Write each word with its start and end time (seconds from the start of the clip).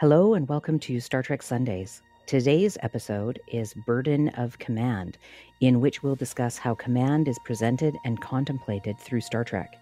Hello 0.00 0.34
and 0.34 0.48
welcome 0.48 0.78
to 0.78 1.00
Star 1.00 1.24
Trek 1.24 1.42
Sundays. 1.42 2.02
Today's 2.24 2.78
episode 2.82 3.40
is 3.48 3.74
Burden 3.74 4.28
of 4.28 4.56
Command, 4.60 5.18
in 5.60 5.80
which 5.80 6.04
we'll 6.04 6.14
discuss 6.14 6.56
how 6.56 6.76
command 6.76 7.26
is 7.26 7.36
presented 7.44 7.96
and 8.04 8.20
contemplated 8.20 8.96
through 9.00 9.22
Star 9.22 9.42
Trek. 9.42 9.74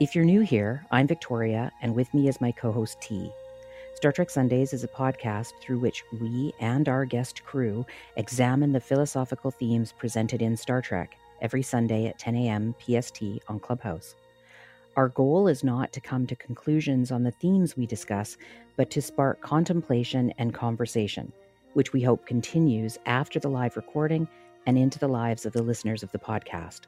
If 0.00 0.16
you're 0.16 0.24
new 0.24 0.40
here, 0.40 0.84
I'm 0.90 1.06
Victoria, 1.06 1.70
and 1.82 1.94
with 1.94 2.12
me 2.12 2.26
is 2.26 2.40
my 2.40 2.50
co 2.50 2.72
host 2.72 3.00
T. 3.00 3.30
Star 3.94 4.10
Trek 4.10 4.28
Sundays 4.28 4.72
is 4.72 4.82
a 4.82 4.88
podcast 4.88 5.52
through 5.62 5.78
which 5.78 6.02
we 6.20 6.52
and 6.58 6.88
our 6.88 7.04
guest 7.04 7.44
crew 7.44 7.86
examine 8.16 8.72
the 8.72 8.80
philosophical 8.80 9.52
themes 9.52 9.94
presented 9.96 10.42
in 10.42 10.56
Star 10.56 10.82
Trek 10.82 11.16
every 11.40 11.62
Sunday 11.62 12.08
at 12.08 12.18
10 12.18 12.34
a.m. 12.34 12.74
PST 12.80 13.22
on 13.46 13.60
Clubhouse. 13.60 14.16
Our 14.96 15.10
goal 15.10 15.46
is 15.46 15.62
not 15.62 15.92
to 15.92 16.00
come 16.00 16.26
to 16.26 16.34
conclusions 16.34 17.12
on 17.12 17.22
the 17.22 17.30
themes 17.30 17.76
we 17.76 17.86
discuss, 17.86 18.36
but 18.78 18.90
to 18.90 19.02
spark 19.02 19.42
contemplation 19.42 20.32
and 20.38 20.54
conversation, 20.54 21.32
which 21.74 21.92
we 21.92 22.00
hope 22.00 22.24
continues 22.24 22.96
after 23.06 23.40
the 23.40 23.50
live 23.50 23.76
recording 23.76 24.26
and 24.66 24.78
into 24.78 25.00
the 25.00 25.08
lives 25.08 25.44
of 25.44 25.52
the 25.52 25.62
listeners 25.62 26.04
of 26.04 26.12
the 26.12 26.18
podcast. 26.18 26.82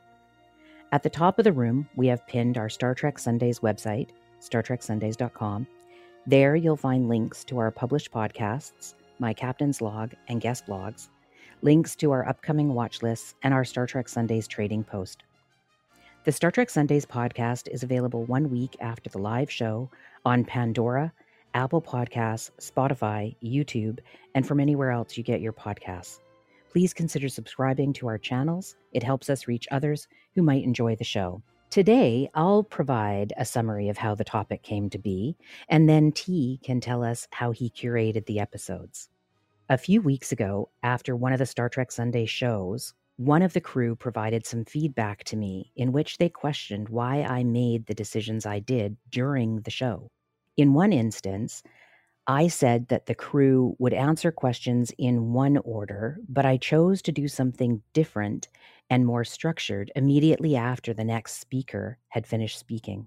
At 0.93 1.03
the 1.03 1.11
top 1.11 1.39
of 1.39 1.45
the 1.45 1.53
room, 1.53 1.89
we 1.97 2.07
have 2.07 2.27
pinned 2.29 2.57
our 2.57 2.69
Star 2.69 2.95
Trek 2.95 3.19
Sundays 3.19 3.59
website, 3.59 4.11
startreksundays.com. 4.41 5.67
There 6.27 6.55
you'll 6.55 6.77
find 6.77 7.09
links 7.09 7.43
to 7.45 7.59
our 7.59 7.73
published 7.73 8.13
podcasts, 8.13 8.95
my 9.19 9.33
captain's 9.33 9.81
log, 9.81 10.15
and 10.29 10.41
guest 10.41 10.67
blogs, 10.67 11.09
links 11.63 11.97
to 11.97 12.13
our 12.13 12.27
upcoming 12.29 12.73
watch 12.73 13.03
lists, 13.03 13.35
and 13.43 13.53
our 13.53 13.65
Star 13.65 13.87
Trek 13.87 14.09
Sundays 14.09 14.47
trading 14.47 14.85
post. 14.85 15.25
The 16.23 16.33
Star 16.33 16.53
Trek 16.53 16.71
Sundays 16.71 17.07
podcast 17.07 17.67
is 17.69 17.83
available 17.83 18.25
one 18.27 18.49
week 18.49 18.77
after 18.81 19.11
the 19.11 19.19
live 19.19 19.51
show 19.51 19.91
on 20.25 20.45
Pandora, 20.45 21.13
Apple 21.55 21.83
Podcasts, 21.83 22.51
Spotify, 22.61 23.37
YouTube, 23.43 23.99
and 24.35 24.47
from 24.47 24.61
anywhere 24.61 24.91
else 24.91 25.17
you 25.17 25.25
get 25.25 25.41
your 25.41 25.53
podcasts. 25.53 26.21
Please 26.71 26.95
consider 26.95 27.29
subscribing 27.29 27.93
to 27.95 28.07
our 28.07 28.19
channels. 28.19 28.77
It 28.93 29.03
helps 29.03 29.29
us 29.29 29.49
reach 29.49 29.67
others 29.71 30.07
who 30.35 30.43
might 30.43 30.65
enjoy 30.65 30.97
the 30.97 31.05
show. 31.05 31.43
Today, 31.71 32.29
I'll 32.35 32.63
provide 32.63 33.33
a 33.37 33.45
summary 33.45 33.89
of 33.89 33.99
how 33.99 34.15
the 34.15 34.25
topic 34.25 34.63
came 34.63 34.91
to 34.91 34.99
be, 34.99 35.37
and 35.69 35.89
then 35.89 36.13
T 36.13 36.61
can 36.63 36.81
tell 36.81 37.03
us 37.03 37.29
how 37.31 37.53
he 37.53 37.71
curated 37.71 38.27
the 38.27 38.41
episodes. 38.41 39.09
A 39.69 39.79
few 39.79 40.03
weeks 40.03 40.33
ago, 40.33 40.69
after 40.83 41.15
one 41.15 41.33
of 41.33 41.39
the 41.39 41.47
Star 41.47 41.69
Trek 41.69 41.93
Sunday 41.93 42.27
shows, 42.27 42.95
one 43.17 43.43
of 43.43 43.53
the 43.53 43.61
crew 43.61 43.95
provided 43.95 44.47
some 44.47 44.65
feedback 44.65 45.25
to 45.25 45.37
me 45.37 45.73
in 45.77 45.93
which 45.93 46.19
they 46.19 46.29
questioned 46.29 46.89
why 46.89 47.23
I 47.23 47.45
made 47.45 47.87
the 47.87 47.95
decisions 47.95 48.47
I 48.47 48.61
did 48.61 48.97
during 49.11 49.61
the 49.61 49.71
show. 49.71 50.11
In 50.57 50.75
one 50.75 50.93
instance, 50.93 51.63
I 52.27 52.49
said 52.49 52.89
that 52.89 53.07
the 53.07 53.15
crew 53.15 53.75
would 53.79 53.93
answer 53.93 54.31
questions 54.31 54.93
in 54.99 55.33
one 55.33 55.57
order, 55.59 56.19
but 56.29 56.47
I 56.47 56.59
chose 56.59 57.03
to 57.03 57.13
do 57.13 57.29
something 57.29 57.83
different 57.93 58.49
and 58.89 59.07
more 59.07 59.25
structured 59.25 59.91
immediately 59.97 60.55
after 60.57 60.93
the 60.93 61.05
next 61.05 61.41
speaker 61.41 61.99
had 62.09 62.27
finished 62.27 62.59
speaking. 62.59 63.07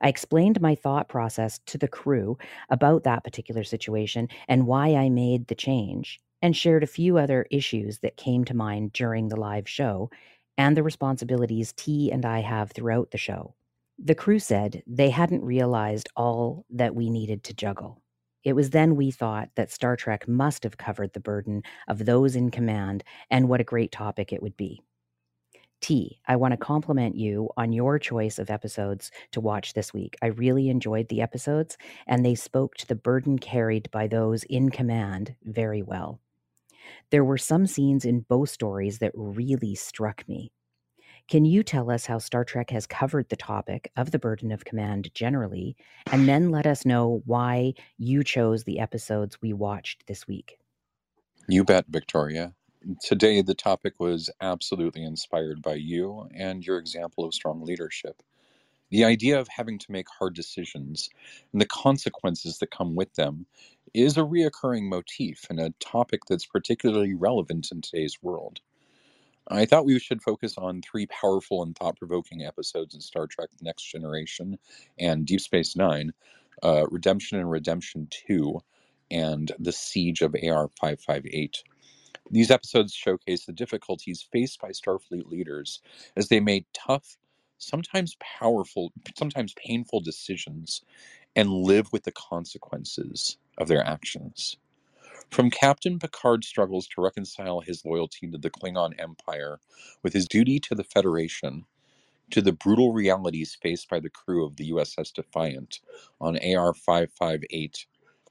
I 0.00 0.08
explained 0.08 0.60
my 0.60 0.74
thought 0.74 1.08
process 1.08 1.60
to 1.66 1.78
the 1.78 1.88
crew 1.88 2.36
about 2.70 3.04
that 3.04 3.24
particular 3.24 3.64
situation 3.64 4.28
and 4.48 4.66
why 4.66 4.94
I 4.94 5.08
made 5.08 5.46
the 5.46 5.54
change, 5.54 6.20
and 6.42 6.56
shared 6.56 6.82
a 6.82 6.88
few 6.88 7.18
other 7.18 7.46
issues 7.50 8.00
that 8.00 8.16
came 8.16 8.44
to 8.44 8.54
mind 8.54 8.92
during 8.92 9.28
the 9.28 9.40
live 9.40 9.68
show 9.68 10.10
and 10.58 10.76
the 10.76 10.82
responsibilities 10.82 11.72
T 11.72 12.10
and 12.10 12.26
I 12.26 12.40
have 12.40 12.72
throughout 12.72 13.12
the 13.12 13.18
show. 13.18 13.54
The 14.04 14.16
crew 14.16 14.40
said 14.40 14.82
they 14.84 15.10
hadn't 15.10 15.44
realized 15.44 16.08
all 16.16 16.66
that 16.70 16.96
we 16.96 17.08
needed 17.08 17.44
to 17.44 17.54
juggle. 17.54 18.02
It 18.42 18.54
was 18.54 18.70
then 18.70 18.96
we 18.96 19.12
thought 19.12 19.50
that 19.54 19.70
Star 19.70 19.94
Trek 19.94 20.26
must 20.26 20.64
have 20.64 20.76
covered 20.76 21.12
the 21.12 21.20
burden 21.20 21.62
of 21.86 22.04
those 22.04 22.34
in 22.34 22.50
command 22.50 23.04
and 23.30 23.48
what 23.48 23.60
a 23.60 23.64
great 23.64 23.92
topic 23.92 24.32
it 24.32 24.42
would 24.42 24.56
be. 24.56 24.82
T, 25.80 26.18
I 26.26 26.34
want 26.34 26.50
to 26.50 26.56
compliment 26.56 27.14
you 27.14 27.50
on 27.56 27.72
your 27.72 28.00
choice 28.00 28.40
of 28.40 28.50
episodes 28.50 29.12
to 29.30 29.40
watch 29.40 29.72
this 29.72 29.94
week. 29.94 30.16
I 30.20 30.26
really 30.26 30.68
enjoyed 30.68 31.08
the 31.08 31.22
episodes, 31.22 31.78
and 32.08 32.24
they 32.24 32.34
spoke 32.34 32.74
to 32.76 32.88
the 32.88 32.96
burden 32.96 33.38
carried 33.38 33.88
by 33.92 34.08
those 34.08 34.42
in 34.44 34.70
command 34.70 35.36
very 35.44 35.82
well. 35.82 36.20
There 37.10 37.24
were 37.24 37.38
some 37.38 37.68
scenes 37.68 38.04
in 38.04 38.26
both 38.28 38.50
stories 38.50 38.98
that 38.98 39.12
really 39.14 39.76
struck 39.76 40.26
me. 40.28 40.50
Can 41.28 41.44
you 41.44 41.62
tell 41.62 41.90
us 41.90 42.04
how 42.04 42.18
Star 42.18 42.44
Trek 42.44 42.70
has 42.70 42.86
covered 42.86 43.28
the 43.28 43.36
topic 43.36 43.90
of 43.96 44.10
the 44.10 44.18
burden 44.18 44.52
of 44.52 44.64
command 44.64 45.12
generally, 45.14 45.76
and 46.10 46.28
then 46.28 46.50
let 46.50 46.66
us 46.66 46.84
know 46.84 47.22
why 47.24 47.74
you 47.96 48.22
chose 48.22 48.64
the 48.64 48.80
episodes 48.80 49.40
we 49.40 49.52
watched 49.52 50.06
this 50.06 50.26
week? 50.26 50.58
You 51.48 51.64
bet, 51.64 51.86
Victoria. 51.88 52.54
Today, 53.00 53.42
the 53.42 53.54
topic 53.54 53.94
was 53.98 54.30
absolutely 54.40 55.04
inspired 55.04 55.62
by 55.62 55.74
you 55.74 56.28
and 56.34 56.66
your 56.66 56.78
example 56.78 57.24
of 57.24 57.34
strong 57.34 57.64
leadership. 57.64 58.22
The 58.90 59.04
idea 59.04 59.40
of 59.40 59.48
having 59.48 59.78
to 59.78 59.92
make 59.92 60.06
hard 60.08 60.34
decisions 60.34 61.08
and 61.52 61.60
the 61.60 61.66
consequences 61.66 62.58
that 62.58 62.70
come 62.70 62.94
with 62.94 63.14
them 63.14 63.46
is 63.94 64.18
a 64.18 64.22
reoccurring 64.22 64.88
motif 64.88 65.46
and 65.48 65.58
a 65.60 65.72
topic 65.80 66.22
that's 66.28 66.44
particularly 66.44 67.14
relevant 67.14 67.70
in 67.72 67.80
today's 67.80 68.22
world. 68.22 68.60
I 69.48 69.66
thought 69.66 69.86
we 69.86 69.98
should 69.98 70.22
focus 70.22 70.56
on 70.58 70.82
three 70.82 71.06
powerful 71.06 71.62
and 71.62 71.76
thought 71.76 71.98
provoking 71.98 72.44
episodes 72.44 72.94
in 72.94 73.00
Star 73.02 73.26
Trek 73.26 73.50
The 73.58 73.64
Next 73.64 73.84
Generation 73.84 74.58
and 74.98 75.26
Deep 75.26 75.40
Space 75.40 75.76
Nine 75.76 76.12
uh, 76.62 76.86
Redemption 76.90 77.38
and 77.38 77.50
Redemption 77.50 78.08
2, 78.28 78.60
and 79.10 79.52
The 79.58 79.72
Siege 79.72 80.22
of 80.22 80.34
AR 80.34 80.68
558. 80.80 81.64
These 82.30 82.50
episodes 82.50 82.94
showcase 82.94 83.46
the 83.46 83.52
difficulties 83.52 84.26
faced 84.32 84.60
by 84.60 84.70
Starfleet 84.70 85.30
leaders 85.30 85.80
as 86.16 86.28
they 86.28 86.40
made 86.40 86.66
tough, 86.74 87.16
sometimes 87.58 88.16
powerful, 88.20 88.92
sometimes 89.18 89.54
painful 89.54 90.00
decisions 90.00 90.82
and 91.36 91.50
live 91.50 91.92
with 91.92 92.04
the 92.04 92.12
consequences 92.12 93.38
of 93.58 93.68
their 93.68 93.84
actions. 93.86 94.56
From 95.32 95.50
Captain 95.50 95.98
Picard's 95.98 96.46
struggles 96.46 96.86
to 96.88 97.00
reconcile 97.00 97.60
his 97.60 97.86
loyalty 97.86 98.30
to 98.30 98.36
the 98.36 98.50
Klingon 98.50 98.92
Empire 99.00 99.60
with 100.02 100.12
his 100.12 100.28
duty 100.28 100.60
to 100.60 100.74
the 100.74 100.84
Federation, 100.84 101.64
to 102.32 102.42
the 102.42 102.52
brutal 102.52 102.92
realities 102.92 103.56
faced 103.62 103.88
by 103.88 103.98
the 103.98 104.10
crew 104.10 104.44
of 104.44 104.56
the 104.56 104.70
USS 104.70 105.10
Defiant 105.10 105.80
on 106.20 106.36
AR 106.36 106.74
558, 106.74 107.86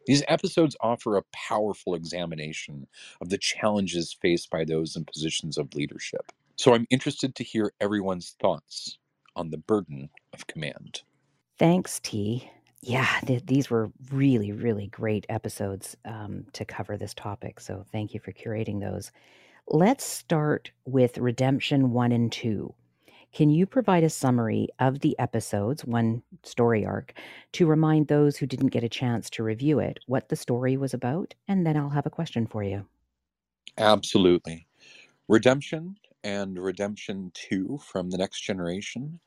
these 0.05 0.21
episodes 0.27 0.77
offer 0.79 1.17
a 1.17 1.23
powerful 1.33 1.95
examination 1.95 2.85
of 3.19 3.29
the 3.29 3.39
challenges 3.39 4.15
faced 4.21 4.51
by 4.51 4.63
those 4.63 4.95
in 4.95 5.03
positions 5.03 5.57
of 5.57 5.73
leadership. 5.73 6.31
So 6.55 6.75
I'm 6.75 6.85
interested 6.91 7.33
to 7.33 7.43
hear 7.43 7.73
everyone's 7.81 8.35
thoughts 8.39 8.99
on 9.35 9.49
the 9.49 9.57
burden 9.57 10.11
of 10.33 10.45
command. 10.45 11.01
Thanks, 11.57 11.99
T 11.99 12.47
yeah, 12.81 13.19
th- 13.25 13.45
these 13.45 13.69
were 13.69 13.91
really, 14.11 14.51
really 14.51 14.87
great 14.87 15.25
episodes 15.29 15.95
um, 16.05 16.45
to 16.53 16.65
cover 16.65 16.97
this 16.97 17.13
topic. 17.13 17.59
So 17.59 17.85
thank 17.91 18.13
you 18.13 18.19
for 18.19 18.31
curating 18.31 18.79
those. 18.79 19.11
Let's 19.67 20.03
start 20.03 20.71
with 20.85 21.17
Redemption 21.17 21.91
1 21.91 22.11
and 22.11 22.31
2. 22.31 22.73
Can 23.33 23.49
you 23.49 23.65
provide 23.65 24.03
a 24.03 24.09
summary 24.09 24.67
of 24.79 24.99
the 24.99 25.17
episodes, 25.17 25.85
one 25.85 26.21
story 26.43 26.85
arc, 26.85 27.13
to 27.53 27.65
remind 27.65 28.07
those 28.07 28.35
who 28.35 28.45
didn't 28.45 28.67
get 28.67 28.83
a 28.83 28.89
chance 28.89 29.29
to 29.31 29.43
review 29.43 29.79
it 29.79 29.99
what 30.07 30.27
the 30.27 30.35
story 30.35 30.75
was 30.75 30.93
about? 30.93 31.33
And 31.47 31.65
then 31.65 31.77
I'll 31.77 31.89
have 31.89 32.05
a 32.05 32.09
question 32.09 32.45
for 32.47 32.63
you. 32.63 32.85
Absolutely. 33.77 34.67
Redemption 35.29 35.95
and 36.23 36.57
Redemption 36.61 37.31
2 37.35 37.79
from 37.85 38.09
The 38.09 38.17
Next 38.17 38.41
Generation 38.41 39.19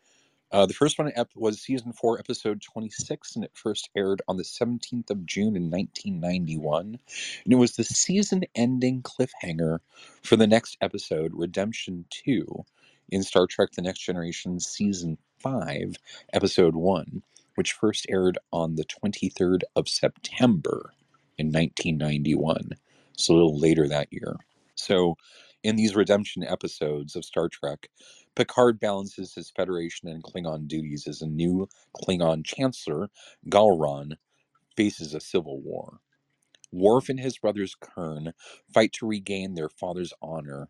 uh, 0.55 0.67
the 0.67 0.73
first 0.73 1.01
one 1.01 1.11
was 1.35 1.61
season 1.61 1.93
four, 1.93 2.17
episode 2.21 2.63
26, 2.63 3.35
and 3.35 3.45
it 3.45 3.51
first 3.55 3.91
aired 3.97 4.23
on 4.29 4.37
the 4.37 4.45
17th 4.45 5.11
of 5.11 5.27
June 5.27 5.57
in 5.57 5.69
1991. 5.69 6.97
And 7.45 7.53
it 7.53 7.57
was 7.57 7.73
the 7.73 7.83
season 7.83 8.45
ending 8.55 9.03
cliffhanger 9.03 9.81
for 10.23 10.37
the 10.37 10.47
next 10.47 10.77
episode, 10.81 11.33
Redemption 11.35 12.05
2, 12.11 12.65
in 13.09 13.25
Star 13.25 13.49
Trek 13.49 13.73
The 13.73 13.83
Next 13.83 13.99
Generation 13.99 14.61
season 14.61 15.19
5, 15.41 15.97
episode 16.33 16.77
1, 16.77 17.25
which 17.57 17.73
first 17.73 18.07
aired 18.09 18.39
on 18.53 18.77
the 18.77 18.85
23rd 18.85 19.63
of 19.75 19.89
September 19.89 20.93
in 21.37 21.49
1991. 21.49 22.71
So 23.17 23.33
a 23.33 23.35
little 23.35 23.59
later 23.59 23.89
that 23.89 24.13
year. 24.13 24.37
So, 24.77 25.17
in 25.65 25.77
these 25.77 25.97
redemption 25.97 26.45
episodes 26.45 27.17
of 27.17 27.25
Star 27.25 27.49
Trek, 27.49 27.89
Picard 28.37 28.81
balances 28.81 29.35
his 29.35 29.51
Federation 29.51 30.09
and 30.09 30.23
Klingon 30.25 30.69
duties 30.69 31.07
as 31.09 31.23
a 31.23 31.29
new 31.29 31.69
Klingon 31.97 32.45
Chancellor, 32.45 33.11
Gowron, 33.49 34.15
faces 34.77 35.15
a 35.15 35.21
civil 35.21 35.61
war. 35.61 36.01
Worf 36.73 37.09
and 37.09 37.21
his 37.21 37.39
brothers 37.39 37.77
Kurn 37.81 38.35
fight 38.75 38.93
to 38.95 39.07
regain 39.07 39.55
their 39.55 39.71
father's 39.71 40.13
honor 40.23 40.67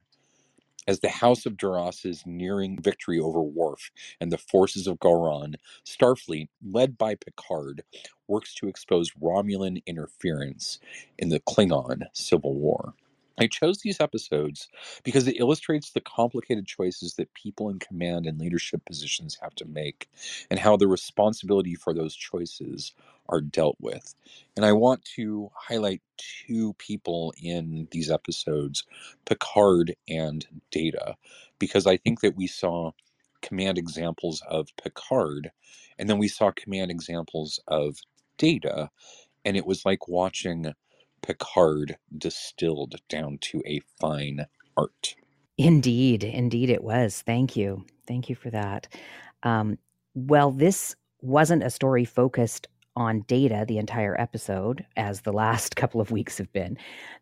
As 0.87 1.01
the 1.01 1.09
House 1.09 1.47
of 1.47 1.57
Duras 1.57 2.05
is 2.05 2.25
nearing 2.27 2.79
victory 2.81 3.19
over 3.19 3.43
Worf 3.43 3.91
and 4.21 4.31
the 4.31 4.37
forces 4.37 4.87
of 4.87 4.99
Gowron, 4.99 5.55
Starfleet, 5.87 6.49
led 6.63 6.99
by 6.99 7.15
Picard, 7.15 7.85
works 8.29 8.55
to 8.57 8.69
expose 8.69 9.11
Romulan 9.13 9.83
interference 9.87 10.79
in 11.17 11.31
the 11.31 11.41
Klingon 11.41 12.03
Civil 12.13 12.55
War. 12.55 12.95
I 13.39 13.49
chose 13.49 13.81
these 13.81 14.01
episodes 14.01 14.69
because 15.05 15.27
it 15.29 15.41
illustrates 15.41 15.91
the 15.91 16.01
complicated 16.01 16.67
choices 16.67 17.15
that 17.15 17.35
people 17.35 17.69
in 17.69 17.79
command 17.81 18.27
and 18.27 18.39
leadership 18.39 18.85
positions 18.87 19.39
have 19.43 19.55
to 19.57 19.67
make 19.67 20.09
and 20.51 20.61
how 20.61 20.77
the 20.77 20.89
responsibility 20.89 21.75
for 21.75 21.95
those 21.95 22.15
choices 22.15 22.95
are 23.29 23.41
dealt 23.41 23.77
with. 23.81 24.15
And 24.57 24.65
I 24.65 24.73
want 24.73 25.05
to 25.17 25.51
highlight 25.57 26.03
two 26.47 26.75
people 26.75 27.35
in 27.43 27.89
these 27.91 28.11
episodes, 28.11 28.85
Picard 29.27 29.97
and 30.09 30.47
Data, 30.71 31.17
because 31.59 31.87
I 31.87 31.97
think 31.97 32.21
that 32.21 32.37
we 32.37 32.47
saw 32.47 32.93
command 33.43 33.79
examples 33.79 34.43
of 34.49 34.69
Picard 34.83 35.51
and 35.99 36.09
then 36.11 36.19
we 36.19 36.29
saw 36.29 36.51
command 36.53 36.91
examples 36.91 37.61
of 37.69 37.99
Data 38.39 38.91
and 39.45 39.59
it 39.59 39.67
was 39.67 39.87
like 39.87 40.09
watching 40.09 40.75
Picard 41.25 41.97
distilled 42.17 42.97
down 43.09 43.39
to 43.41 43.63
a 43.65 43.81
fine 43.99 44.45
art. 44.77 45.15
Indeed, 45.57 46.23
indeed, 46.23 46.69
it 46.69 46.85
was. 46.85 47.23
Thank 47.23 47.57
you. 47.57 47.87
Thank 48.07 48.29
you 48.29 48.35
for 48.35 48.51
that. 48.51 48.89
Um, 49.43 49.79
well, 50.15 50.51
this 50.51 50.95
wasn't 51.23 51.63
a 51.63 51.71
story 51.71 52.05
focused 52.05 52.69
on 52.97 53.23
data 53.23 53.65
the 53.67 53.79
entire 53.79 54.21
episode, 54.21 54.85
as 54.99 55.23
the 55.23 55.33
last 55.33 55.77
couple 55.77 56.01
of 56.01 56.11
weeks 56.11 56.37
have 56.37 56.53
been. 56.53 56.77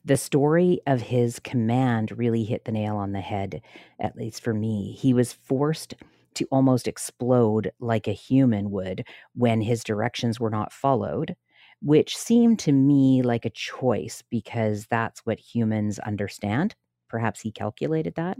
The 0.04 0.16
story 0.16 0.80
of 0.86 1.00
his 1.00 1.38
command 1.38 2.18
really 2.18 2.42
hit 2.42 2.64
the 2.64 2.72
nail 2.72 2.96
on 2.96 3.12
the 3.12 3.20
head, 3.20 3.62
at 4.00 4.16
least 4.16 4.42
for 4.42 4.52
me. 4.52 4.92
He 4.92 5.14
was 5.14 5.32
forced 5.32 5.94
to 6.34 6.48
almost 6.50 6.88
explode 6.88 7.70
like 7.78 8.08
a 8.08 8.12
human 8.12 8.70
would 8.72 9.06
when 9.34 9.60
his 9.60 9.84
directions 9.84 10.40
were 10.40 10.50
not 10.50 10.72
followed 10.72 11.36
which 11.82 12.16
seemed 12.16 12.58
to 12.60 12.72
me 12.72 13.22
like 13.22 13.44
a 13.44 13.50
choice 13.50 14.22
because 14.30 14.86
that's 14.86 15.20
what 15.26 15.38
humans 15.38 15.98
understand. 16.00 16.74
Perhaps 17.08 17.40
he 17.40 17.50
calculated 17.50 18.14
that. 18.14 18.38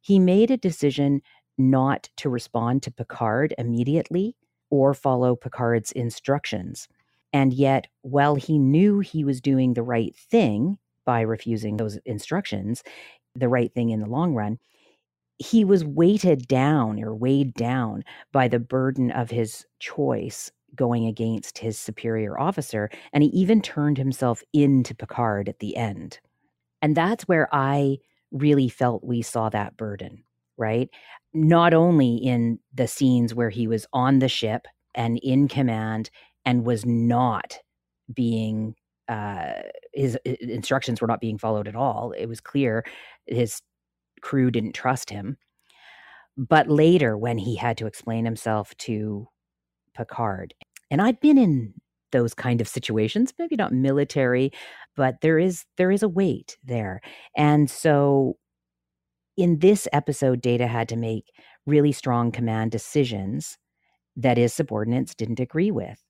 He 0.00 0.18
made 0.18 0.50
a 0.50 0.56
decision 0.56 1.22
not 1.58 2.10
to 2.16 2.28
respond 2.28 2.82
to 2.82 2.90
Picard 2.90 3.54
immediately 3.56 4.36
or 4.70 4.94
follow 4.94 5.36
Picard's 5.36 5.92
instructions. 5.92 6.88
And 7.32 7.52
yet, 7.52 7.86
while 8.02 8.34
he 8.34 8.58
knew 8.58 9.00
he 9.00 9.24
was 9.24 9.40
doing 9.40 9.74
the 9.74 9.82
right 9.82 10.14
thing 10.14 10.78
by 11.04 11.20
refusing 11.20 11.76
those 11.76 11.96
instructions, 12.04 12.82
the 13.34 13.48
right 13.48 13.72
thing 13.72 13.90
in 13.90 14.00
the 14.00 14.08
long 14.08 14.34
run, 14.34 14.58
he 15.38 15.64
was 15.64 15.84
weighted 15.84 16.48
down 16.48 17.02
or 17.02 17.14
weighed 17.14 17.54
down 17.54 18.04
by 18.32 18.48
the 18.48 18.58
burden 18.58 19.10
of 19.10 19.30
his 19.30 19.66
choice 19.78 20.50
going 20.76 21.06
against 21.06 21.58
his 21.58 21.78
superior 21.78 22.38
officer. 22.38 22.90
And 23.12 23.22
he 23.22 23.30
even 23.30 23.60
turned 23.62 23.98
himself 23.98 24.42
into 24.52 24.94
Picard 24.94 25.48
at 25.48 25.58
the 25.58 25.76
end. 25.76 26.20
And 26.82 26.96
that's 26.96 27.24
where 27.24 27.48
I 27.52 27.98
really 28.30 28.68
felt 28.68 29.04
we 29.04 29.22
saw 29.22 29.48
that 29.48 29.76
burden, 29.76 30.22
right? 30.56 30.88
Not 31.32 31.74
only 31.74 32.16
in 32.16 32.58
the 32.74 32.86
scenes 32.86 33.34
where 33.34 33.50
he 33.50 33.66
was 33.66 33.86
on 33.92 34.18
the 34.18 34.28
ship 34.28 34.66
and 34.94 35.18
in 35.22 35.48
command 35.48 36.10
and 36.44 36.64
was 36.64 36.84
not 36.86 37.58
being 38.12 38.74
uh, 39.08 39.52
his 39.92 40.18
instructions 40.24 41.00
were 41.00 41.06
not 41.06 41.20
being 41.20 41.38
followed 41.38 41.68
at 41.68 41.76
all. 41.76 42.12
It 42.12 42.26
was 42.26 42.40
clear 42.40 42.84
his 43.26 43.62
crew 44.20 44.50
didn't 44.50 44.74
trust 44.74 45.10
him. 45.10 45.36
But 46.36 46.68
later, 46.68 47.16
when 47.16 47.38
he 47.38 47.56
had 47.56 47.78
to 47.78 47.86
explain 47.86 48.24
himself 48.24 48.76
to 48.78 49.28
Picard, 49.94 50.54
and 50.90 51.00
I've 51.02 51.20
been 51.20 51.38
in 51.38 51.74
those 52.12 52.34
kind 52.34 52.60
of 52.60 52.68
situations, 52.68 53.34
maybe 53.38 53.56
not 53.56 53.72
military, 53.72 54.52
but 54.94 55.20
there 55.22 55.38
is 55.38 55.64
there 55.76 55.90
is 55.90 56.02
a 56.02 56.08
weight 56.08 56.56
there. 56.64 57.00
And 57.36 57.70
so 57.70 58.36
in 59.36 59.58
this 59.58 59.86
episode, 59.92 60.40
Data 60.40 60.66
had 60.66 60.88
to 60.88 60.96
make 60.96 61.24
really 61.66 61.92
strong 61.92 62.30
command 62.32 62.70
decisions 62.70 63.58
that 64.16 64.38
his 64.38 64.54
subordinates 64.54 65.14
didn't 65.14 65.40
agree 65.40 65.70
with. 65.70 66.02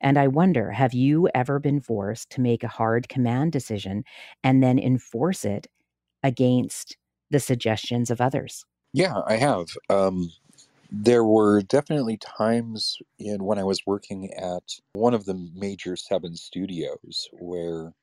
And 0.00 0.18
I 0.18 0.26
wonder, 0.26 0.72
have 0.72 0.94
you 0.94 1.28
ever 1.34 1.60
been 1.60 1.80
forced 1.80 2.30
to 2.30 2.40
make 2.40 2.64
a 2.64 2.68
hard 2.68 3.08
command 3.08 3.52
decision 3.52 4.02
and 4.42 4.62
then 4.62 4.78
enforce 4.78 5.44
it 5.44 5.68
against 6.24 6.96
the 7.30 7.38
suggestions 7.38 8.10
of 8.10 8.20
others? 8.20 8.64
Yeah, 8.92 9.20
I 9.26 9.36
have. 9.36 9.68
Um, 9.88 10.30
there 10.94 11.24
were 11.24 11.62
definitely 11.62 12.18
times 12.18 12.98
in 13.18 13.44
when 13.44 13.58
I 13.58 13.64
was 13.64 13.86
working 13.86 14.30
at 14.34 14.74
one 14.92 15.14
of 15.14 15.24
the 15.24 15.50
major 15.54 15.96
seven 15.96 16.36
studios 16.36 17.30
where 17.32 17.94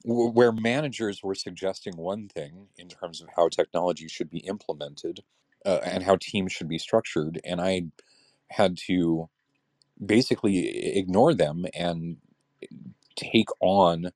where 0.04 0.52
managers 0.52 1.22
were 1.22 1.34
suggesting 1.34 1.96
one 1.96 2.28
thing 2.28 2.68
in 2.76 2.88
terms 2.88 3.22
of 3.22 3.28
how 3.36 3.48
technology 3.48 4.06
should 4.06 4.28
be 4.28 4.40
implemented 4.40 5.20
uh, 5.64 5.80
and 5.82 6.02
how 6.02 6.16
teams 6.20 6.52
should 6.52 6.68
be 6.68 6.78
structured 6.78 7.40
and 7.42 7.58
I 7.60 7.84
had 8.50 8.76
to 8.86 9.30
basically 10.04 10.96
ignore 10.96 11.32
them 11.32 11.64
and 11.74 12.18
take 13.16 13.48
on 13.60 14.10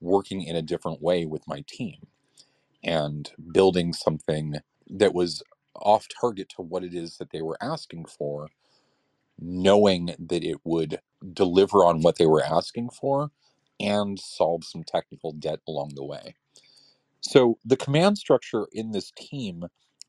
working 0.00 0.42
in 0.42 0.56
a 0.56 0.62
different 0.62 1.02
way 1.02 1.26
with 1.26 1.46
my 1.46 1.64
team 1.68 2.06
and 2.82 3.30
building 3.52 3.92
something 3.92 4.56
that 4.88 5.12
was 5.12 5.42
off 5.76 6.06
target 6.20 6.48
to 6.56 6.62
what 6.62 6.84
it 6.84 6.94
is 6.94 7.18
that 7.18 7.30
they 7.32 7.42
were 7.42 7.58
asking 7.62 8.06
for, 8.06 8.48
knowing 9.38 10.14
that 10.18 10.44
it 10.44 10.58
would 10.64 11.00
deliver 11.34 11.84
on 11.84 12.02
what 12.02 12.18
they 12.18 12.26
were 12.26 12.44
asking 12.44 12.90
for 12.90 13.30
and 13.80 14.20
solve 14.20 14.64
some 14.64 14.84
technical 14.84 15.32
debt 15.32 15.60
along 15.68 15.92
the 15.96 16.04
way. 16.04 16.36
So 17.22 17.58
the 17.64 17.76
command 17.78 18.18
structure 18.18 18.66
in 18.72 18.92
this 18.92 19.12
team 19.16 19.64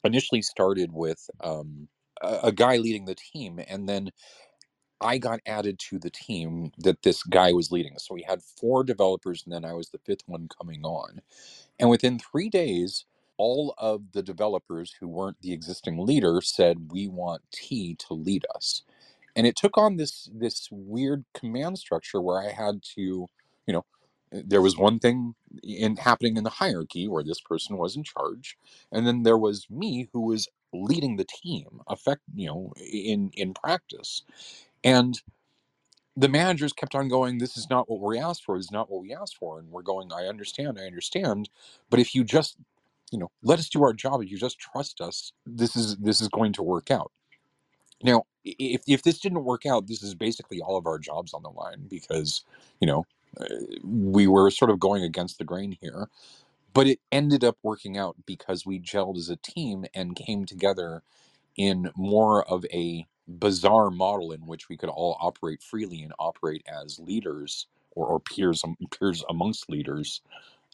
initially 0.06 0.44
started 0.44 0.92
with 0.94 1.30
um, 1.44 1.90
a, 2.22 2.40
a 2.46 2.54
guy 2.54 2.78
leading 2.78 3.06
the 3.06 3.16
team, 3.16 3.60
and 3.68 3.90
then 3.90 4.12
I 5.02 5.18
got 5.20 5.42
added 5.46 5.80
to 5.90 6.00
the 6.00 6.10
team 6.12 6.72
that 6.80 7.04
this 7.04 7.24
guy 7.24 7.54
was 7.54 7.72
leading. 7.72 7.98
So 8.00 8.16
we 8.16 8.24
had 8.24 8.42
four 8.44 8.84
developers, 8.84 9.44
and 9.46 9.54
then 9.54 9.66
I 9.66 9.74
was 9.74 9.90
the 9.90 10.00
fifth 10.06 10.24
one 10.28 10.50
coming 10.60 10.84
on. 10.84 11.22
And 11.80 11.90
within 11.90 12.20
three 12.20 12.50
days, 12.50 13.06
all 13.42 13.76
of 13.80 14.14
the 14.14 14.24
developers 14.24 14.96
who 15.00 15.10
weren't 15.10 15.42
the 15.42 15.54
existing 15.54 16.06
leader 16.06 16.42
said 16.42 16.92
we 16.94 17.08
want 17.08 17.44
T 17.54 17.96
to 18.08 18.14
lead 18.16 18.46
us. 18.56 18.84
And 19.36 19.48
it 19.48 19.58
took 19.58 19.78
on 19.80 19.98
this 19.98 20.30
this 20.34 20.70
weird 20.72 21.26
command 21.36 21.80
structure 21.80 22.22
where 22.22 22.40
I 22.42 22.52
had 22.54 22.84
to, 22.96 23.28
you 23.68 23.74
know, 23.74 23.86
there 24.32 24.62
was 24.64 24.78
one 24.78 25.00
thing 25.00 25.36
in 25.64 25.98
happening 25.98 26.38
in 26.38 26.46
the 26.46 26.52
hierarchy 26.52 27.08
where 27.10 27.24
this 27.24 27.42
person 27.42 27.78
was 27.78 27.98
in 27.98 28.04
charge, 28.04 28.58
and 28.92 29.08
then 29.08 29.24
there 29.24 29.40
was 29.40 29.68
me 29.72 30.10
who 30.14 30.22
was 30.22 30.50
leading 30.74 31.18
the 31.18 31.26
team, 31.44 31.82
affect 31.90 32.22
you 32.36 32.48
know, 32.48 32.74
in 32.94 33.32
in 33.36 33.56
practice. 33.56 34.24
And 34.84 35.22
the 36.18 36.30
managers 36.30 36.74
kept 36.74 36.96
on 36.96 37.10
going, 37.10 37.40
This 37.40 37.58
is 37.58 37.70
not 37.72 37.90
what 37.90 38.02
we 38.02 38.20
asked 38.20 38.46
for, 38.46 38.58
this 38.58 38.68
is 38.68 38.72
not 38.74 38.92
what 38.92 39.04
we 39.04 39.16
asked 39.16 39.38
for. 39.38 39.60
And 39.60 39.72
we're 39.72 39.84
going, 39.84 40.14
I 40.14 40.28
understand, 40.28 40.80
I 40.80 40.86
understand. 40.88 41.50
But 41.92 42.02
if 42.02 42.16
you 42.16 42.26
just 42.26 42.58
you 43.12 43.20
know 43.20 43.32
let 43.44 43.60
us 43.60 43.70
do 43.70 43.84
our 43.84 43.94
job 43.94 44.22
if 44.24 44.32
you 44.32 44.38
just 44.38 44.60
trust 44.60 45.02
us 45.02 45.34
this 45.48 45.76
is 45.78 45.98
this 45.98 46.22
is 46.22 46.30
going 46.30 46.54
to 46.54 46.64
work 46.64 46.92
out 46.92 47.12
now 48.04 48.24
if, 48.46 48.82
if 48.88 49.04
this 49.04 49.20
didn't 49.20 49.46
work 49.46 49.66
out 49.66 49.88
this 49.88 50.04
is 50.04 50.16
basically 50.16 50.62
all 50.62 50.78
of 50.78 50.88
our 50.88 51.00
jobs 51.00 51.34
on 51.34 51.44
the 51.44 51.50
line 51.52 51.88
because 51.90 52.44
you 52.82 52.88
know 52.88 53.06
uh, 53.42 53.46
we 53.84 54.28
were 54.28 54.52
sort 54.52 54.72
of 54.72 54.80
going 54.80 55.04
against 55.04 55.38
the 55.40 55.46
grain 55.46 55.78
here 55.82 56.10
but 56.74 56.88
it 56.88 57.00
ended 57.12 57.44
up 57.44 57.58
working 57.64 57.98
out 57.98 58.18
because 58.26 58.66
we 58.66 58.80
gelled 58.80 59.18
as 59.18 59.30
a 59.30 59.38
team 59.38 59.86
and 59.96 60.16
came 60.16 60.46
together 60.46 61.04
in 61.56 61.92
more 61.96 62.44
of 62.50 62.66
a 62.74 63.08
bazaar 63.28 63.92
model 63.92 64.32
in 64.32 64.46
which 64.48 64.70
we 64.70 64.78
could 64.78 64.90
all 64.90 65.18
operate 65.22 65.62
freely 65.64 66.04
and 66.04 66.14
operate 66.20 66.64
as 66.68 67.00
leaders 67.00 67.68
or, 67.92 68.08
or 68.08 68.20
peers 68.20 68.64
peers 68.92 69.24
amongst 69.30 69.70
leaders 69.70 70.22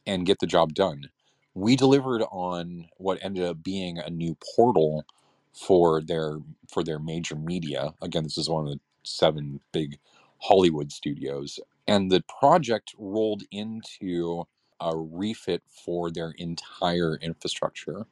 and 0.05 0.25
get 0.25 0.39
the 0.39 0.47
job 0.47 0.73
done. 0.73 1.09
We 1.57 1.77
delivered 1.77 2.23
on 2.31 2.89
what 2.97 3.19
ended 3.23 3.45
up 3.45 3.63
being 3.63 3.99
a 3.99 4.11
new 4.11 4.37
portal 4.55 5.05
for 5.53 6.01
their 6.01 6.39
for 6.71 6.83
their 6.83 6.99
major 6.99 7.35
media. 7.35 7.95
Again, 8.01 8.23
this 8.25 8.37
is 8.39 8.49
one 8.49 8.67
of 8.67 8.73
the 8.73 8.81
seven 9.03 9.61
big 9.73 9.99
Hollywood 10.43 10.93
studios, 10.93 11.59
and 11.87 12.11
the 12.11 12.23
project 12.39 12.95
rolled 12.99 13.43
into 13.51 14.45
a 14.81 14.97
refit 14.97 15.63
for 15.67 16.11
their 16.11 16.31
entire 16.37 17.17
infrastructure 17.17 18.07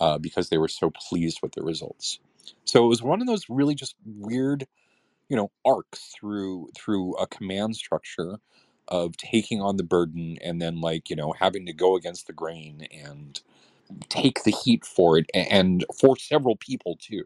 uh, 0.00 0.18
because 0.18 0.50
they 0.50 0.58
were 0.58 0.68
so 0.68 0.90
pleased 0.90 1.40
with 1.42 1.52
the 1.52 1.62
results. 1.62 2.20
So 2.64 2.84
it 2.84 2.88
was 2.88 3.02
one 3.02 3.20
of 3.22 3.26
those 3.28 3.46
really 3.50 3.74
just 3.76 3.96
weird 4.06 4.66
you 5.30 5.36
know 5.36 5.50
arcs 5.66 6.14
through 6.18 6.70
through 6.76 7.16
a 7.16 7.28
command 7.28 7.76
structure 7.76 8.38
of 8.88 9.16
taking 9.16 9.60
on 9.60 9.76
the 9.76 9.84
burden 9.84 10.38
and 10.42 10.60
then 10.62 10.80
like 10.80 11.10
you 11.10 11.16
know 11.16 11.32
having 11.38 11.66
to 11.66 11.72
go 11.72 11.96
against 11.96 12.26
the 12.26 12.32
grain 12.32 12.86
and 12.92 13.40
take 14.08 14.44
the 14.44 14.50
heat 14.50 14.84
for 14.84 15.18
it 15.18 15.26
and 15.34 15.84
for 16.00 16.16
several 16.16 16.56
people 16.56 16.96
too 17.00 17.24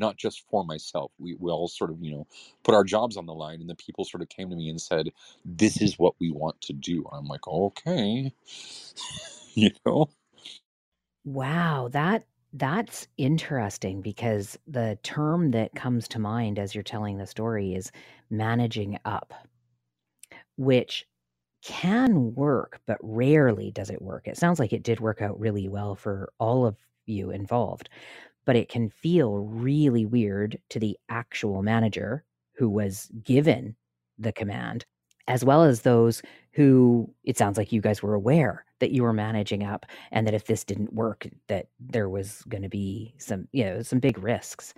not 0.00 0.16
just 0.16 0.44
for 0.50 0.64
myself. 0.64 1.12
We, 1.18 1.36
we 1.38 1.50
all 1.52 1.68
sort 1.68 1.90
of 1.90 2.02
you 2.02 2.12
know 2.12 2.26
put 2.64 2.74
our 2.74 2.82
jobs 2.84 3.16
on 3.16 3.26
the 3.26 3.34
line 3.34 3.60
and 3.60 3.70
the 3.70 3.76
people 3.76 4.04
sort 4.04 4.22
of 4.22 4.28
came 4.30 4.50
to 4.50 4.56
me 4.56 4.68
and 4.68 4.80
said 4.80 5.10
this 5.44 5.80
is 5.80 5.98
what 5.98 6.14
we 6.18 6.30
want 6.32 6.60
to 6.62 6.72
do. 6.72 7.04
I'm 7.12 7.26
like 7.26 7.46
okay. 7.46 8.32
You 9.54 9.70
know? 9.84 10.08
Wow 11.24 11.88
that 11.92 12.24
that's 12.52 13.08
interesting 13.18 14.00
because 14.00 14.58
the 14.66 14.98
term 15.02 15.50
that 15.52 15.74
comes 15.74 16.08
to 16.08 16.18
mind 16.18 16.58
as 16.58 16.74
you're 16.74 16.82
telling 16.84 17.18
the 17.18 17.26
story 17.26 17.74
is 17.74 17.92
managing 18.30 18.98
up 19.04 19.34
which 20.60 21.06
can 21.64 22.34
work, 22.34 22.80
but 22.86 22.98
rarely 23.02 23.70
does 23.72 23.90
it 23.90 24.02
work. 24.02 24.28
It 24.28 24.36
sounds 24.38 24.60
like 24.60 24.72
it 24.72 24.82
did 24.84 25.00
work 25.00 25.22
out 25.22 25.38
really 25.40 25.68
well 25.68 25.94
for 25.96 26.32
all 26.38 26.66
of 26.66 26.76
you 27.06 27.30
involved, 27.30 27.88
but 28.46 28.56
it 28.56 28.68
can 28.68 28.90
feel 28.90 29.38
really 29.38 30.06
weird 30.06 30.58
to 30.70 30.80
the 30.80 30.98
actual 31.08 31.62
manager 31.62 32.24
who 32.56 32.68
was 32.70 33.10
given 33.24 33.76
the 34.18 34.32
command, 34.32 34.86
as 35.28 35.44
well 35.44 35.64
as 35.64 35.82
those 35.82 36.22
who 36.52 37.12
it 37.24 37.38
sounds 37.38 37.58
like 37.58 37.72
you 37.72 37.80
guys 37.80 38.02
were 38.02 38.14
aware 38.14 38.64
that 38.80 38.92
you 38.92 39.02
were 39.02 39.12
managing 39.12 39.64
up 39.64 39.86
and 40.12 40.26
that 40.26 40.34
if 40.34 40.46
this 40.46 40.64
didn't 40.64 40.92
work 40.94 41.28
that 41.48 41.68
there 41.80 42.08
was 42.08 42.42
going 42.48 42.62
to 42.62 42.68
be 42.68 43.14
some 43.18 43.48
you 43.52 43.64
know 43.64 43.82
some 43.82 44.00
big 44.00 44.18
risks 44.18 44.74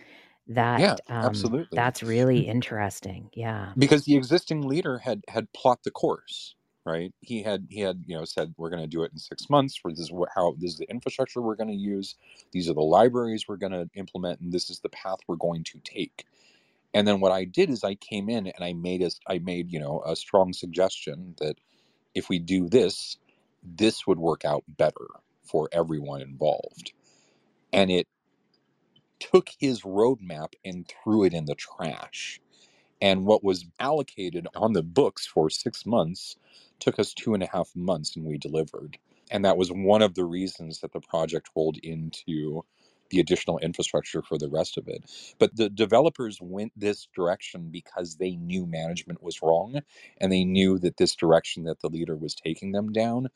that 0.48 0.80
yeah 0.80 0.96
um, 1.08 1.26
absolutely. 1.26 1.76
that's 1.76 2.02
really 2.02 2.40
interesting 2.40 3.30
yeah. 3.34 3.72
Because 3.76 4.04
the 4.04 4.16
existing 4.16 4.62
leader 4.62 4.98
had 4.98 5.22
had 5.28 5.52
plot 5.52 5.80
the 5.84 5.90
course 5.90 6.54
right? 6.84 7.12
He 7.20 7.42
had 7.42 7.66
he 7.70 7.80
had 7.80 8.02
you 8.06 8.16
know 8.16 8.24
said 8.24 8.54
we're 8.56 8.70
going 8.70 8.82
to 8.82 8.88
do 8.88 9.02
it 9.04 9.12
in 9.12 9.18
six 9.18 9.48
months 9.48 9.80
this 9.84 9.98
is 9.98 10.10
what, 10.10 10.30
how 10.34 10.54
this 10.58 10.72
is 10.72 10.78
the 10.78 10.90
infrastructure 10.90 11.40
we're 11.40 11.54
going 11.54 11.68
to 11.68 11.74
use 11.74 12.16
these 12.50 12.68
are 12.68 12.74
the 12.74 12.80
libraries 12.80 13.46
we're 13.46 13.56
going 13.56 13.72
to 13.72 13.88
implement 13.94 14.40
and 14.40 14.52
this 14.52 14.68
is 14.68 14.80
the 14.80 14.88
path 14.88 15.18
we're 15.26 15.36
going 15.36 15.64
to 15.64 15.78
take. 15.84 16.26
And 16.94 17.06
then 17.06 17.20
what 17.20 17.32
i 17.32 17.44
did 17.44 17.70
is 17.70 17.84
i 17.84 17.94
came 17.94 18.28
in 18.28 18.48
and 18.48 18.64
i 18.64 18.72
made 18.72 19.02
a 19.02 19.10
i 19.28 19.38
made 19.38 19.72
you 19.72 19.78
know 19.78 20.02
a 20.04 20.16
strong 20.16 20.52
suggestion 20.52 21.34
that 21.38 21.56
if 22.14 22.28
we 22.28 22.38
do 22.38 22.68
this 22.68 23.16
this 23.62 24.06
would 24.06 24.18
work 24.18 24.44
out 24.44 24.64
better 24.66 25.06
for 25.44 25.68
everyone 25.72 26.20
involved. 26.20 26.92
And 27.72 27.90
it 27.90 28.06
took 29.32 29.50
his 29.58 29.82
roadmap 29.82 30.54
and 30.64 30.90
threw 31.04 31.24
it 31.24 31.34
in 31.34 31.46
the 31.46 31.56
trash 31.56 32.34
and 33.02 33.26
what 33.26 33.44
was 33.44 33.66
allocated 33.80 34.48
on 34.56 34.74
the 34.74 34.84
books 34.84 35.26
for 35.26 35.50
six 35.50 35.86
months 35.86 36.36
took 36.80 36.98
us 37.00 37.14
two 37.14 37.34
and 37.34 37.44
a 37.44 37.48
half 37.52 37.70
months 37.76 38.16
and 38.16 38.26
we 38.26 38.38
delivered. 38.38 38.98
And 39.30 39.44
that 39.46 39.58
was 39.58 39.70
one 39.70 40.02
of 40.02 40.14
the 40.16 40.24
reasons 40.24 40.80
that 40.80 40.92
the 40.94 41.00
project 41.00 41.50
rolled 41.56 41.78
into 41.82 42.64
the 43.10 43.20
additional 43.20 43.58
infrastructure 43.60 44.22
for 44.22 44.38
the 44.38 44.50
rest 44.50 44.78
of 44.78 44.88
it. 44.88 45.04
But 45.40 45.56
the 45.56 45.70
developers 45.70 46.40
went 46.42 46.72
this 46.76 47.08
direction 47.16 47.70
because 47.72 48.16
they 48.16 48.36
knew 48.36 48.66
management 48.66 49.22
was 49.24 49.42
wrong 49.42 49.80
and 50.18 50.32
they 50.32 50.44
knew 50.44 50.78
that 50.80 50.98
this 50.98 51.16
direction 51.16 51.64
that 51.64 51.80
the 51.80 51.88
leader 51.90 52.16
was 52.16 52.34
taking 52.36 52.72
them 52.72 52.92
down 52.92 53.28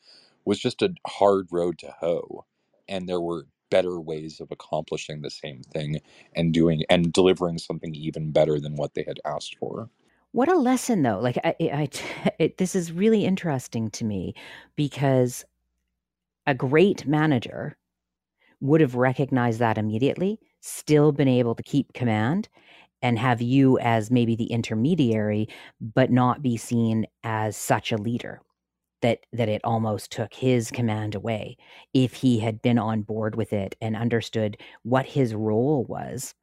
was 0.45 0.59
just 0.59 0.83
a 0.83 0.93
hard 1.07 1.47
road 1.51 1.79
to 1.79 1.95
hoe. 1.99 2.45
And 2.87 3.09
there 3.09 3.21
were 3.21 3.47
better 3.69 3.99
ways 3.99 4.39
of 4.39 4.51
accomplishing 4.51 5.21
the 5.21 5.29
same 5.29 5.61
thing 5.63 5.99
and 6.35 6.53
doing 6.53 6.83
and 6.89 7.13
delivering 7.13 7.57
something 7.57 7.93
even 7.95 8.31
better 8.31 8.59
than 8.59 8.75
what 8.75 8.93
they 8.93 9.03
had 9.03 9.19
asked 9.25 9.55
for. 9.57 9.89
What 10.31 10.49
a 10.49 10.55
lesson, 10.55 11.03
though. 11.03 11.19
Like, 11.19 11.37
I, 11.43 11.55
I 11.59 11.89
it, 12.39 12.57
this 12.57 12.75
is 12.75 12.91
really 12.91 13.25
interesting 13.25 13.89
to 13.91 14.05
me 14.05 14.35
because 14.75 15.45
a 16.45 16.53
great 16.53 17.05
manager 17.05 17.77
would 18.59 18.81
have 18.81 18.95
recognized 18.95 19.59
that 19.59 19.77
immediately, 19.77 20.39
still 20.61 21.11
been 21.11 21.27
able 21.27 21.55
to 21.55 21.63
keep 21.63 21.93
command, 21.93 22.49
and 23.01 23.19
have 23.19 23.41
you 23.41 23.77
as 23.79 24.09
maybe 24.09 24.35
the 24.35 24.45
intermediary, 24.45 25.47
but 25.79 26.11
not 26.11 26.41
be 26.41 26.57
seen 26.57 27.05
as 27.23 27.55
such 27.55 27.91
a 27.91 27.97
leader 27.97 28.41
that 29.01 29.19
that 29.33 29.49
it 29.49 29.61
almost 29.63 30.11
took 30.11 30.33
his 30.33 30.71
command 30.71 31.15
away 31.15 31.57
if 31.93 32.13
he 32.13 32.39
had 32.39 32.61
been 32.61 32.79
on 32.79 33.01
board 33.01 33.35
with 33.35 33.53
it 33.53 33.75
and 33.81 33.95
understood 33.95 34.57
what 34.83 35.05
his 35.05 35.33
role 35.33 35.85
was 35.85 36.33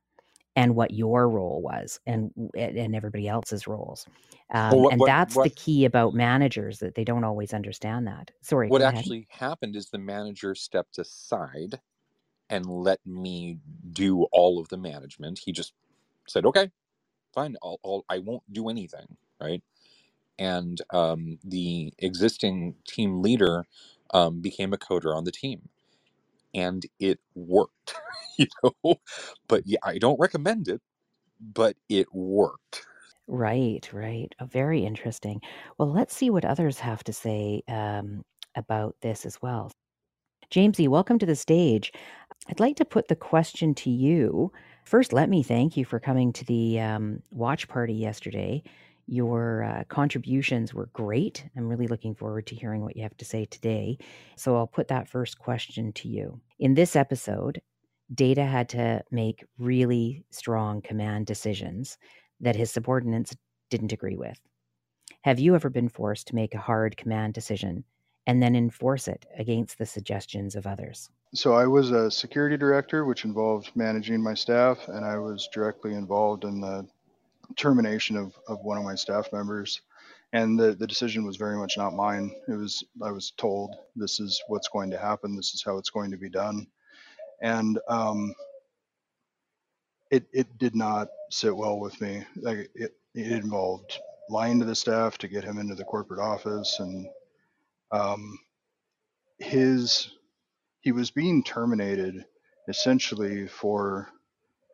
and 0.57 0.77
what 0.77 0.93
your 0.93 1.29
role 1.29 1.61
was 1.63 1.99
and 2.07 2.31
and 2.57 2.95
everybody 2.95 3.29
else's 3.29 3.67
roles. 3.67 4.07
Um, 4.51 4.71
well, 4.71 4.81
what, 4.83 4.93
and 4.93 5.03
that's 5.07 5.35
what, 5.35 5.45
the 5.45 5.51
key 5.51 5.85
about 5.85 6.15
managers 6.15 6.79
that 6.79 6.95
they 6.95 7.05
don't 7.05 7.25
always 7.25 7.53
understand 7.53 8.07
that. 8.07 8.31
Sorry 8.43 8.69
what 8.69 8.83
actually 8.83 9.27
happened 9.31 9.75
is 9.77 9.91
the 9.91 9.99
manager 9.99 10.55
stepped 10.55 10.99
aside 10.99 11.81
and 12.51 12.67
let 12.67 13.01
me 13.07 13.59
do 13.93 14.25
all 14.33 14.61
of 14.61 14.69
the 14.69 14.77
management. 14.77 15.39
He 15.39 15.53
just 15.53 15.73
said 16.27 16.47
okay 16.47 16.71
fine 17.35 17.57
I'll, 17.63 17.81
I'll 17.85 18.05
i 18.09 18.19
won't 18.19 18.43
do 18.53 18.69
anything 18.69 19.07
right 19.41 19.63
and 20.39 20.81
um, 20.91 21.39
the 21.45 21.93
existing 21.99 22.75
team 22.87 23.23
leader 23.23 23.67
um, 24.13 24.41
became 24.41 24.73
a 24.73 24.79
coder 24.79 25.17
on 25.17 25.25
the 25.25 25.33
team 25.33 25.69
and 26.55 26.87
it 27.01 27.19
worked 27.35 27.95
you 28.39 28.47
know? 28.63 28.97
But 29.49 29.63
yeah 29.67 29.79
i 29.83 29.99
don't 29.99 30.21
recommend 30.21 30.69
it 30.69 30.81
but 31.41 31.77
it 31.89 32.13
worked. 32.15 32.87
Right 33.27 33.89
right 33.93 34.35
oh, 34.41 34.47
very 34.47 34.85
interesting. 34.85 35.41
Well 35.79 35.91
let's 35.93 36.15
see 36.15 36.31
what 36.31 36.45
others 36.45 36.79
have 36.79 37.03
to 37.05 37.13
say 37.13 37.63
um, 37.69 38.23
about 38.57 38.97
this 39.01 39.27
as 39.27 39.41
well. 39.43 39.73
Jamesy 40.51 40.89
welcome 40.89 41.19
to 41.19 41.27
the 41.27 41.37
stage. 41.37 41.93
I'd 42.49 42.61
like 42.61 42.77
to 42.77 42.85
put 42.85 43.09
the 43.09 43.17
question 43.17 43.75
to 43.77 43.91
you. 43.91 44.53
First 44.85 45.13
let 45.13 45.29
me 45.31 45.43
thank 45.43 45.77
you 45.77 45.85
for 45.85 45.99
coming 45.99 46.33
to 46.35 46.45
the 46.45 46.81
um, 46.81 47.23
watch 47.31 47.67
party 47.69 47.95
yesterday 47.95 48.63
your 49.07 49.65
uh, 49.65 49.85
contributions 49.89 50.73
were 50.73 50.89
great. 50.93 51.45
I'm 51.57 51.69
really 51.69 51.87
looking 51.87 52.15
forward 52.15 52.47
to 52.49 52.55
hearing 52.55 52.83
what 52.83 52.97
you 52.97 53.03
have 53.03 53.17
to 53.19 53.25
say 53.25 53.45
today. 53.45 53.99
So 54.37 54.57
I'll 54.57 54.67
put 54.67 54.89
that 54.89 55.09
first 55.09 55.39
question 55.39 55.93
to 55.95 56.09
you. 56.09 56.41
In 56.59 56.75
this 56.75 56.97
episode, 56.97 57.61
Data 58.15 58.45
had 58.45 58.69
to 58.71 59.03
make 59.11 59.45
really 59.59 60.25
strong 60.31 60.83
command 60.83 61.27
decisions 61.27 61.99
that 62.41 62.57
his 62.57 62.71
subordinates 62.71 63.35
didn't 63.71 63.93
agree 63.93 64.17
with. 64.17 64.39
Have 65.23 65.41
you 65.41 65.55
ever 65.55 65.71
been 65.71 65.89
forced 65.89 66.29
to 66.29 66.35
make 66.35 66.55
a 66.55 66.59
hard 66.59 66.97
command 66.97 67.35
decision 67.35 67.85
and 68.27 68.43
then 68.43 68.55
enforce 68.55 69.09
it 69.09 69.27
against 69.37 69.79
the 69.79 69.87
suggestions 69.87 70.55
of 70.55 70.67
others? 70.67 71.11
So 71.35 71.55
I 71.55 71.67
was 71.67 71.91
a 71.91 72.11
security 72.11 72.57
director, 72.57 73.05
which 73.05 73.25
involved 73.25 73.73
managing 73.75 74.23
my 74.23 74.35
staff, 74.35 74.87
and 74.89 75.05
I 75.05 75.19
was 75.19 75.49
directly 75.53 75.95
involved 75.95 76.45
in 76.45 76.61
the 76.61 76.87
termination 77.57 78.17
of, 78.17 78.35
of 78.49 78.61
one 78.63 78.79
of 78.79 78.85
my 78.85 78.95
staff 78.95 79.33
members. 79.33 79.81
And 80.33 80.59
the, 80.59 80.75
the 80.75 80.87
decision 80.87 81.25
was 81.25 81.37
very 81.37 81.57
much 81.57 81.77
not 81.77 81.95
mine. 81.95 82.33
It 82.49 82.55
was 82.57 82.83
i 83.03 83.11
was 83.11 83.33
told 83.37 83.75
this 83.95 84.19
is 84.19 84.43
what's 84.49 84.69
going 84.69 84.91
to 84.91 84.99
happen. 84.99 85.37
This 85.37 85.55
is 85.55 85.63
how 85.65 85.79
it's 85.79 85.91
going 85.91 86.11
to 86.11 86.17
be 86.17 86.29
done. 86.29 86.67
And 87.41 87.79
um, 87.89 88.35
it, 90.11 90.27
it 90.33 90.59
did 90.59 90.75
not 90.75 91.09
sit 91.31 91.57
well 91.57 91.79
with 91.79 92.01
me. 92.01 92.25
Like 92.37 92.71
it, 92.75 92.97
it 93.15 93.33
involved 93.33 93.99
lying 94.29 94.59
to 94.59 94.65
the 94.65 94.75
staff 94.75 95.19
to 95.19 95.29
get 95.29 95.45
him 95.45 95.59
into 95.59 95.75
the 95.75 95.85
corporate 95.85 96.21
office 96.21 96.81
and 96.81 97.07
um, 97.93 98.39
his 99.39 100.11
he 100.81 100.93
was 100.93 101.11
being 101.11 101.43
terminated 101.43 102.25
essentially 102.69 103.47
for 103.47 104.09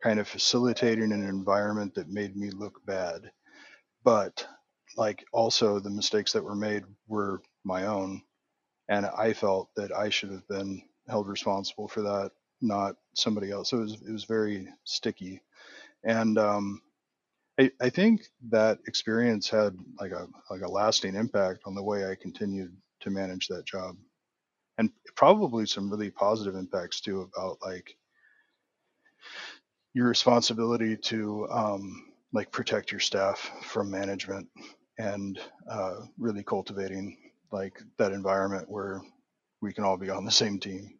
kind 0.03 0.19
of 0.19 0.27
facilitating 0.27 1.11
an 1.11 1.27
environment 1.27 1.93
that 1.95 2.09
made 2.09 2.35
me 2.35 2.49
look 2.51 2.85
bad. 2.85 3.31
But 4.03 4.45
like 4.97 5.23
also 5.31 5.79
the 5.79 5.89
mistakes 5.89 6.33
that 6.33 6.43
were 6.43 6.55
made 6.55 6.83
were 7.07 7.41
my 7.63 7.85
own. 7.85 8.21
And 8.89 9.05
I 9.05 9.33
felt 9.33 9.69
that 9.75 9.91
I 9.91 10.09
should 10.09 10.31
have 10.31 10.47
been 10.47 10.81
held 11.07 11.27
responsible 11.27 11.87
for 11.87 12.01
that, 12.01 12.31
not 12.61 12.95
somebody 13.15 13.51
else. 13.51 13.69
So 13.69 13.77
it 13.77 13.81
was, 13.81 13.93
it 14.07 14.11
was 14.11 14.23
very 14.25 14.67
sticky. 14.83 15.41
And 16.03 16.37
um, 16.37 16.81
I, 17.59 17.71
I 17.79 17.89
think 17.89 18.23
that 18.49 18.79
experience 18.87 19.49
had 19.49 19.75
like 19.99 20.11
a 20.11 20.27
like 20.49 20.61
a 20.61 20.71
lasting 20.71 21.15
impact 21.15 21.61
on 21.65 21.75
the 21.75 21.83
way 21.83 22.09
I 22.09 22.15
continued 22.15 22.75
to 23.01 23.09
manage 23.09 23.47
that 23.47 23.65
job. 23.65 23.95
And 24.77 24.89
probably 25.15 25.65
some 25.67 25.91
really 25.91 26.09
positive 26.09 26.55
impacts 26.55 27.01
too 27.01 27.29
about 27.35 27.59
like 27.63 27.95
your 29.93 30.07
responsibility 30.07 30.95
to 30.95 31.47
um, 31.51 32.11
like 32.33 32.51
protect 32.51 32.91
your 32.91 32.99
staff 32.99 33.51
from 33.63 33.89
management 33.89 34.47
and 34.97 35.39
uh, 35.69 35.95
really 36.17 36.43
cultivating 36.43 37.17
like 37.51 37.81
that 37.97 38.11
environment 38.11 38.69
where 38.69 39.01
we 39.61 39.73
can 39.73 39.83
all 39.83 39.97
be 39.97 40.09
on 40.09 40.25
the 40.25 40.31
same 40.31 40.59
team. 40.59 40.97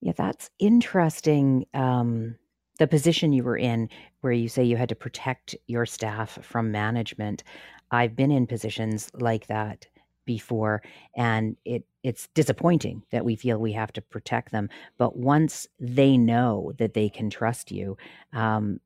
Yeah, 0.00 0.12
that's 0.16 0.50
interesting. 0.58 1.66
Um, 1.74 2.36
the 2.78 2.86
position 2.86 3.32
you 3.32 3.42
were 3.42 3.58
in, 3.58 3.90
where 4.22 4.32
you 4.32 4.48
say 4.48 4.64
you 4.64 4.76
had 4.76 4.88
to 4.88 4.94
protect 4.94 5.54
your 5.66 5.84
staff 5.84 6.38
from 6.42 6.72
management. 6.72 7.42
I've 7.90 8.16
been 8.16 8.30
in 8.30 8.46
positions 8.46 9.10
like 9.14 9.46
that 9.48 9.86
before 10.34 10.80
and 11.16 11.56
it 11.64 11.82
it's 12.04 12.28
disappointing 12.34 13.02
that 13.10 13.24
we 13.24 13.34
feel 13.34 13.58
we 13.58 13.72
have 13.72 13.92
to 13.92 14.00
protect 14.00 14.52
them 14.52 14.68
but 14.96 15.16
once 15.16 15.66
they 15.80 16.16
know 16.16 16.72
that 16.78 16.94
they 16.94 17.08
can 17.08 17.28
trust 17.28 17.72
you 17.72 17.96
um, 18.32 18.78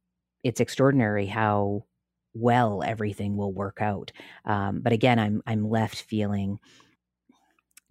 it's 0.43 0.61
extraordinary 0.61 1.27
how 1.27 1.85
well 2.33 2.83
everything 2.83 3.37
will 3.37 3.53
work 3.53 3.79
out. 3.81 4.11
Um, 4.47 4.81
but 4.81 4.95
again 4.95 5.19
i'm 5.19 5.43
i'm 5.47 5.69
left 5.69 6.01
feeling 6.03 6.59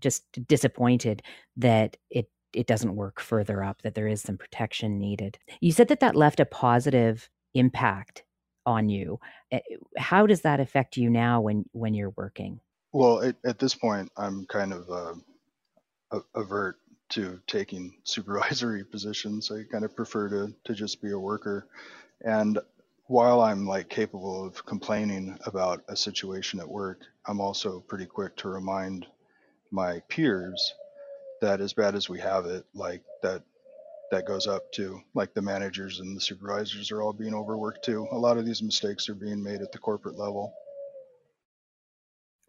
just 0.01 0.23
disappointed 0.47 1.21
that 1.57 1.95
it 2.09 2.27
it 2.53 2.67
doesn't 2.67 2.95
work 2.95 3.19
further 3.19 3.63
up 3.63 3.81
that 3.81 3.95
there 3.95 4.07
is 4.07 4.21
some 4.21 4.37
protection 4.37 4.99
needed. 4.99 5.37
You 5.59 5.71
said 5.71 5.87
that 5.89 5.99
that 6.01 6.15
left 6.15 6.39
a 6.39 6.45
positive 6.45 7.29
impact 7.53 8.23
on 8.65 8.89
you. 8.89 9.19
Eh, 9.51 9.59
how 9.97 10.27
does 10.27 10.41
that 10.41 10.59
affect 10.59 10.97
you 10.97 11.09
now 11.09 11.41
when 11.41 11.65
when 11.71 11.93
you're 11.93 12.13
working 12.15 12.59
well 12.93 13.21
at, 13.21 13.35
at 13.45 13.59
this 13.59 13.75
point 13.75 14.11
i'm 14.17 14.45
kind 14.45 14.73
of 14.73 14.89
uh, 14.89 16.19
avert 16.35 16.77
to 17.09 17.39
taking 17.47 17.93
supervisory 18.03 18.83
positions 18.91 19.51
i 19.51 19.63
kind 19.71 19.83
of 19.83 19.95
prefer 19.95 20.29
to 20.29 20.53
to 20.63 20.73
just 20.73 21.01
be 21.01 21.11
a 21.11 21.19
worker 21.19 21.67
and 22.23 22.59
while 23.07 23.41
i'm 23.41 23.67
like 23.67 23.89
capable 23.89 24.45
of 24.45 24.65
complaining 24.65 25.37
about 25.45 25.83
a 25.89 25.95
situation 25.95 26.59
at 26.59 26.67
work 26.67 27.01
i'm 27.27 27.41
also 27.41 27.81
pretty 27.81 28.05
quick 28.05 28.35
to 28.37 28.47
remind 28.47 29.05
my 29.71 29.99
peers 30.07 30.75
that 31.41 31.59
as 31.59 31.73
bad 31.73 31.95
as 31.95 32.07
we 32.07 32.19
have 32.19 32.45
it 32.45 32.65
like 32.73 33.01
that 33.21 33.43
that 34.13 34.25
goes 34.25 34.45
up 34.45 34.71
to 34.71 35.01
like 35.15 35.33
the 35.33 35.41
managers 35.41 35.99
and 35.99 36.15
the 36.15 36.21
supervisors 36.21 36.91
are 36.91 37.01
all 37.01 37.13
being 37.13 37.33
overworked 37.33 37.83
too. 37.83 38.07
A 38.11 38.17
lot 38.17 38.37
of 38.37 38.45
these 38.45 38.61
mistakes 38.61 39.09
are 39.09 39.15
being 39.15 39.41
made 39.41 39.61
at 39.61 39.71
the 39.71 39.79
corporate 39.79 40.19
level. 40.19 40.53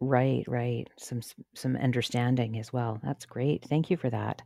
Right, 0.01 0.43
right. 0.47 0.87
Some 0.99 1.21
some 1.55 1.75
understanding 1.75 2.59
as 2.59 2.73
well. 2.73 2.99
That's 3.03 3.25
great. 3.25 3.65
Thank 3.69 3.89
you 3.89 3.97
for 3.97 4.09
that. 4.09 4.41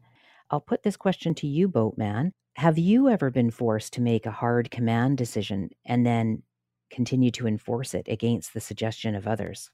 I'll 0.52 0.62
put 0.62 0.84
this 0.84 0.98
question 0.98 1.34
to 1.36 1.48
you, 1.48 1.68
Boatman. 1.68 2.34
Have 2.56 2.78
you 2.78 3.10
ever 3.10 3.30
been 3.30 3.52
forced 3.52 3.94
to 3.94 4.02
make 4.02 4.26
a 4.26 4.32
hard 4.32 4.72
command 4.72 5.18
decision 5.18 5.70
and 5.86 6.06
then 6.06 6.44
continue 6.92 7.32
to 7.32 7.48
enforce 7.48 7.94
it 7.94 8.08
against 8.08 8.54
the 8.54 8.60
suggestion 8.60 9.16
of 9.16 9.28
others? 9.28 9.70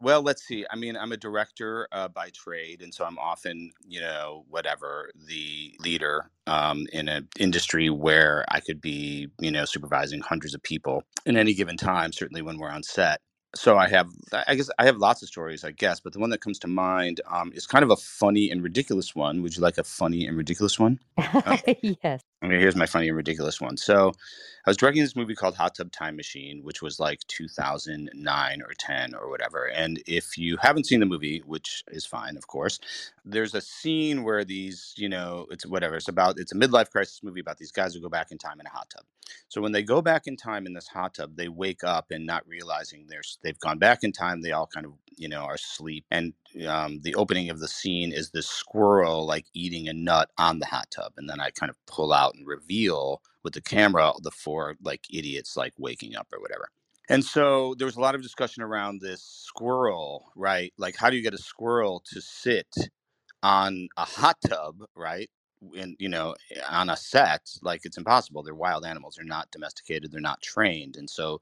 Well, 0.00 0.22
let's 0.22 0.46
see. 0.46 0.64
I 0.70 0.76
mean, 0.76 0.96
I'm 0.96 1.10
a 1.10 1.16
director 1.16 1.88
uh, 1.90 2.06
by 2.06 2.30
trade, 2.30 2.82
and 2.82 2.94
so 2.94 3.04
I'm 3.04 3.18
often, 3.18 3.72
you 3.84 4.00
know, 4.00 4.44
whatever 4.48 5.10
the 5.26 5.74
leader 5.80 6.30
um, 6.46 6.86
in 6.92 7.08
an 7.08 7.28
industry 7.38 7.90
where 7.90 8.44
I 8.48 8.60
could 8.60 8.80
be, 8.80 9.28
you 9.40 9.50
know, 9.50 9.64
supervising 9.64 10.20
hundreds 10.20 10.54
of 10.54 10.62
people 10.62 11.02
in 11.26 11.36
any 11.36 11.52
given 11.52 11.76
time. 11.76 12.12
Certainly 12.12 12.42
when 12.42 12.58
we're 12.58 12.70
on 12.70 12.84
set. 12.84 13.20
So 13.54 13.78
I 13.78 13.88
have, 13.88 14.10
I 14.46 14.54
guess, 14.54 14.68
I 14.78 14.84
have 14.84 14.98
lots 14.98 15.22
of 15.22 15.28
stories, 15.28 15.64
I 15.64 15.70
guess, 15.70 16.00
but 16.00 16.12
the 16.12 16.18
one 16.18 16.30
that 16.30 16.40
comes 16.40 16.58
to 16.60 16.68
mind 16.68 17.20
um, 17.26 17.50
is 17.54 17.66
kind 17.66 17.82
of 17.82 17.90
a 17.90 17.96
funny 17.96 18.50
and 18.50 18.62
ridiculous 18.62 19.14
one. 19.14 19.42
Would 19.42 19.56
you 19.56 19.62
like 19.62 19.78
a 19.78 19.84
funny 19.84 20.26
and 20.26 20.36
ridiculous 20.36 20.78
one? 20.78 21.00
Uh, 21.16 21.56
yes. 22.04 22.22
Okay, 22.44 22.58
here's 22.60 22.76
my 22.76 22.86
funny 22.86 23.08
and 23.08 23.16
ridiculous 23.16 23.60
one. 23.60 23.76
So, 23.76 24.12
I 24.64 24.70
was 24.70 24.76
directing 24.76 25.02
this 25.02 25.16
movie 25.16 25.34
called 25.34 25.56
Hot 25.56 25.74
Tub 25.74 25.90
Time 25.90 26.14
Machine, 26.14 26.62
which 26.62 26.82
was 26.82 27.00
like 27.00 27.20
2009 27.26 28.62
or 28.62 28.74
10 28.78 29.14
or 29.14 29.28
whatever. 29.28 29.64
And 29.66 30.00
if 30.06 30.38
you 30.38 30.56
haven't 30.58 30.86
seen 30.86 31.00
the 31.00 31.06
movie, 31.06 31.42
which 31.46 31.82
is 31.90 32.06
fine, 32.06 32.36
of 32.36 32.46
course, 32.46 32.78
there's 33.24 33.54
a 33.54 33.60
scene 33.60 34.22
where 34.22 34.44
these, 34.44 34.94
you 34.96 35.08
know, 35.08 35.46
it's 35.50 35.66
whatever. 35.66 35.96
It's 35.96 36.08
about 36.08 36.38
it's 36.38 36.52
a 36.52 36.56
midlife 36.56 36.90
crisis 36.90 37.22
movie 37.24 37.40
about 37.40 37.58
these 37.58 37.72
guys 37.72 37.94
who 37.94 38.00
go 38.00 38.08
back 38.08 38.30
in 38.30 38.38
time 38.38 38.60
in 38.60 38.66
a 38.66 38.70
hot 38.70 38.90
tub. 38.90 39.04
So 39.48 39.60
when 39.60 39.72
they 39.72 39.82
go 39.82 40.00
back 40.00 40.26
in 40.26 40.36
time 40.36 40.66
in 40.66 40.74
this 40.74 40.88
hot 40.88 41.14
tub, 41.14 41.34
they 41.36 41.48
wake 41.48 41.82
up 41.82 42.10
and 42.12 42.24
not 42.26 42.46
realizing 42.46 43.06
they're 43.08 43.22
they've 43.42 43.58
gone 43.58 43.78
back 43.78 44.04
in 44.04 44.12
time. 44.12 44.42
They 44.42 44.52
all 44.52 44.66
kind 44.66 44.86
of 44.86 44.92
you 45.16 45.28
know 45.28 45.40
are 45.40 45.54
asleep, 45.54 46.04
and 46.10 46.34
um, 46.68 47.00
the 47.02 47.14
opening 47.16 47.50
of 47.50 47.60
the 47.60 47.68
scene 47.68 48.12
is 48.12 48.30
this 48.30 48.48
squirrel 48.48 49.26
like 49.26 49.46
eating 49.54 49.88
a 49.88 49.92
nut 49.94 50.30
on 50.38 50.58
the 50.60 50.66
hot 50.66 50.90
tub, 50.90 51.14
and 51.18 51.28
then 51.30 51.40
I 51.40 51.50
kind 51.50 51.70
of 51.70 51.76
pull 51.86 52.12
out 52.12 52.34
and 52.34 52.46
reveal 52.46 53.22
with 53.44 53.54
the 53.54 53.62
camera 53.62 54.12
the 54.22 54.30
four 54.32 54.76
like 54.82 55.02
idiots 55.12 55.56
like 55.56 55.74
waking 55.78 56.16
up 56.16 56.28
or 56.32 56.40
whatever. 56.40 56.68
And 57.10 57.24
so 57.24 57.74
there 57.78 57.86
was 57.86 57.96
a 57.96 58.00
lot 58.00 58.14
of 58.14 58.22
discussion 58.22 58.62
around 58.62 59.00
this 59.00 59.22
squirrel, 59.22 60.32
right? 60.36 60.72
Like, 60.78 60.96
how 60.96 61.10
do 61.10 61.16
you 61.16 61.22
get 61.22 61.34
a 61.34 61.38
squirrel 61.38 62.02
to 62.12 62.20
sit 62.20 62.74
on 63.42 63.88
a 63.98 64.04
hot 64.06 64.38
tub, 64.48 64.82
right? 64.96 65.30
And 65.78 65.96
you 66.00 66.08
know, 66.08 66.36
on 66.70 66.90
a 66.90 66.96
set, 66.96 67.50
like 67.62 67.82
it's 67.84 67.98
impossible. 67.98 68.42
They're 68.44 68.54
wild 68.54 68.86
animals. 68.86 69.16
They're 69.16 69.26
not 69.26 69.50
domesticated. 69.52 70.12
They're 70.12 70.20
not 70.22 70.42
trained. 70.42 70.96
And 70.96 71.10
so 71.10 71.40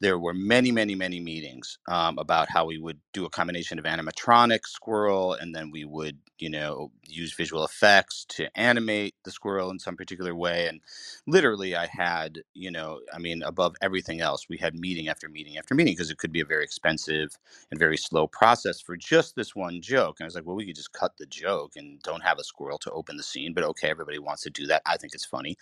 there 0.00 0.18
were 0.18 0.34
many, 0.34 0.72
many, 0.72 0.94
many 0.94 1.20
meetings 1.20 1.78
um, 1.88 2.18
about 2.18 2.50
how 2.50 2.66
we 2.66 2.78
would 2.78 3.00
do 3.14 3.24
a 3.24 3.30
combination 3.30 3.78
of 3.78 3.84
animatronic 3.86 4.66
squirrel, 4.66 5.34
and 5.34 5.54
then 5.54 5.70
we 5.70 5.84
would, 5.86 6.18
you 6.38 6.50
know, 6.50 6.92
use 7.08 7.34
visual 7.34 7.64
effects 7.64 8.26
to 8.30 8.48
animate 8.58 9.14
the 9.24 9.30
squirrel 9.30 9.70
in 9.70 9.78
some 9.78 9.96
particular 9.96 10.34
way. 10.34 10.68
And 10.68 10.80
literally, 11.26 11.76
I 11.76 11.86
had, 11.86 12.40
you 12.54 12.70
know, 12.70 13.00
I 13.12 13.18
mean, 13.18 13.42
above 13.42 13.76
everything 13.82 14.20
else, 14.20 14.46
we 14.48 14.58
had 14.58 14.74
meeting 14.74 15.08
after 15.08 15.28
meeting 15.28 15.58
after 15.58 15.74
meeting 15.74 15.94
because 15.94 16.10
it 16.10 16.18
could 16.18 16.32
be 16.32 16.40
a 16.40 16.46
very 16.46 16.64
expensive 16.64 17.36
and 17.70 17.80
very 17.80 17.96
slow 17.96 18.26
process 18.28 18.80
for 18.80 18.96
just 18.96 19.36
this 19.36 19.56
one 19.56 19.80
joke. 19.80 20.16
And 20.20 20.26
I 20.26 20.28
was 20.28 20.34
like, 20.34 20.46
well, 20.46 20.56
we 20.56 20.66
could 20.66 20.76
just 20.76 20.92
cut 20.92 21.16
the 21.18 21.26
joke 21.26 21.72
and 21.76 22.02
don't 22.02 22.22
have 22.22 22.38
a 22.38 22.44
squirrel 22.44 22.78
to 22.80 22.90
open 22.92 23.16
the 23.16 23.22
scene, 23.22 23.54
but 23.54 23.64
okay, 23.64 23.90
everybody 23.90 24.18
wants 24.18 24.42
to 24.42 24.50
do 24.50 24.66
that. 24.66 24.82
I 24.86 24.96
think 24.98 25.14
it's 25.14 25.24
funny 25.26 25.54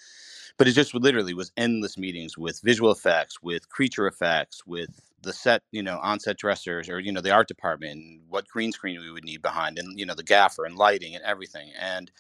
but 0.57 0.69
it 0.69 0.73
just 0.73 0.95
literally 0.95 1.35
was 1.35 1.53
endless 1.57 1.99
meetings 1.99 2.39
with 2.39 2.61
visual 2.63 2.91
effects, 2.93 3.43
with 3.43 3.69
creature 3.69 4.07
effects, 4.07 4.26
with 4.67 5.01
the 5.23 5.33
set, 5.33 5.63
you 5.73 5.83
know, 5.83 5.99
on-set 6.03 6.39
dressers 6.39 6.89
or 6.89 7.01
you 7.01 7.13
know 7.13 7.21
the 7.21 7.33
art 7.33 7.49
department, 7.49 8.23
what 8.29 8.49
green 8.49 8.73
screen 8.73 9.01
we 9.01 9.11
would 9.11 9.25
need 9.25 9.43
behind, 9.43 9.79
and 9.79 9.99
you 9.99 10.07
know 10.07 10.15
the 10.15 10.23
gaffer 10.23 10.65
and 10.65 10.77
lighting 10.77 11.15
and 11.15 11.25
everything. 11.25 11.71
And 11.79 12.11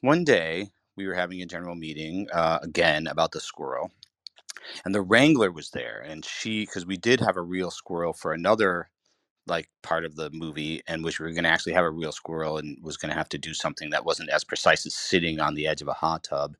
one 0.00 0.24
day 0.24 0.70
we 0.96 1.06
were 1.06 1.14
having 1.14 1.42
a 1.42 1.46
general 1.46 1.74
meeting 1.74 2.28
uh, 2.32 2.58
again 2.62 3.06
about 3.06 3.32
the 3.32 3.40
squirrel, 3.40 3.90
and 4.84 4.94
the 4.94 5.02
wrangler 5.02 5.50
was 5.50 5.70
there, 5.70 6.04
and 6.06 6.24
she 6.24 6.66
because 6.66 6.86
we 6.86 6.96
did 6.96 7.20
have 7.20 7.36
a 7.36 7.42
real 7.42 7.70
squirrel 7.70 8.12
for 8.12 8.32
another 8.32 8.90
like 9.50 9.68
part 9.82 10.06
of 10.06 10.16
the 10.16 10.30
movie 10.30 10.82
and 10.88 11.04
which 11.04 11.20
we 11.20 11.26
were 11.26 11.32
going 11.32 11.44
to 11.44 11.50
actually 11.50 11.74
have 11.74 11.84
a 11.84 11.90
real 11.90 12.12
squirrel 12.12 12.58
and 12.58 12.78
was 12.82 12.96
going 12.96 13.10
to 13.10 13.18
have 13.18 13.28
to 13.30 13.38
do 13.38 13.54
something 13.54 13.90
that 13.90 14.06
wasn't 14.06 14.30
as 14.30 14.44
precise 14.44 14.86
as 14.86 14.94
sitting 14.94 15.40
on 15.40 15.54
the 15.54 15.66
edge 15.68 15.82
of 15.82 15.88
a 15.88 15.94
hot 15.94 16.24
tub 16.24 16.56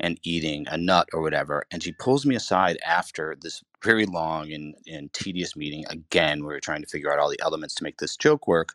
and 0.00 0.20
eating 0.24 0.66
a 0.68 0.78
nut 0.78 1.08
or 1.12 1.22
whatever 1.22 1.64
and 1.70 1.82
she 1.82 1.92
pulls 1.92 2.26
me 2.26 2.34
aside 2.36 2.78
after 2.86 3.36
this 3.42 3.62
very 3.84 4.06
long 4.06 4.52
and, 4.52 4.74
and 4.90 5.12
tedious 5.12 5.56
meeting 5.56 5.84
again 5.90 6.40
we 6.40 6.46
were 6.46 6.60
trying 6.60 6.82
to 6.82 6.88
figure 6.88 7.12
out 7.12 7.20
all 7.20 7.30
the 7.30 7.40
elements 7.42 7.74
to 7.76 7.84
make 7.84 7.98
this 7.98 8.16
joke 8.16 8.48
work 8.48 8.70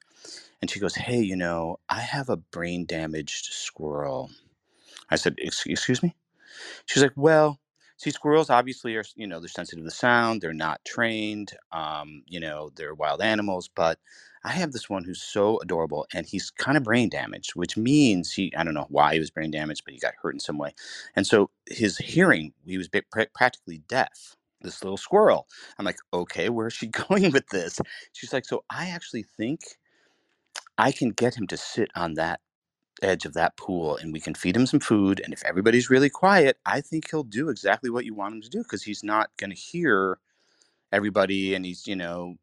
and 0.62 0.72
she 0.72 0.80
goes 0.80 0.96
hey 0.96 1.22
you 1.22 1.36
know 1.36 1.78
i 1.90 2.02
have 2.02 2.30
a 2.30 2.38
brain 2.38 2.86
damaged 2.86 3.46
squirrel. 3.46 4.32
I 5.10 5.18
said 5.18 5.36
excuse 5.40 6.04
me? 6.04 6.16
She's 6.86 7.04
like 7.04 7.14
well 7.16 7.60
see 7.98 8.12
squirrels 8.12 8.50
obviously 8.50 8.96
are 8.96 9.04
you 9.16 9.28
know 9.28 9.40
they're 9.40 9.50
sensitive 9.50 9.86
to 9.86 9.92
sound 9.92 10.42
they're 10.42 10.54
not 10.54 10.84
trained 10.86 11.54
um, 11.72 12.24
you 12.28 12.40
know 12.40 12.72
they're 12.76 12.96
wild 12.96 13.22
animals 13.22 13.70
but 13.76 14.00
i 14.46 14.52
have 14.52 14.72
this 14.74 14.90
one 14.90 15.04
who's 15.04 15.22
so 15.24 15.60
adorable 15.62 16.08
and 16.14 16.28
he's 16.28 16.52
kind 16.52 16.78
of 16.78 16.84
brain 16.84 17.10
damaged 17.10 17.52
which 17.56 17.78
means 17.78 18.34
he 18.34 18.54
i 18.58 18.64
don't 18.64 18.74
know 18.76 18.88
why 18.90 19.14
he 19.14 19.20
was 19.20 19.32
brain 19.32 19.52
damaged 19.52 19.84
but 19.86 19.94
he 19.94 20.00
got 20.00 20.14
hurt 20.22 20.34
in 20.36 20.40
some 20.40 20.58
way 20.58 20.74
and 21.16 21.28
so 21.28 21.50
his 21.70 21.98
hearing 22.00 22.54
he 22.66 22.78
was 22.78 22.90
practically 23.34 23.80
deaf 23.88 24.36
this 24.62 24.84
little 24.84 24.98
squirrel. 24.98 25.48
I'm 25.80 25.86
like 25.86 26.00
okay 26.14 26.50
where's 26.50 26.74
she 26.74 26.88
going 27.10 27.32
with 27.32 27.48
this? 27.50 27.80
She's 28.14 28.34
like 28.34 28.46
so 28.46 28.64
i 28.72 28.88
actually 28.90 29.26
think 29.38 29.62
i 30.78 30.92
can 30.92 31.12
get 31.12 31.36
him 31.36 31.48
to 31.48 31.58
sit 31.58 31.90
on 31.96 32.16
that 32.16 32.42
edge 33.02 33.26
of 33.26 33.34
that 33.34 33.58
pool 33.58 33.98
and 33.98 34.14
we 34.14 34.20
can 34.20 34.34
feed 34.34 34.56
him 34.56 34.66
some 34.66 34.80
food 34.80 35.22
and 35.24 35.34
if 35.34 35.44
everybody's 35.44 35.90
really 35.90 36.10
quiet 36.10 36.58
i 36.66 36.80
think 36.80 37.10
he'll 37.10 37.24
do 37.24 37.50
exactly 37.50 37.90
what 37.90 38.06
you 38.06 38.14
want 38.14 38.34
him 38.34 38.42
to 38.42 38.50
do 38.50 38.64
because 38.64 38.84
he's 38.84 39.04
not 39.04 39.30
going 39.38 39.50
to 39.50 39.56
hear 39.56 40.18
everybody 40.92 41.54
and 41.54 41.66
he's 41.66 41.86
you 41.88 41.96
know 41.96 42.36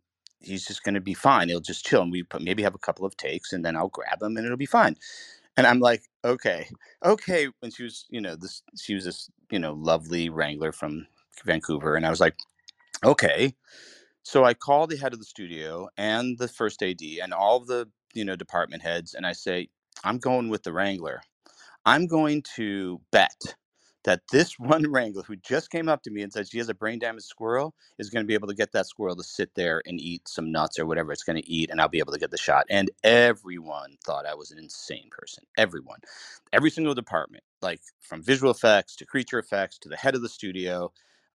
he's 0.43 0.67
just 0.67 0.83
going 0.83 0.95
to 0.95 1.01
be 1.01 1.15
fine. 1.15 1.49
He'll 1.49 1.61
just 1.61 1.87
chill 1.87 2.03
and 2.03 2.13
we 2.13 2.25
maybe 2.41 2.63
have 2.63 2.75
a 2.75 2.79
couple 2.79 3.07
of 3.07 3.17
takes 3.17 3.53
and 3.53 3.65
then 3.65 3.77
i'll 3.77 3.89
grab 3.89 4.23
him 4.23 4.37
and 4.37 4.45
it'll 4.45 4.57
be 4.57 4.67
fine. 4.67 4.97
And 5.57 5.67
i'm 5.67 5.81
like 5.81 6.05
okay 6.25 6.69
okay 7.05 7.49
and 7.63 7.75
she 7.75 7.83
was 7.83 8.07
you 8.11 8.21
know 8.21 8.37
this 8.37 8.63
she 8.79 8.95
was 8.95 9.05
this 9.05 9.31
you 9.51 9.59
know 9.59 9.75
lovely 9.75 10.29
wrangler 10.31 10.73
from 10.73 11.07
vancouver 11.45 11.95
and 11.97 12.07
i 12.07 12.11
was 12.11 12.21
like 12.21 12.37
okay. 13.05 13.55
So 14.23 14.45
i 14.45 14.55
call 14.55 14.87
the 14.87 14.97
head 14.97 15.13
of 15.13 15.19
the 15.19 15.25
studio 15.25 15.89
and 15.97 16.39
the 16.39 16.49
first 16.49 16.83
ad 16.83 17.01
and 17.23 17.33
all 17.35 17.61
the 17.61 17.89
you 18.15 18.25
know 18.25 18.37
department 18.37 18.83
heads 18.83 19.15
and 19.15 19.27
i 19.27 19.33
say 19.33 19.69
I'm 20.05 20.19
going 20.19 20.49
with 20.51 20.65
the 20.65 20.73
Wrangler. 20.73 21.23
I'm 21.85 22.07
going 22.07 22.43
to 22.57 23.01
bet 23.11 23.57
that 24.05 24.23
this 24.31 24.55
one 24.59 24.91
Wrangler 24.91 25.23
who 25.23 25.37
just 25.37 25.71
came 25.71 25.89
up 25.89 26.03
to 26.03 26.11
me 26.11 26.23
and 26.23 26.33
said 26.33 26.49
she 26.49 26.59
has 26.59 26.69
a 26.69 26.75
brain 26.75 26.99
damaged 26.99 27.27
squirrel 27.27 27.75
is 27.99 28.11
going 28.11 28.25
to 28.25 28.29
be 28.29 28.35
able 28.35 28.49
to 28.49 28.55
get 28.55 28.73
that 28.73 28.87
squirrel 28.87 29.17
to 29.17 29.23
sit 29.25 29.55
there 29.55 29.83
and 29.87 30.01
eat 30.01 30.29
some 30.29 30.51
nuts 30.53 30.79
or 30.79 30.87
whatever 30.87 31.13
it's 31.13 31.25
going 31.25 31.41
to 31.41 31.49
eat, 31.51 31.71
and 31.71 31.81
I'll 31.81 31.89
be 31.89 31.99
able 31.99 32.13
to 32.13 32.19
get 32.19 32.31
the 32.31 32.39
shot. 32.39 32.67
And 32.71 32.91
everyone 33.05 33.97
thought 34.05 34.27
I 34.27 34.35
was 34.35 34.51
an 34.51 34.59
insane 34.59 35.09
person. 35.11 35.45
Everyone, 35.57 36.01
every 36.53 36.71
single 36.71 36.95
department, 36.95 37.45
like 37.63 37.81
from 38.01 38.23
visual 38.23 38.51
effects 38.53 38.97
to 38.97 39.07
creature 39.07 39.39
effects 39.39 39.79
to 39.81 39.89
the 39.89 39.97
head 39.97 40.15
of 40.15 40.23
the 40.23 40.29
studio. 40.29 40.93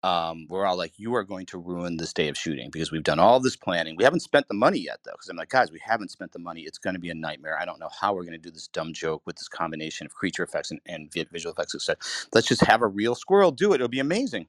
Um, 0.05 0.47
we're 0.51 0.67
all 0.67 0.77
like, 0.77 0.93
you 0.99 1.15
are 1.15 1.25
going 1.25 1.47
to 1.47 1.59
ruin 1.59 1.97
this 1.97 2.13
day 2.13 2.29
of 2.29 2.37
shooting 2.37 2.69
because 2.71 2.93
we've 2.93 3.03
done 3.03 3.19
all 3.19 3.41
this 3.41 3.57
planning. 3.57 3.97
We 3.97 4.05
haven't 4.05 4.21
spent 4.21 4.47
the 4.49 4.55
money 4.55 4.79
yet, 4.79 4.99
though, 5.03 5.13
because 5.13 5.31
I'm 5.31 5.39
like, 5.39 5.49
guys, 5.49 5.73
we 5.73 5.81
haven't 5.83 6.11
spent 6.11 6.33
the 6.33 6.39
money. 6.39 6.61
It's 6.61 6.77
going 6.77 6.93
to 6.93 7.01
be 7.01 7.09
a 7.09 7.15
nightmare. 7.15 7.59
I 7.59 7.65
don't 7.65 7.81
know 7.81 7.89
how 7.99 8.13
we're 8.13 8.25
going 8.25 8.33
to 8.33 8.39
do 8.39 8.51
this 8.51 8.69
dumb 8.69 8.93
joke 8.93 9.23
with 9.25 9.37
this 9.37 9.49
combination 9.49 10.07
of 10.07 10.15
creature 10.15 10.43
effects 10.43 10.71
and, 10.71 10.81
and 10.85 11.11
visual 11.11 11.55
effects. 11.55 11.75
Etc. 11.75 11.97
Let's 12.35 12.47
just 12.47 12.61
have 12.67 12.83
a 12.83 12.87
real 12.87 13.15
squirrel 13.15 13.51
do 13.51 13.73
it. 13.73 13.77
It'll 13.77 13.89
be 13.89 13.99
amazing. 13.99 14.47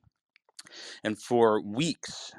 And 1.06 1.18
for 1.18 1.62
weeks, 1.62 2.34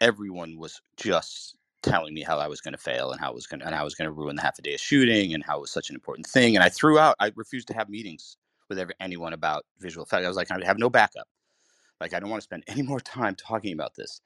everyone 0.00 0.56
was 0.56 0.80
just 0.96 1.56
telling 1.82 2.14
me 2.14 2.22
how 2.22 2.38
I 2.38 2.48
was 2.48 2.62
going 2.62 2.72
to 2.72 2.78
fail 2.78 3.10
and 3.12 3.20
how 3.20 3.32
I 3.32 3.34
was 3.34 3.46
going 3.46 3.60
to, 3.60 3.66
and 3.66 3.74
I 3.74 3.82
was 3.84 3.94
going 3.94 4.06
to 4.06 4.12
ruin 4.12 4.36
the 4.36 4.42
half 4.42 4.58
a 4.58 4.62
day 4.62 4.72
of 4.72 4.80
shooting 4.80 5.34
and 5.34 5.44
how 5.44 5.58
it 5.58 5.60
was 5.60 5.70
such 5.70 5.90
an 5.90 5.94
important 5.94 6.26
thing. 6.26 6.56
And 6.56 6.64
I 6.64 6.70
threw 6.70 6.98
out, 6.98 7.16
I 7.20 7.32
refused 7.36 7.68
to 7.68 7.74
have 7.74 7.90
meetings 7.90 8.38
with 8.70 8.78
every, 8.78 8.94
anyone 8.98 9.34
about 9.34 9.66
visual 9.78 10.06
effects. 10.06 10.24
I 10.24 10.28
was 10.28 10.38
like, 10.38 10.50
I 10.50 10.64
have 10.64 10.78
no 10.78 10.88
backup. 10.88 11.28
Like, 12.02 12.14
I 12.14 12.20
don't 12.20 12.30
want 12.30 12.42
to 12.42 12.46
spend 12.46 12.64
any 12.68 12.82
more 12.82 13.00
time 13.00 13.36
talking 13.36 13.74
about 13.74 13.96
this. 13.96 14.20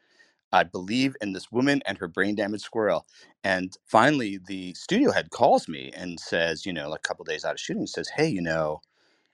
I 0.52 0.64
believe 0.64 1.16
in 1.22 1.34
this 1.34 1.52
woman 1.52 1.82
and 1.86 1.98
her 1.98 2.08
brain 2.08 2.36
damaged 2.36 2.64
squirrel. 2.64 3.06
And 3.44 3.76
finally, 3.86 4.40
the 4.46 4.74
studio 4.74 5.12
head 5.12 5.30
calls 5.30 5.68
me 5.68 5.92
and 5.96 6.20
says, 6.20 6.66
you 6.66 6.74
know, 6.74 6.90
like 6.90 7.00
a 7.04 7.08
couple 7.08 7.24
days 7.26 7.44
out 7.44 7.54
of 7.54 7.60
shooting, 7.60 7.86
says, 7.88 8.10
Hey, 8.16 8.28
you 8.28 8.42
know, 8.42 8.80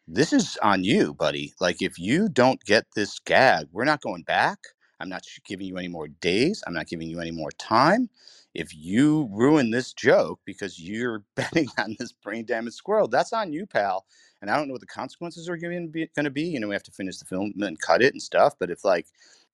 this 0.09 0.33
is 0.33 0.59
on 0.63 0.85
you, 0.85 1.15
buddy. 1.15 1.55
Like, 1.61 1.83
if 1.83 1.99
you 1.99 2.29
don't 2.29 2.63
get 2.65 2.87
this 2.95 3.19
gag, 3.21 3.69
we're 3.73 3.85
not 3.87 4.03
going 4.03 4.23
back. 4.23 4.59
I'm 5.01 5.09
not 5.09 5.25
giving 5.47 5.67
you 5.67 5.79
any 5.79 5.89
more 5.89 6.09
days. 6.09 6.63
I'm 6.67 6.75
not 6.75 6.89
giving 6.89 7.09
you 7.09 7.21
any 7.21 7.31
more 7.33 7.51
time. 7.59 8.11
If 8.55 8.75
you 8.75 9.29
ruin 9.33 9.71
this 9.71 9.93
joke 9.93 10.41
because 10.45 10.81
you're 10.81 11.25
betting 11.37 11.69
on 11.79 11.97
this 11.99 12.13
brain 12.13 12.45
damaged 12.45 12.77
squirrel, 12.77 13.09
that's 13.09 13.33
on 13.33 13.53
you, 13.53 13.67
pal 13.67 14.05
and 14.43 14.51
I 14.51 14.57
don't 14.57 14.67
know 14.67 14.73
what 14.73 14.81
the 14.81 14.87
consequences 14.87 15.49
are 15.49 15.57
going 15.57 15.93
to 15.93 16.31
be. 16.31 16.43
You 16.43 16.61
know, 16.61 16.69
we 16.69 16.75
have 16.75 16.83
to 16.83 16.91
finish 16.91 17.19
the 17.19 17.25
film 17.25 17.55
and 17.61 17.81
cut 17.81 18.03
it 18.03 18.13
and 18.13 18.21
stuff. 18.21 18.55
But 18.59 18.71
if 18.71 18.85
like, 18.85 19.07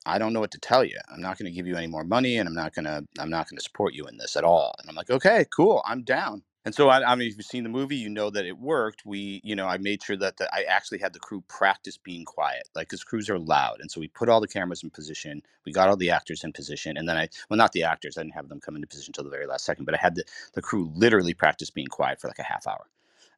I 0.07 0.19
don't 0.19 0.33
know 0.33 0.41
what 0.41 0.51
to 0.53 0.59
tell 0.59 0.83
you. 0.83 0.97
I'm 1.13 1.21
not 1.21 1.39
going 1.39 1.51
to 1.51 1.55
give 1.55 1.67
you 1.67 1.77
any 1.77 1.87
more 1.87 2.05
money, 2.05 2.39
and 2.39 2.49
I'm 2.49 2.55
not 2.55 2.75
going 2.75 2.87
to 2.87 3.05
I'm 3.21 3.31
not 3.31 3.49
going 3.49 3.59
to 3.59 3.63
support 3.63 3.95
you 3.95 4.07
in 4.07 4.17
this 4.17 4.37
at 4.37 4.45
all. 4.45 4.75
And 4.79 4.89
I'm 4.89 4.97
like, 4.97 5.11
okay, 5.11 5.45
cool, 5.55 5.83
I'm 5.87 6.03
down. 6.03 6.43
And 6.65 6.75
so, 6.75 6.91
I, 6.91 7.13
I, 7.13 7.15
mean, 7.15 7.29
if 7.29 7.37
you've 7.37 7.47
seen 7.47 7.63
the 7.63 7.71
movie, 7.71 7.97
you 7.97 8.11
know 8.11 8.31
that 8.31 8.45
it 8.45 8.59
worked. 8.59 9.07
We, 9.07 9.41
you 9.45 9.57
know, 9.57 9.67
I 9.67 9.79
made 9.79 10.03
sure 10.03 10.17
that 10.19 10.37
the, 10.37 10.53
I 10.55 10.65
actually 10.65 10.99
had 10.99 11.13
the 11.15 11.19
crew 11.21 11.43
practice 11.49 11.97
being 11.97 12.25
quiet, 12.25 12.69
like 12.75 12.89
because 12.89 13.05
crews 13.05 13.31
are 13.31 13.39
loud. 13.39 13.79
And 13.81 13.91
so 13.91 14.01
we 14.01 14.09
put 14.09 14.29
all 14.29 14.41
the 14.41 14.49
cameras 14.49 14.83
in 14.83 14.91
position. 14.91 15.43
We 15.65 15.73
got 15.73 15.89
all 15.89 15.97
the 15.97 16.11
actors 16.11 16.45
in 16.45 16.53
position, 16.53 16.97
and 16.99 17.09
then 17.09 17.17
I, 17.17 17.29
well, 17.49 17.57
not 17.57 17.73
the 17.73 17.85
actors. 17.85 18.19
I 18.19 18.23
didn't 18.23 18.35
have 18.35 18.49
them 18.49 18.61
come 18.61 18.77
into 18.77 18.87
position 18.89 19.11
until 19.11 19.25
the 19.25 19.31
very 19.31 19.47
last 19.47 19.65
second, 19.65 19.87
but 19.87 19.95
I 19.95 19.99
had 19.99 20.17
the 20.17 20.25
the 20.55 20.63
crew 20.63 20.93
literally 20.95 21.35
practice 21.35 21.71
being 21.71 21.87
quiet 21.89 22.21
for 22.21 22.29
like 22.29 22.39
a 22.39 22.43
half 22.43 22.67
hour. 22.67 22.87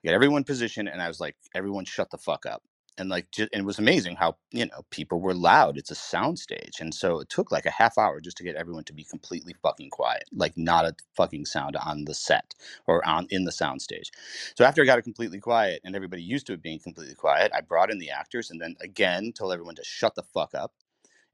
I 0.02 0.08
got 0.08 0.14
everyone 0.14 0.44
positioned, 0.44 0.88
and 0.88 1.00
I 1.02 1.08
was 1.08 1.20
like, 1.20 1.36
everyone 1.54 1.84
shut 1.84 2.10
the 2.10 2.18
fuck 2.18 2.46
up. 2.46 2.62
And 3.00 3.10
like, 3.10 3.32
just, 3.32 3.50
and 3.54 3.62
it 3.62 3.66
was 3.66 3.80
amazing 3.80 4.16
how 4.16 4.38
you 4.52 4.66
know 4.66 4.82
people 4.92 5.20
were 5.20 5.34
loud. 5.34 5.78
It's 5.78 5.92
a 5.92 5.96
sound 5.96 6.38
stage, 6.38 6.80
and 6.80 6.94
so 6.94 7.20
it 7.20 7.30
took 7.30 7.52
like 7.52 7.66
a 7.66 7.72
half 7.72 7.98
hour 7.98 8.20
just 8.20 8.38
to 8.38 8.44
get 8.44 8.56
everyone 8.56 8.84
to 8.86 8.94
be 8.94 9.04
completely 9.04 9.54
fucking 9.64 9.90
quiet, 9.90 10.24
like 10.34 10.58
not 10.58 10.86
a 10.86 10.94
fucking 11.16 11.46
sound 11.46 11.76
on 11.76 12.06
the 12.06 12.14
set 12.14 12.54
or 12.88 13.06
on 13.08 13.28
in 13.30 13.46
the 13.46 13.52
sound 13.52 13.82
stage. 13.82 14.12
So 14.56 14.64
after 14.66 14.82
I 14.82 14.86
got 14.86 15.00
it 15.00 15.04
completely 15.04 15.40
quiet, 15.40 15.82
and 15.84 15.96
everybody 15.96 16.22
used 16.22 16.46
to 16.48 16.54
it 16.54 16.62
being 16.62 16.80
completely 16.80 17.16
quiet, 17.16 17.52
I 17.54 17.62
brought 17.62 17.90
in 17.92 18.00
the 18.00 18.10
actors, 18.12 18.52
and 18.52 18.60
then 18.62 18.76
again 18.82 19.32
told 19.34 19.52
everyone 19.54 19.76
to 19.76 19.84
shut 19.84 20.16
the 20.16 20.24
fuck 20.24 20.54
up 20.54 20.72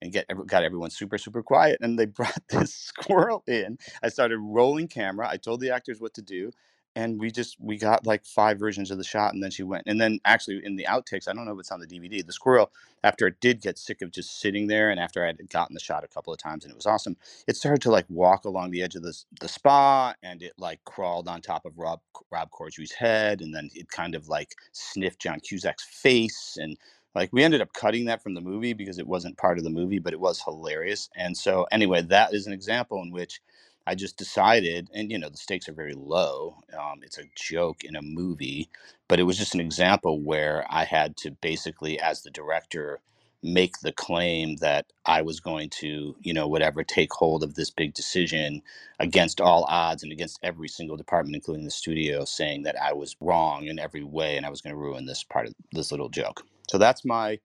and 0.03 0.13
get 0.13 0.27
got 0.47 0.65
everyone 0.65 0.91
super 0.91 1.19
super 1.19 1.43
quiet 1.43 1.79
and 1.81 1.99
they 1.99 2.07
brought 2.21 2.43
this 2.49 2.75
squirrel 2.75 3.43
in 3.47 3.79
i 4.03 4.09
started 4.09 4.39
rolling 4.39 4.89
camera 4.89 5.29
i 5.29 5.37
told 5.37 5.61
the 5.61 5.71
actors 5.71 6.01
what 6.01 6.15
to 6.15 6.23
do 6.23 6.51
and 6.97 7.21
we 7.21 7.33
just 7.33 7.57
we 7.61 7.79
got 7.79 8.07
like 8.07 8.27
five 8.27 8.61
versions 8.61 8.93
of 8.93 8.99
the 8.99 9.05
shot 9.05 9.35
and 9.35 9.43
then 9.43 9.53
she 9.53 9.65
went 9.65 9.85
and 9.87 10.01
then 10.01 10.21
actually 10.27 10.63
in 10.65 10.77
the 10.77 10.87
outtakes 10.91 11.29
i 11.29 11.35
don't 11.35 11.47
know 11.47 11.55
if 11.55 11.61
it's 11.61 11.73
on 11.73 11.81
the 11.81 11.89
dvd 11.89 12.27
the 12.27 12.35
squirrel 12.35 12.73
after 13.05 13.29
it 13.29 13.37
did 13.41 13.63
get 13.63 13.79
sick 13.79 14.03
of 14.03 14.13
just 14.13 14.41
sitting 14.41 14.69
there 14.69 14.91
and 14.91 15.01
after 15.01 15.25
i 15.25 15.29
had 15.29 15.51
gotten 15.51 15.75
the 15.75 15.81
shot 15.81 16.05
a 16.05 16.09
couple 16.09 16.35
of 16.35 16.41
times 16.41 16.65
and 16.65 16.73
it 16.73 16.77
was 16.77 16.87
awesome 16.87 17.17
it 17.49 17.57
started 17.57 17.83
to 17.83 17.91
like 17.93 18.07
walk 18.11 18.47
along 18.47 18.73
the 18.73 18.83
edge 18.83 18.97
of 18.97 19.05
the, 19.05 19.17
the 19.41 19.49
spa 19.49 20.15
and 20.25 20.43
it 20.43 20.55
like 20.59 20.85
crawled 20.85 21.29
on 21.29 21.43
top 21.43 21.67
of 21.67 21.79
rob 21.79 22.01
rob 22.33 22.51
corddry's 22.53 22.93
head 22.93 23.43
and 23.43 23.55
then 23.55 23.71
it 23.75 23.91
kind 23.91 24.17
of 24.17 24.29
like 24.29 24.55
sniffed 24.73 25.23
john 25.23 25.41
cusack's 25.41 25.85
face 25.85 26.59
and 26.61 26.79
like 27.15 27.31
we 27.35 27.45
ended 27.45 27.63
up 27.63 27.75
cutting 27.75 28.07
that 28.07 28.25
from 28.25 28.35
the 28.35 28.43
movie 28.43 28.75
because 28.75 28.99
it 28.99 29.09
wasn't 29.09 29.39
part 29.39 29.59
of 29.59 29.65
the 29.65 29.71
movie 29.71 30.01
but 30.01 30.15
it 30.15 30.21
was 30.21 30.43
hilarious 30.43 31.11
and 31.17 31.37
so 31.37 31.67
anyway 31.73 32.03
that 32.03 32.35
is 32.35 32.49
an 32.49 32.55
example 32.55 33.03
in 33.03 33.13
which 33.13 33.41
I 33.87 33.97
just 33.97 34.19
decided, 34.19 34.91
and 34.95 35.13
you 35.13 35.19
know, 35.19 35.31
the 35.31 35.39
stakes 35.39 35.69
are 35.69 35.75
very 35.75 35.95
low. 35.95 36.59
Um, 36.79 37.01
it's 37.03 37.19
a 37.19 37.25
joke 37.37 37.85
in 37.85 37.97
a 37.97 38.03
movie, 38.03 38.71
but 39.09 39.21
it 39.21 39.25
was 39.25 39.39
just 39.39 39.55
an 39.55 39.61
example 39.63 40.21
where 40.23 40.67
I 40.71 40.85
had 40.85 41.17
to 41.19 41.33
basically, 41.33 42.01
as 42.01 42.23
the 42.23 42.31
director, 42.31 43.01
make 43.43 43.81
the 43.81 43.93
claim 43.93 44.57
that 44.59 44.87
I 45.07 45.23
was 45.23 45.41
going 45.41 45.71
to, 45.71 46.17
you 46.23 46.35
know, 46.35 46.49
whatever, 46.49 46.85
take 46.85 47.13
hold 47.13 47.45
of 47.45 47.57
this 47.57 47.71
big 47.71 47.95
decision 47.95 48.63
against 49.01 49.41
all 49.41 49.67
odds 49.69 50.03
and 50.03 50.13
against 50.13 50.41
every 50.43 50.69
single 50.69 50.97
department, 50.97 51.37
including 51.37 51.67
the 51.67 51.71
studio, 51.73 52.25
saying 52.25 52.65
that 52.65 52.81
I 52.83 52.95
was 52.95 53.17
wrong 53.21 53.67
in 53.67 53.79
every 53.79 54.05
way 54.05 54.37
and 54.39 54.47
I 54.47 54.51
was 54.51 54.63
going 54.63 54.75
to 54.75 54.81
ruin 54.81 55.07
this 55.07 55.25
part 55.25 55.47
of 55.49 55.55
this 55.73 55.93
little 55.93 56.09
joke. 56.11 56.45
So 56.71 56.79
that's 56.79 57.05
my 57.05 57.41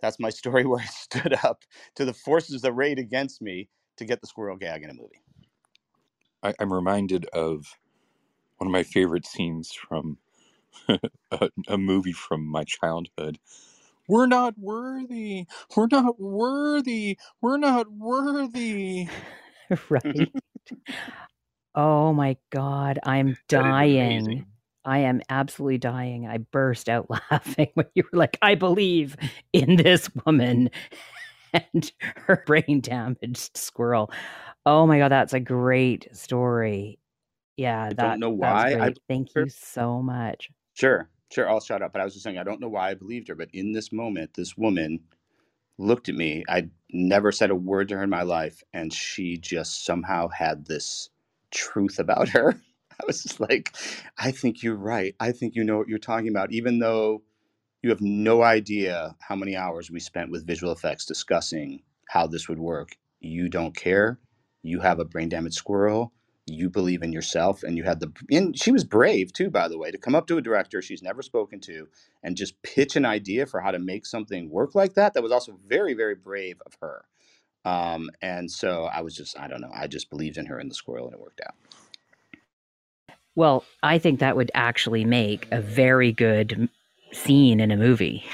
that's 0.00 0.20
my 0.20 0.30
story 0.30 0.64
where 0.66 0.80
I 0.82 0.86
stood 0.86 1.34
up 1.44 1.64
to 1.96 2.04
the 2.04 2.14
forces 2.14 2.64
arrayed 2.64 2.98
against 2.98 3.42
me 3.42 3.68
to 3.98 4.04
get 4.06 4.20
the 4.20 4.26
squirrel 4.28 4.56
gag 4.56 4.84
in 4.84 4.90
a 4.90 4.94
movie. 4.94 5.22
I, 6.42 6.54
am 6.60 6.72
reminded 6.72 7.26
of 7.26 7.78
one 8.58 8.68
of 8.68 8.72
my 8.72 8.82
favorite 8.82 9.26
scenes 9.26 9.72
from 9.72 10.18
a, 10.88 11.50
a 11.68 11.78
movie 11.78 12.12
from 12.12 12.44
my 12.44 12.64
childhood. 12.64 13.38
We're 14.08 14.26
not 14.26 14.58
worthy. 14.58 15.46
We're 15.76 15.88
not 15.90 16.18
worthy. 16.18 17.18
We're 17.42 17.58
not 17.58 17.92
worthy. 17.92 19.08
right. 19.90 20.32
oh 21.74 22.12
my 22.14 22.36
God. 22.50 22.98
I'm 23.02 23.36
dying. 23.48 24.46
I 24.84 25.00
am 25.00 25.20
absolutely 25.28 25.78
dying. 25.78 26.26
I 26.26 26.38
burst 26.38 26.88
out 26.88 27.10
laughing 27.30 27.68
when 27.74 27.86
you 27.94 28.04
were 28.10 28.18
like, 28.18 28.38
I 28.40 28.54
believe 28.54 29.16
in 29.52 29.76
this 29.76 30.08
woman 30.24 30.70
and 31.52 31.92
her 32.16 32.42
brain 32.46 32.80
damaged 32.80 33.56
squirrel. 33.56 34.10
Oh 34.70 34.86
my 34.86 34.98
god, 34.98 35.08
that's 35.08 35.32
a 35.32 35.40
great 35.40 36.14
story. 36.14 36.98
Yeah, 37.56 37.84
I 37.84 37.88
that 37.88 37.96
don't 37.96 38.20
know 38.20 38.28
why. 38.28 38.74
I 38.74 38.94
Thank 39.08 39.34
you 39.34 39.48
so 39.48 40.02
much. 40.02 40.50
Sure, 40.74 41.08
sure. 41.32 41.48
I'll 41.48 41.60
shut 41.60 41.80
up. 41.80 41.94
But 41.94 42.02
I 42.02 42.04
was 42.04 42.12
just 42.12 42.22
saying, 42.22 42.36
I 42.36 42.42
don't 42.42 42.60
know 42.60 42.68
why 42.68 42.90
I 42.90 42.94
believed 42.94 43.28
her, 43.28 43.34
but 43.34 43.48
in 43.54 43.72
this 43.72 43.92
moment, 43.92 44.34
this 44.34 44.58
woman 44.58 45.00
looked 45.78 46.10
at 46.10 46.16
me. 46.16 46.44
I 46.50 46.68
never 46.92 47.32
said 47.32 47.48
a 47.48 47.54
word 47.54 47.88
to 47.88 47.96
her 47.96 48.02
in 48.02 48.10
my 48.10 48.24
life, 48.24 48.62
and 48.74 48.92
she 48.92 49.38
just 49.38 49.86
somehow 49.86 50.28
had 50.28 50.66
this 50.66 51.08
truth 51.50 51.98
about 51.98 52.28
her. 52.28 52.52
I 53.00 53.06
was 53.06 53.22
just 53.22 53.40
like, 53.40 53.74
I 54.18 54.32
think 54.32 54.62
you're 54.62 54.76
right. 54.76 55.14
I 55.18 55.32
think 55.32 55.54
you 55.54 55.64
know 55.64 55.78
what 55.78 55.88
you're 55.88 55.98
talking 55.98 56.28
about, 56.28 56.52
even 56.52 56.78
though 56.78 57.22
you 57.80 57.88
have 57.88 58.02
no 58.02 58.42
idea 58.42 59.16
how 59.20 59.34
many 59.34 59.56
hours 59.56 59.90
we 59.90 60.00
spent 60.00 60.30
with 60.30 60.46
visual 60.46 60.74
effects 60.74 61.06
discussing 61.06 61.80
how 62.10 62.26
this 62.26 62.50
would 62.50 62.58
work. 62.58 62.98
You 63.20 63.48
don't 63.48 63.74
care 63.74 64.18
you 64.62 64.80
have 64.80 64.98
a 64.98 65.04
brain 65.04 65.28
damaged 65.28 65.56
squirrel 65.56 66.12
you 66.50 66.70
believe 66.70 67.02
in 67.02 67.12
yourself 67.12 67.62
and 67.62 67.76
you 67.76 67.84
had 67.84 68.00
the 68.00 68.12
and 68.30 68.58
she 68.58 68.72
was 68.72 68.84
brave 68.84 69.32
too 69.32 69.50
by 69.50 69.68
the 69.68 69.78
way 69.78 69.90
to 69.90 69.98
come 69.98 70.14
up 70.14 70.26
to 70.26 70.38
a 70.38 70.42
director 70.42 70.80
she's 70.80 71.02
never 71.02 71.22
spoken 71.22 71.60
to 71.60 71.86
and 72.22 72.36
just 72.36 72.60
pitch 72.62 72.96
an 72.96 73.04
idea 73.04 73.46
for 73.46 73.60
how 73.60 73.70
to 73.70 73.78
make 73.78 74.06
something 74.06 74.50
work 74.50 74.74
like 74.74 74.94
that 74.94 75.14
that 75.14 75.22
was 75.22 75.32
also 75.32 75.58
very 75.66 75.94
very 75.94 76.14
brave 76.14 76.60
of 76.66 76.76
her. 76.80 77.04
Um, 77.64 78.08
and 78.22 78.50
so 78.50 78.84
i 78.84 79.02
was 79.02 79.14
just 79.14 79.38
i 79.38 79.46
don't 79.48 79.60
know 79.60 79.70
i 79.74 79.86
just 79.86 80.10
believed 80.10 80.38
in 80.38 80.46
her 80.46 80.58
and 80.58 80.70
the 80.70 80.74
squirrel 80.74 81.06
and 81.06 81.14
it 81.14 81.20
worked 81.20 81.40
out. 81.46 81.54
Well 83.34 83.64
i 83.82 83.98
think 83.98 84.20
that 84.20 84.36
would 84.36 84.50
actually 84.54 85.04
make 85.04 85.46
a 85.50 85.60
very 85.60 86.12
good 86.12 86.68
scene 87.12 87.60
in 87.60 87.70
a 87.70 87.76
movie 87.76 88.24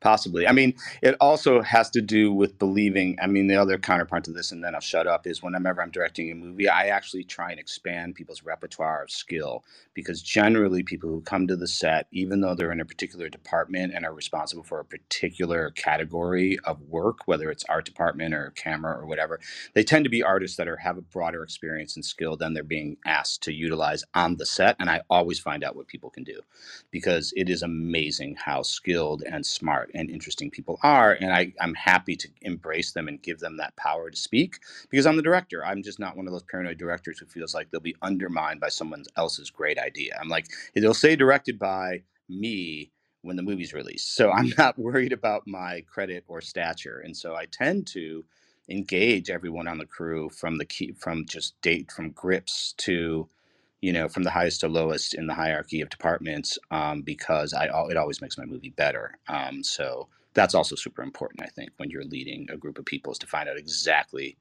Possibly. 0.00 0.48
I 0.48 0.52
mean, 0.52 0.76
it 1.02 1.16
also 1.20 1.62
has 1.62 1.90
to 1.90 2.02
do 2.02 2.32
with 2.32 2.60
believing. 2.60 3.18
I 3.20 3.26
mean, 3.26 3.48
the 3.48 3.56
other 3.56 3.78
counterpart 3.78 4.24
to 4.26 4.32
this, 4.32 4.52
and 4.52 4.64
then 4.64 4.76
I'll 4.76 4.82
shut 4.82 5.08
up, 5.08 5.26
is 5.26 5.42
whenever 5.42 5.82
I'm 5.82 5.90
directing 5.90 6.30
a 6.30 6.36
movie, 6.36 6.70
I 6.70 6.88
actually 6.88 7.24
try 7.24 7.50
and 7.50 7.60
expand 7.60 8.14
people's 8.14 8.44
repertoire 8.44 9.02
of 9.02 9.10
skill 9.10 9.64
because 9.94 10.22
generally 10.22 10.84
people 10.84 11.10
who 11.10 11.22
come 11.22 11.48
to 11.48 11.56
the 11.56 11.68
set, 11.68 12.06
even 12.12 12.42
though 12.42 12.54
they're 12.54 12.72
in 12.72 12.80
a 12.80 12.86
particular 12.86 13.28
department 13.28 13.92
and 13.94 14.06
are 14.06 14.14
responsible 14.14 14.62
for 14.64 14.80
a 14.80 14.86
particular 14.86 15.72
category 15.72 16.60
of 16.64 16.80
work, 16.82 17.26
whether 17.26 17.50
it's 17.50 17.64
art 17.64 17.86
department 17.86 18.34
or 18.34 18.52
camera 18.56 18.96
or 18.96 19.06
whatever, 19.06 19.40
they 19.74 19.84
tend 19.84 20.04
to 20.04 20.10
be 20.10 20.22
artists 20.22 20.58
that 20.58 20.68
are 20.68 20.76
have 20.78 20.98
a 20.98 21.02
broader 21.02 21.42
experience 21.42 21.96
and 21.96 22.06
skill 22.06 22.38
than 22.38 22.54
they're 22.54 22.64
being 22.64 22.98
asked 23.04 23.42
to 23.42 23.52
utilize 23.52 24.04
on 24.14 24.36
the 24.36 24.46
set. 24.46 24.76
And 24.80 24.90
I 24.90 25.02
always 25.10 25.40
find 25.40 25.64
out 25.64 25.76
what 25.76 25.88
people 25.88 26.10
can 26.10 26.24
do 26.24 26.42
because 26.92 27.34
it 27.36 27.50
is 27.50 27.62
amazing 27.64 28.36
how 28.36 28.62
skilled 28.62 29.24
and 29.24 29.44
smart 29.44 29.89
and 29.94 30.10
interesting 30.10 30.50
people 30.50 30.78
are. 30.82 31.12
And 31.20 31.32
I, 31.32 31.54
I'm 31.60 31.74
happy 31.74 32.16
to 32.16 32.28
embrace 32.42 32.92
them 32.92 33.08
and 33.08 33.22
give 33.22 33.40
them 33.40 33.58
that 33.58 33.76
power 33.76 34.10
to 34.10 34.16
speak 34.16 34.58
because 34.90 35.06
I'm 35.06 35.16
the 35.16 35.22
director. 35.22 35.64
I'm 35.64 35.82
just 35.82 36.00
not 36.00 36.16
one 36.16 36.26
of 36.26 36.32
those 36.32 36.44
paranoid 36.44 36.78
directors 36.78 37.18
who 37.20 37.26
feels 37.26 37.54
like 37.54 37.70
they'll 37.70 37.80
be 37.80 37.96
undermined 38.02 38.60
by 38.60 38.70
someone 38.70 39.04
else's 39.16 39.50
great 39.50 39.78
idea. 39.78 40.18
I'm 40.20 40.28
like, 40.28 40.46
they'll 40.74 40.94
say 40.94 41.16
directed 41.16 41.58
by 41.58 42.02
me 42.28 42.92
when 43.22 43.36
the 43.36 43.42
movie's 43.42 43.74
released. 43.74 44.14
So 44.16 44.30
I'm 44.32 44.52
not 44.58 44.78
worried 44.78 45.12
about 45.12 45.46
my 45.46 45.82
credit 45.92 46.24
or 46.28 46.40
stature. 46.40 47.00
And 47.04 47.16
so 47.16 47.36
I 47.36 47.46
tend 47.46 47.86
to 47.88 48.24
engage 48.70 49.30
everyone 49.30 49.68
on 49.68 49.78
the 49.78 49.86
crew 49.86 50.30
from 50.30 50.58
the 50.58 50.64
key 50.64 50.92
from 50.98 51.26
just 51.26 51.60
date 51.62 51.90
from 51.92 52.10
grips 52.12 52.74
to 52.78 53.28
you 53.80 53.92
know 53.92 54.08
from 54.08 54.22
the 54.22 54.30
highest 54.30 54.60
to 54.60 54.68
lowest 54.68 55.14
in 55.14 55.26
the 55.26 55.34
hierarchy 55.34 55.80
of 55.80 55.88
departments 55.88 56.58
um, 56.70 57.02
because 57.02 57.52
I 57.52 57.66
it 57.88 57.96
always 57.96 58.20
makes 58.20 58.38
my 58.38 58.44
movie 58.44 58.70
better. 58.70 59.18
Um, 59.28 59.62
so 59.62 60.08
that's 60.34 60.54
also 60.54 60.76
super 60.76 61.02
important, 61.02 61.42
I 61.42 61.48
think, 61.48 61.70
when 61.76 61.90
you're 61.90 62.04
leading 62.04 62.48
a 62.50 62.56
group 62.56 62.78
of 62.78 62.84
people 62.84 63.12
is 63.12 63.18
to 63.18 63.26
find 63.26 63.48
out 63.48 63.56
exactly 63.56 64.36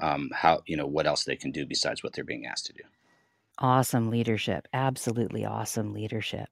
um, 0.00 0.30
how 0.34 0.62
you 0.66 0.76
know 0.76 0.86
what 0.86 1.06
else 1.06 1.24
they 1.24 1.36
can 1.36 1.50
do 1.50 1.66
besides 1.66 2.02
what 2.02 2.12
they're 2.12 2.24
being 2.24 2.46
asked 2.46 2.66
to 2.66 2.72
do. 2.72 2.82
Awesome 3.58 4.10
leadership, 4.10 4.66
absolutely 4.72 5.44
awesome 5.44 5.92
leadership. 5.92 6.48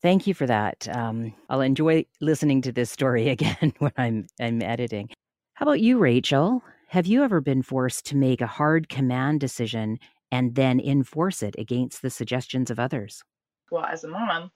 Thank 0.00 0.26
you 0.26 0.34
for 0.34 0.46
that. 0.46 0.86
Um, 0.94 1.34
I'll 1.48 1.60
enjoy 1.60 2.04
listening 2.20 2.62
to 2.62 2.72
this 2.72 2.90
story 2.90 3.28
again 3.30 3.72
when 3.78 3.92
I'm 3.96 4.26
I'm 4.40 4.62
editing. 4.62 5.10
How 5.54 5.64
about 5.64 5.80
you, 5.80 5.98
Rachel? 5.98 6.62
Have 6.88 7.06
you 7.06 7.22
ever 7.22 7.40
been 7.40 7.62
forced 7.62 8.06
to 8.06 8.16
make 8.16 8.40
a 8.40 8.46
hard 8.46 8.88
command 8.88 9.40
decision 9.40 9.98
and 10.30 10.54
then 10.54 10.80
enforce 10.80 11.42
it 11.42 11.54
against 11.58 12.02
the 12.02 12.10
suggestions 12.10 12.70
of 12.70 12.78
others? 12.78 13.22
Well, 13.70 13.84
as 13.84 14.04
a 14.04 14.08
mom, 14.08 14.50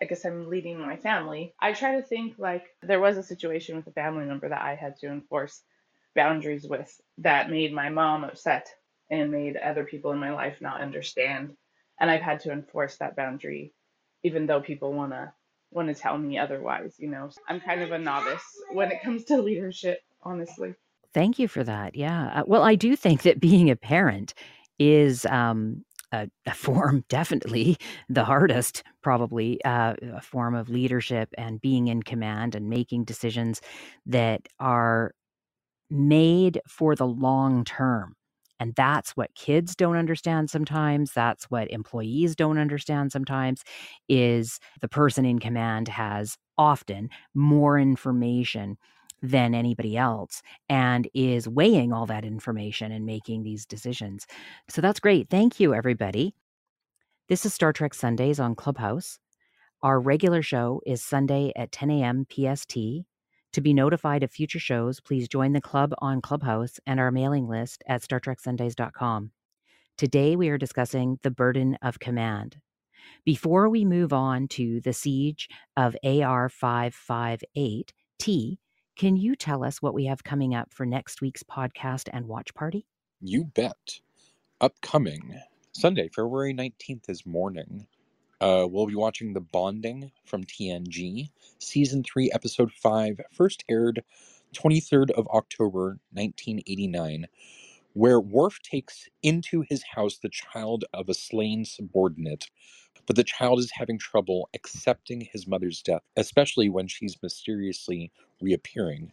I 0.00 0.04
guess 0.04 0.24
I'm 0.24 0.48
leading 0.48 0.80
my 0.80 0.96
family. 0.96 1.54
I 1.60 1.72
try 1.72 1.96
to 1.96 2.02
think 2.02 2.34
like 2.38 2.64
there 2.82 3.00
was 3.00 3.16
a 3.16 3.22
situation 3.22 3.76
with 3.76 3.86
a 3.86 3.92
family 3.92 4.24
member 4.24 4.48
that 4.48 4.62
I 4.62 4.74
had 4.74 4.96
to 4.96 5.08
enforce 5.08 5.62
boundaries 6.14 6.66
with 6.68 7.00
that 7.18 7.50
made 7.50 7.72
my 7.72 7.88
mom 7.88 8.24
upset 8.24 8.68
and 9.10 9.30
made 9.30 9.56
other 9.56 9.84
people 9.84 10.10
in 10.10 10.18
my 10.18 10.32
life 10.32 10.56
not 10.60 10.80
understand. 10.80 11.54
And 12.00 12.10
I've 12.10 12.22
had 12.22 12.40
to 12.40 12.52
enforce 12.52 12.96
that 12.96 13.14
boundary, 13.14 13.72
even 14.24 14.46
though 14.46 14.60
people 14.60 14.92
want 14.92 15.12
to 15.12 15.32
want 15.70 15.88
to 15.88 15.94
tell 15.94 16.18
me 16.18 16.38
otherwise. 16.38 16.96
You 16.98 17.08
know, 17.08 17.30
I'm 17.48 17.60
kind 17.60 17.82
of 17.82 17.92
a 17.92 17.98
novice 17.98 18.44
when 18.72 18.90
it 18.90 19.02
comes 19.02 19.24
to 19.24 19.36
leadership, 19.42 20.00
honestly. 20.22 20.74
Thank 21.14 21.38
you 21.38 21.46
for 21.46 21.62
that. 21.62 21.94
Yeah. 21.94 22.40
Uh, 22.40 22.44
well, 22.46 22.62
I 22.62 22.74
do 22.74 22.96
think 22.96 23.22
that 23.22 23.40
being 23.40 23.70
a 23.70 23.76
parent 23.76 24.34
is 24.90 25.24
um, 25.26 25.84
a, 26.12 26.28
a 26.46 26.54
form, 26.54 27.04
definitely 27.08 27.76
the 28.08 28.24
hardest, 28.24 28.82
probably 29.02 29.62
uh, 29.64 29.94
a 30.14 30.20
form 30.20 30.54
of 30.54 30.68
leadership 30.68 31.28
and 31.38 31.60
being 31.60 31.88
in 31.88 32.02
command 32.02 32.54
and 32.54 32.68
making 32.68 33.04
decisions 33.04 33.60
that 34.06 34.42
are 34.60 35.12
made 35.90 36.60
for 36.68 36.94
the 36.94 37.06
long 37.06 37.64
term. 37.64 38.14
And 38.60 38.74
that's 38.76 39.16
what 39.16 39.34
kids 39.34 39.74
don't 39.74 39.96
understand 39.96 40.48
sometimes. 40.48 41.12
That's 41.12 41.44
what 41.50 41.70
employees 41.70 42.36
don't 42.36 42.58
understand 42.58 43.10
sometimes 43.10 43.62
is 44.08 44.60
the 44.80 44.88
person 44.88 45.24
in 45.24 45.40
command 45.40 45.88
has 45.88 46.36
often 46.56 47.10
more 47.34 47.78
information 47.78 48.78
than 49.22 49.54
anybody 49.54 49.96
else 49.96 50.42
and 50.68 51.08
is 51.14 51.48
weighing 51.48 51.92
all 51.92 52.06
that 52.06 52.24
information 52.24 52.92
and 52.92 53.06
making 53.06 53.44
these 53.44 53.66
decisions. 53.66 54.26
So 54.68 54.80
that's 54.80 55.00
great. 55.00 55.30
Thank 55.30 55.60
you, 55.60 55.74
everybody. 55.74 56.34
This 57.28 57.46
is 57.46 57.54
Star 57.54 57.72
Trek 57.72 57.94
Sundays 57.94 58.40
on 58.40 58.54
Clubhouse. 58.54 59.18
Our 59.82 60.00
regular 60.00 60.42
show 60.42 60.80
is 60.86 61.02
Sunday 61.04 61.52
at 61.56 61.72
10 61.72 61.90
a.m. 61.90 62.26
PST. 62.30 62.74
To 62.74 63.60
be 63.60 63.74
notified 63.74 64.22
of 64.22 64.32
future 64.32 64.58
shows, 64.58 65.00
please 65.00 65.28
join 65.28 65.52
the 65.52 65.60
club 65.60 65.92
on 65.98 66.20
Clubhouse 66.20 66.80
and 66.86 67.00
our 67.00 67.10
mailing 67.10 67.48
list 67.48 67.82
at 67.86 68.02
StarTrekSundays.com. 68.02 69.30
Today, 69.98 70.36
we 70.36 70.48
are 70.48 70.58
discussing 70.58 71.18
the 71.22 71.30
burden 71.30 71.78
of 71.82 72.00
command. 72.00 72.56
Before 73.24 73.68
we 73.68 73.84
move 73.84 74.12
on 74.12 74.48
to 74.48 74.80
the 74.80 74.92
siege 74.92 75.48
of 75.76 75.96
AR 76.04 76.48
558, 76.48 77.92
T, 78.18 78.58
can 78.96 79.16
you 79.16 79.34
tell 79.34 79.64
us 79.64 79.80
what 79.80 79.94
we 79.94 80.04
have 80.06 80.22
coming 80.24 80.54
up 80.54 80.72
for 80.72 80.84
next 80.84 81.20
week's 81.20 81.42
podcast 81.42 82.08
and 82.12 82.28
watch 82.28 82.54
party? 82.54 82.86
You 83.20 83.44
bet. 83.44 84.00
Upcoming 84.60 85.40
Sunday, 85.72 86.08
February 86.08 86.54
19th 86.54 87.08
is 87.08 87.24
morning. 87.24 87.86
Uh, 88.40 88.66
we'll 88.68 88.86
be 88.86 88.94
watching 88.94 89.32
The 89.32 89.40
Bonding 89.40 90.10
from 90.24 90.44
TNG, 90.44 91.30
Season 91.58 92.02
3, 92.02 92.30
Episode 92.32 92.72
5, 92.72 93.20
first 93.32 93.64
aired 93.68 94.02
23rd 94.54 95.12
of 95.12 95.26
October 95.28 95.98
1989, 96.12 97.26
where 97.94 98.20
Worf 98.20 98.60
takes 98.62 99.08
into 99.22 99.64
his 99.68 99.82
house 99.94 100.18
the 100.18 100.28
child 100.28 100.84
of 100.92 101.08
a 101.08 101.14
slain 101.14 101.64
subordinate 101.64 102.50
but 103.06 103.16
the 103.16 103.24
child 103.24 103.58
is 103.58 103.72
having 103.72 103.98
trouble 103.98 104.48
accepting 104.54 105.20
his 105.20 105.46
mother's 105.46 105.82
death, 105.82 106.02
especially 106.16 106.68
when 106.68 106.86
she's 106.88 107.22
mysteriously 107.22 108.12
reappearing. 108.40 109.12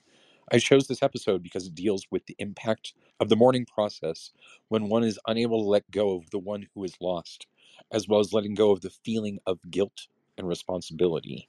I 0.52 0.60
chose 0.60 0.88
this 0.88 1.04
episode 1.04 1.44
because 1.44 1.68
it 1.68 1.76
deals 1.76 2.08
with 2.10 2.26
the 2.26 2.36
impact 2.40 2.94
of 3.20 3.30
the 3.30 3.36
mourning 3.36 3.66
process 3.66 4.32
when 4.68 4.90
one 4.90 5.04
is 5.04 5.20
unable 5.28 5.62
to 5.62 5.70
let 5.70 5.92
go 5.92 6.16
of 6.16 6.30
the 6.32 6.40
one 6.40 6.68
who 6.74 6.84
is 6.84 6.96
lost, 7.00 7.46
as 7.92 8.08
well 8.08 8.20
as 8.20 8.34
letting 8.34 8.56
go 8.56 8.72
of 8.72 8.82
the 8.82 8.90
feeling 8.90 9.40
of 9.46 9.60
guilt 9.70 10.08
and 10.38 10.48
responsibility. 10.48 11.48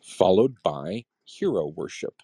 Followed 0.00 0.56
by 0.62 1.04
Hero 1.24 1.66
Worship 1.66 2.22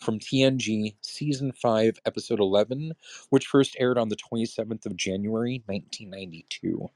from 0.00 0.18
TNG 0.18 0.96
Season 1.00 1.52
5, 1.52 2.00
Episode 2.04 2.40
11, 2.40 2.92
which 3.30 3.46
first 3.46 3.76
aired 3.78 3.98
on 3.98 4.08
the 4.08 4.16
27th 4.16 4.86
of 4.86 4.96
January, 4.96 5.62
1992. 5.66 6.88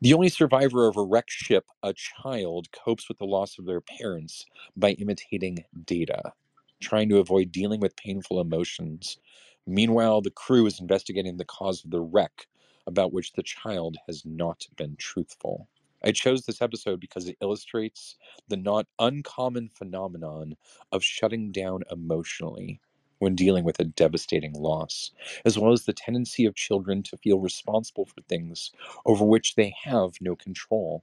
The 0.00 0.14
only 0.14 0.28
survivor 0.28 0.86
of 0.86 0.96
a 0.96 1.02
wrecked 1.02 1.30
ship, 1.32 1.66
a 1.82 1.94
child, 1.94 2.70
copes 2.70 3.08
with 3.08 3.18
the 3.18 3.24
loss 3.26 3.58
of 3.58 3.64
their 3.64 3.80
parents 3.80 4.46
by 4.76 4.92
imitating 4.92 5.64
data, 5.86 6.34
trying 6.80 7.08
to 7.08 7.18
avoid 7.18 7.50
dealing 7.50 7.80
with 7.80 7.96
painful 7.96 8.40
emotions. 8.40 9.18
Meanwhile, 9.66 10.20
the 10.20 10.30
crew 10.30 10.66
is 10.66 10.80
investigating 10.80 11.38
the 11.38 11.46
cause 11.46 11.84
of 11.84 11.90
the 11.90 12.02
wreck, 12.02 12.46
about 12.86 13.12
which 13.12 13.32
the 13.32 13.42
child 13.42 13.96
has 14.06 14.24
not 14.24 14.68
been 14.76 14.96
truthful. 14.96 15.68
I 16.04 16.12
chose 16.12 16.42
this 16.44 16.62
episode 16.62 17.00
because 17.00 17.26
it 17.26 17.38
illustrates 17.40 18.16
the 18.48 18.58
not 18.58 18.86
uncommon 19.00 19.70
phenomenon 19.70 20.56
of 20.92 21.02
shutting 21.02 21.52
down 21.52 21.84
emotionally 21.90 22.80
when 23.18 23.34
dealing 23.34 23.64
with 23.64 23.78
a 23.80 23.84
devastating 23.84 24.52
loss, 24.52 25.10
as 25.44 25.58
well 25.58 25.72
as 25.72 25.84
the 25.84 25.92
tendency 25.92 26.44
of 26.44 26.54
children 26.54 27.02
to 27.04 27.16
feel 27.16 27.38
responsible 27.38 28.06
for 28.06 28.20
things 28.22 28.72
over 29.04 29.24
which 29.24 29.54
they 29.54 29.74
have 29.84 30.12
no 30.20 30.36
control, 30.36 31.02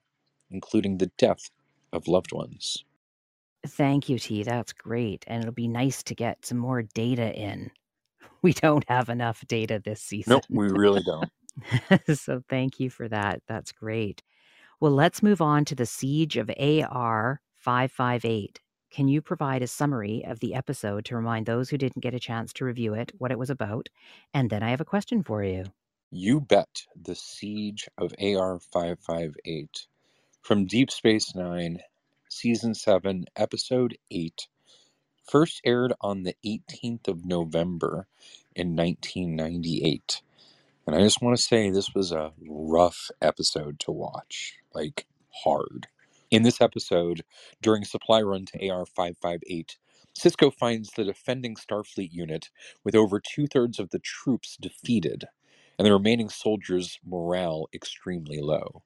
including 0.52 0.98
the 0.98 1.12
death 1.18 1.50
of 1.92 2.08
loved 2.08 2.32
ones. 2.32 2.84
Thank 3.66 4.10
you, 4.10 4.20
T. 4.20 4.44
That's 4.44 4.74
great. 4.74 5.24
And 5.28 5.42
it'll 5.42 5.54
be 5.54 5.68
nice 5.68 6.04
to 6.04 6.16
get 6.16 6.46
some 6.46 6.58
more 6.58 6.82
data 6.82 7.34
in. 7.34 7.72
We 8.42 8.52
don't 8.52 8.84
have 8.90 9.08
enough 9.08 9.46
data 9.48 9.82
this 9.84 10.02
season. 10.02 10.32
Nope, 10.32 10.44
we 10.50 10.68
really 10.68 11.02
don't. 11.02 11.32
so 12.20 12.44
thank 12.50 12.78
you 12.78 12.90
for 12.90 13.08
that. 13.08 13.42
That's 13.48 13.72
great. 13.72 14.22
Well, 14.82 14.92
let's 14.92 15.24
move 15.24 15.42
on 15.42 15.64
to 15.66 15.76
the 15.76 15.86
Siege 15.86 16.36
of 16.36 16.52
AR 16.60 17.42
558. 17.56 18.60
Can 18.94 19.08
you 19.08 19.24
provide 19.24 19.64
a 19.64 19.68
summary 19.68 20.24
of 20.24 20.40
the 20.40 20.54
episode 20.54 21.06
to 21.06 21.16
remind 21.16 21.48
those 21.48 21.68
who 21.68 21.80
didn't 21.80 22.04
get 22.04 22.14
a 22.14 22.20
chance 22.20 22.54
to 22.54 22.66
review 22.66 22.94
it 22.94 23.12
what 23.18 23.32
it 23.32 23.40
was 23.40 23.50
about? 23.50 23.90
And 24.36 24.52
then 24.52 24.62
I 24.62 24.70
have 24.70 24.82
a 24.82 24.86
question 24.86 25.24
for 25.24 25.44
you. 25.44 25.64
You 26.12 26.40
bet. 26.40 26.84
The 26.96 27.16
Siege 27.16 27.90
of 27.98 28.14
AR 28.22 28.60
558 28.60 29.88
from 30.44 30.68
Deep 30.68 30.92
Space 30.92 31.34
Nine, 31.34 31.80
Season 32.30 32.76
7, 32.76 33.26
Episode 33.36 33.98
8. 34.12 34.48
First 35.28 35.62
aired 35.66 35.94
on 36.00 36.22
the 36.22 36.36
18th 36.46 37.08
of 37.08 37.26
November 37.26 38.06
in 38.56 38.76
1998. 38.76 40.22
And 40.86 40.96
I 40.96 41.00
just 41.00 41.20
want 41.20 41.36
to 41.36 41.42
say 41.42 41.72
this 41.72 41.96
was 41.96 42.12
a 42.12 42.34
rough 42.48 43.10
episode 43.20 43.80
to 43.80 43.92
watch. 43.92 44.60
Like, 44.72 45.08
hard. 45.44 45.88
In 46.34 46.42
this 46.42 46.62
episode, 46.62 47.24
during 47.62 47.86
supply 47.86 48.20
run 48.20 48.46
to 48.48 48.68
AR 48.68 48.88
558, 48.88 49.78
Sisko 50.18 50.52
finds 50.52 50.90
the 50.90 51.04
defending 51.04 51.54
Starfleet 51.56 52.12
unit 52.12 52.50
with 52.84 52.96
over 52.96 53.20
two 53.20 53.46
thirds 53.46 53.78
of 53.78 53.92
the 53.92 54.00
troops 54.00 54.58
defeated, 54.60 55.26
and 55.78 55.86
the 55.86 55.94
remaining 55.94 56.30
soldiers' 56.30 57.00
morale 57.06 57.68
extremely 57.72 58.40
low. 58.40 58.82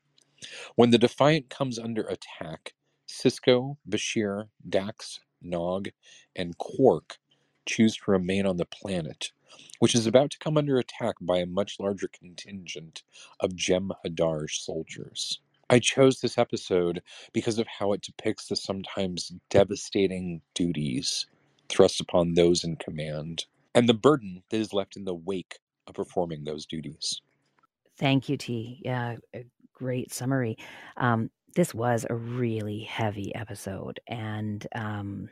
When 0.75 0.89
the 0.89 0.97
Defiant 0.97 1.49
comes 1.49 1.79
under 1.79 2.03
attack, 2.03 2.73
Sisko, 3.07 3.77
Bashir, 3.89 4.49
Dax, 4.67 5.21
Nog, 5.41 5.91
and 6.35 6.57
Quark 6.57 7.17
choose 7.65 7.95
to 7.95 8.11
remain 8.11 8.45
on 8.45 8.57
the 8.57 8.65
planet, 8.65 9.31
which 9.79 9.95
is 9.95 10.05
about 10.05 10.31
to 10.31 10.39
come 10.39 10.57
under 10.57 10.77
attack 10.77 11.15
by 11.21 11.37
a 11.37 11.45
much 11.45 11.79
larger 11.79 12.09
contingent 12.09 13.03
of 13.39 13.51
Jem'Hadar 13.53 14.49
soldiers. 14.51 15.39
I 15.69 15.79
chose 15.79 16.19
this 16.19 16.37
episode 16.37 17.01
because 17.33 17.59
of 17.59 17.67
how 17.67 17.93
it 17.93 18.01
depicts 18.01 18.47
the 18.47 18.55
sometimes 18.55 19.31
devastating 19.49 20.41
duties 20.53 21.25
thrust 21.69 21.99
upon 21.99 22.33
those 22.33 22.63
in 22.63 22.77
command 22.77 23.45
and 23.75 23.87
the 23.87 23.93
burden 23.93 24.43
that 24.49 24.57
is 24.57 24.73
left 24.73 24.95
in 24.95 25.05
the 25.05 25.13
wake 25.13 25.59
of 25.87 25.95
performing 25.95 26.43
those 26.43 26.65
duties. 26.65 27.21
Thank 27.97 28.29
you, 28.29 28.37
T. 28.37 28.81
Yeah, 28.83 29.17
great 29.73 30.13
summary. 30.13 30.57
Um, 30.97 31.29
this 31.55 31.73
was 31.73 32.05
a 32.09 32.15
really 32.15 32.81
heavy 32.81 33.33
episode. 33.35 33.99
And 34.07 34.65
um, 34.75 35.29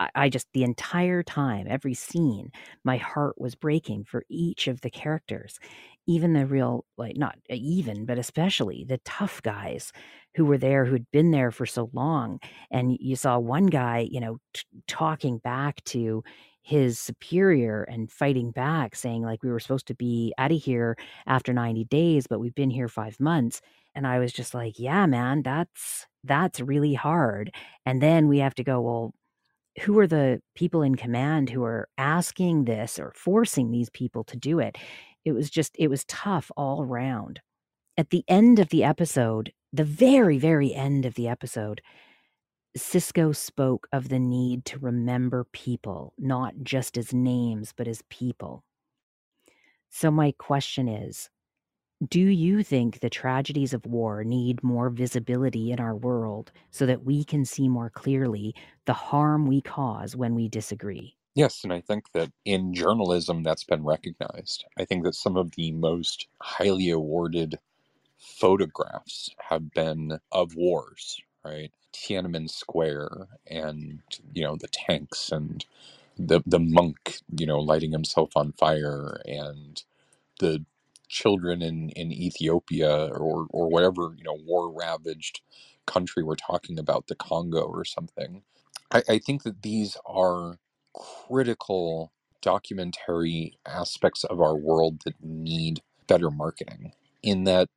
I, 0.00 0.10
I 0.16 0.30
just, 0.30 0.48
the 0.54 0.64
entire 0.64 1.22
time, 1.22 1.66
every 1.70 1.94
scene, 1.94 2.50
my 2.84 2.98
heart 2.98 3.40
was 3.40 3.54
breaking 3.56 4.04
for 4.06 4.24
each 4.30 4.68
of 4.68 4.82
the 4.82 4.90
characters, 4.90 5.60
even 6.08 6.32
the 6.32 6.46
real, 6.46 6.84
like, 6.98 7.16
not 7.16 7.36
even, 7.50 8.06
but 8.06 8.18
especially 8.18 8.84
the 8.88 8.98
tough 9.04 9.42
guys 9.42 9.92
who 10.36 10.44
were 10.44 10.58
there, 10.58 10.84
who'd 10.84 11.06
been 11.12 11.30
there 11.32 11.50
for 11.50 11.66
so 11.66 11.90
long. 11.92 12.40
And 12.70 12.96
you 13.00 13.16
saw 13.16 13.38
one 13.38 13.66
guy, 13.66 14.08
you 14.10 14.20
know, 14.20 14.38
t- 14.54 14.62
talking 14.88 15.38
back 15.38 15.82
to 15.86 16.24
his 16.62 16.98
superior 16.98 17.82
and 17.84 18.10
fighting 18.10 18.50
back, 18.50 18.94
saying, 18.94 19.22
like, 19.22 19.42
we 19.42 19.50
were 19.50 19.60
supposed 19.60 19.86
to 19.88 19.94
be 19.94 20.32
out 20.38 20.52
of 20.52 20.62
here 20.62 20.96
after 21.26 21.52
90 21.52 21.84
days, 21.84 22.26
but 22.26 22.40
we've 22.40 22.54
been 22.54 22.70
here 22.70 22.88
five 22.88 23.18
months. 23.20 23.60
And 23.94 24.06
I 24.06 24.18
was 24.20 24.32
just 24.32 24.54
like, 24.54 24.78
yeah, 24.78 25.06
man, 25.06 25.42
that's 25.42 26.06
that's 26.22 26.60
really 26.60 26.94
hard. 26.94 27.50
And 27.86 28.00
then 28.02 28.28
we 28.28 28.38
have 28.38 28.54
to 28.56 28.64
go, 28.64 28.80
well, 28.80 29.14
who 29.82 29.98
are 29.98 30.06
the 30.06 30.40
people 30.54 30.82
in 30.82 30.94
command 30.94 31.50
who 31.50 31.62
are 31.62 31.88
asking 31.96 32.64
this 32.64 32.98
or 32.98 33.12
forcing 33.14 33.70
these 33.70 33.90
people 33.90 34.24
to 34.24 34.36
do 34.36 34.58
it? 34.58 34.76
It 35.24 35.32
was 35.32 35.50
just, 35.50 35.74
it 35.78 35.88
was 35.88 36.04
tough 36.04 36.50
all 36.56 36.82
around. 36.82 37.40
At 37.96 38.10
the 38.10 38.24
end 38.28 38.58
of 38.58 38.70
the 38.70 38.84
episode, 38.84 39.52
the 39.72 39.84
very, 39.84 40.38
very 40.38 40.74
end 40.74 41.06
of 41.06 41.14
the 41.14 41.28
episode, 41.28 41.80
Sisko 42.76 43.34
spoke 43.34 43.88
of 43.92 44.08
the 44.08 44.18
need 44.18 44.64
to 44.66 44.78
remember 44.78 45.46
people, 45.52 46.14
not 46.18 46.54
just 46.62 46.96
as 46.96 47.12
names, 47.12 47.72
but 47.76 47.88
as 47.88 48.02
people. 48.10 48.64
So, 49.90 50.10
my 50.10 50.32
question 50.38 50.88
is 50.88 51.30
do 52.08 52.20
you 52.20 52.62
think 52.62 53.00
the 53.00 53.08
tragedies 53.10 53.72
of 53.72 53.86
war 53.86 54.22
need 54.24 54.62
more 54.62 54.90
visibility 54.90 55.70
in 55.72 55.80
our 55.80 55.96
world 55.96 56.52
so 56.70 56.84
that 56.86 57.04
we 57.04 57.24
can 57.24 57.44
see 57.44 57.68
more 57.68 57.90
clearly 57.90 58.54
the 58.86 58.92
harm 58.94 59.46
we 59.46 59.60
cause 59.62 60.14
when 60.16 60.34
we 60.34 60.48
disagree? 60.48 61.16
Yes, 61.34 61.62
and 61.64 61.72
I 61.72 61.80
think 61.80 62.12
that 62.12 62.32
in 62.44 62.74
journalism 62.74 63.42
that's 63.42 63.64
been 63.64 63.84
recognized. 63.84 64.64
I 64.76 64.84
think 64.84 65.04
that 65.04 65.14
some 65.14 65.36
of 65.36 65.52
the 65.52 65.70
most 65.72 66.26
highly 66.40 66.90
awarded 66.90 67.58
photographs 68.18 69.30
have 69.50 69.72
been 69.72 70.20
of 70.32 70.56
wars, 70.56 71.20
right? 71.44 71.72
Tiananmen 71.92 72.50
Square 72.50 73.28
and, 73.46 74.02
you 74.34 74.42
know, 74.44 74.56
the 74.56 74.68
tanks 74.68 75.32
and 75.32 75.64
the 76.18 76.42
the 76.46 76.60
monk, 76.60 77.20
you 77.36 77.46
know, 77.46 77.60
lighting 77.60 77.92
himself 77.92 78.36
on 78.36 78.52
fire 78.52 79.22
and 79.26 79.84
the 80.40 80.64
children 81.10 81.62
in, 81.62 81.90
in 81.90 82.12
Ethiopia 82.12 83.08
or, 83.08 83.48
or 83.50 83.70
whatever, 83.70 84.14
you 84.18 84.24
know, 84.24 84.38
war 84.46 84.72
ravaged 84.72 85.42
country 85.86 86.24
we're 86.24 86.36
talking 86.36 86.78
about, 86.80 87.08
the 87.08 87.16
Congo 87.16 87.62
or 87.62 87.84
something. 87.86 88.42
I, 88.92 89.04
I 89.10 89.18
think 89.20 89.44
that 89.44 89.62
these 89.62 89.98
are 90.06 90.58
critical 90.96 92.12
documentary 92.42 93.58
aspects 93.66 94.24
of 94.24 94.40
our 94.40 94.56
world 94.56 95.02
that 95.06 95.16
need 95.22 95.82
better 96.08 96.30
marketing 96.30 96.92
in 97.22 97.44
that 97.44 97.68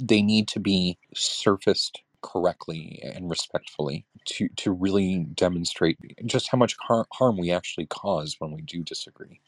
they 0.00 0.22
need 0.22 0.48
to 0.48 0.60
be 0.60 0.98
surfaced 1.14 2.02
correctly 2.22 3.00
and 3.02 3.30
respectfully 3.30 4.06
to, 4.26 4.48
to 4.56 4.72
really 4.72 5.26
demonstrate 5.34 5.98
just 6.26 6.50
how 6.50 6.58
much 6.58 6.76
har- 6.88 7.06
harm 7.14 7.38
we 7.38 7.52
actually 7.52 7.86
cause 7.86 8.36
when 8.40 8.52
we 8.52 8.62
do 8.62 8.82
disagree 8.84 9.40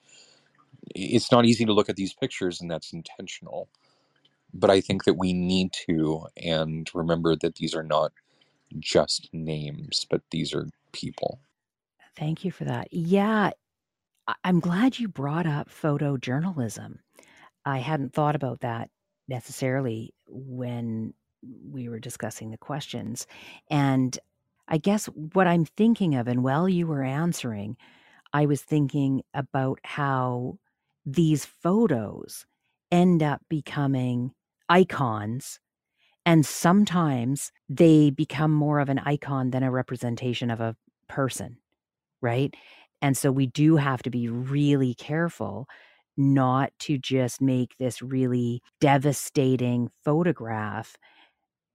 it's 0.94 1.32
not 1.32 1.44
easy 1.44 1.64
to 1.64 1.72
look 1.72 1.88
at 1.88 1.96
these 1.96 2.14
pictures 2.14 2.60
and 2.60 2.70
that's 2.70 2.92
intentional 2.92 3.68
but 4.52 4.70
i 4.70 4.80
think 4.80 5.04
that 5.04 5.14
we 5.14 5.32
need 5.32 5.72
to 5.72 6.26
and 6.42 6.90
remember 6.94 7.34
that 7.36 7.56
these 7.56 7.74
are 7.74 7.82
not 7.82 8.12
just 8.78 9.28
names 9.32 10.06
but 10.10 10.22
these 10.30 10.54
are 10.54 10.68
people 10.92 11.40
Thank 12.16 12.44
you 12.44 12.52
for 12.52 12.64
that. 12.64 12.88
Yeah, 12.92 13.50
I'm 14.44 14.60
glad 14.60 14.98
you 14.98 15.08
brought 15.08 15.46
up 15.46 15.68
photojournalism. 15.68 16.98
I 17.64 17.78
hadn't 17.78 18.12
thought 18.12 18.36
about 18.36 18.60
that 18.60 18.90
necessarily 19.28 20.14
when 20.28 21.14
we 21.70 21.88
were 21.88 21.98
discussing 21.98 22.50
the 22.50 22.58
questions. 22.58 23.26
And 23.68 24.18
I 24.68 24.78
guess 24.78 25.06
what 25.06 25.46
I'm 25.46 25.64
thinking 25.64 26.14
of, 26.14 26.28
and 26.28 26.42
while 26.42 26.68
you 26.68 26.86
were 26.86 27.02
answering, 27.02 27.76
I 28.32 28.46
was 28.46 28.62
thinking 28.62 29.22
about 29.34 29.78
how 29.84 30.58
these 31.06 31.44
photos 31.44 32.46
end 32.90 33.22
up 33.22 33.42
becoming 33.48 34.32
icons. 34.68 35.58
And 36.26 36.46
sometimes 36.46 37.52
they 37.68 38.10
become 38.10 38.52
more 38.52 38.80
of 38.80 38.88
an 38.88 39.00
icon 39.00 39.50
than 39.50 39.62
a 39.62 39.70
representation 39.70 40.50
of 40.50 40.60
a 40.60 40.76
person, 41.08 41.58
right? 42.22 42.54
And 43.02 43.16
so 43.16 43.32
we 43.32 43.46
do 43.46 43.76
have 43.76 44.02
to 44.04 44.10
be 44.10 44.28
really 44.28 44.94
careful 44.94 45.68
not 46.16 46.72
to 46.80 46.98
just 46.98 47.40
make 47.42 47.76
this 47.78 48.02
really 48.02 48.62
devastating 48.80 49.90
photograph 50.04 50.96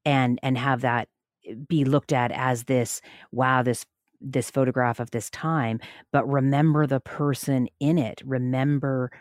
and 0.06 0.40
and 0.44 0.58
have 0.58 0.82
that 0.82 1.08
eh, 1.48 1.56
be 1.68 1.86
looked 1.86 2.14
at 2.14 2.32
as 2.32 2.64
this 2.66 3.02
wow 3.32 3.62
this 3.64 3.86
this 4.22 4.52
photograph 4.52 5.00
of 5.00 5.12
this 5.12 5.30
time 5.30 5.80
but 6.12 6.28
remember 6.28 6.86
the 6.86 7.00
person 7.00 7.68
in 7.80 7.98
it 7.98 8.22
remember 8.26 9.12